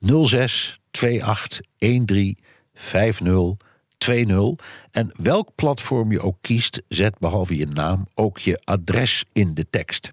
06 0.00 0.80
28 0.90 1.60
13 1.78 2.38
50 2.74 3.56
20. 3.98 4.54
En 4.90 5.12
welk 5.22 5.48
platform 5.54 6.10
je 6.10 6.20
ook 6.20 6.36
kiest, 6.40 6.82
zet 6.88 7.18
behalve 7.18 7.56
je 7.56 7.66
naam 7.66 8.06
ook 8.14 8.38
je 8.38 8.60
adres 8.64 9.24
in 9.32 9.54
de 9.54 9.66
tekst. 9.70 10.10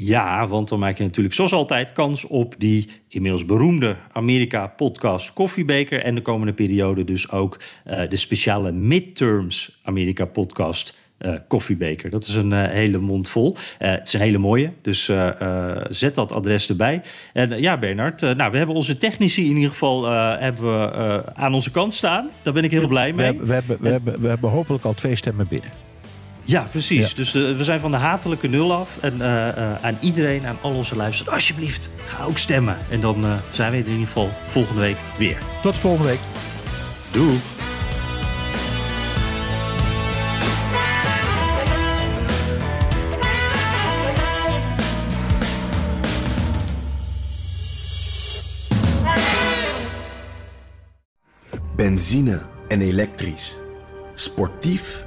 Ja, 0.00 0.46
want 0.46 0.68
dan 0.68 0.78
maak 0.78 0.98
je 0.98 1.04
natuurlijk 1.04 1.34
zoals 1.34 1.52
altijd 1.52 1.92
kans 1.92 2.24
op 2.24 2.54
die 2.58 2.88
inmiddels 3.08 3.44
beroemde 3.44 3.96
Amerika-podcast 4.12 5.32
Koffiebeker. 5.32 6.02
En 6.02 6.14
de 6.14 6.22
komende 6.22 6.52
periode 6.52 7.04
dus 7.04 7.30
ook 7.30 7.60
eh, 7.84 8.08
de 8.08 8.16
speciale 8.16 8.72
Midterms 8.72 9.78
Amerika-podcast 9.82 10.96
eh, 11.18 11.32
Koffiebeker. 11.48 12.10
Dat 12.10 12.26
is 12.26 12.34
een 12.34 12.52
eh, 12.52 12.70
hele 12.70 12.98
mond 12.98 13.28
vol. 13.28 13.56
Het 13.78 14.06
is 14.06 14.12
een 14.12 14.20
hele 14.20 14.38
mooie, 14.38 14.72
dus 14.82 15.04
zet 15.90 16.14
dat 16.14 16.32
adres 16.32 16.68
erbij. 16.68 17.02
En 17.32 17.60
ja, 17.60 17.78
Bernard, 17.78 18.20
nou, 18.20 18.50
we 18.50 18.56
hebben 18.56 18.76
onze 18.76 18.98
technici 18.98 19.50
in 19.50 19.56
ieder 19.56 19.70
geval 19.70 20.04
hebben 20.38 20.64
we, 20.64 21.22
aan 21.34 21.54
onze 21.54 21.70
kant 21.70 21.94
staan. 21.94 22.28
Daar 22.42 22.52
ben 22.52 22.64
ik 22.64 22.70
heel 22.70 22.88
blij 22.88 23.10
We 23.10 23.16
mee. 23.16 23.24
hebben, 23.24 23.46
we, 23.46 23.54
hebben, 23.54 23.76
we, 23.80 23.88
hebben, 23.88 24.20
we 24.20 24.28
hebben 24.28 24.50
hopelijk 24.50 24.84
al 24.84 24.94
twee 24.94 25.16
stemmen 25.16 25.48
binnen. 25.48 25.87
Ja, 26.48 26.62
precies. 26.70 27.10
Ja. 27.10 27.16
Dus 27.16 27.32
de- 27.32 27.54
we 27.56 27.64
zijn 27.64 27.80
van 27.80 27.90
de 27.90 27.96
hatelijke 27.96 28.48
nul 28.48 28.72
af. 28.72 28.88
En 29.00 29.20
eh, 29.20 29.48
eh, 29.48 29.84
aan 29.84 29.98
iedereen, 30.00 30.46
aan 30.46 30.58
al 30.60 30.72
onze 30.72 30.96
luisteraars, 30.96 31.34
alsjeblieft, 31.34 31.88
ga 32.06 32.24
ook 32.24 32.38
stemmen. 32.38 32.76
En 32.90 33.00
dan 33.00 33.24
eh, 33.24 33.32
zijn 33.50 33.70
we 33.72 33.76
er 33.78 33.84
in 33.84 33.90
ieder 33.90 34.06
geval 34.06 34.30
volgende 34.50 34.80
week 34.80 34.96
weer. 35.18 35.38
Tot 35.62 35.76
volgende 35.76 36.08
week. 36.08 36.18
Doei! 37.10 37.38
Benzine 51.76 52.42
en 52.68 52.80
elektrisch. 52.80 53.58
Sportief 54.14 55.06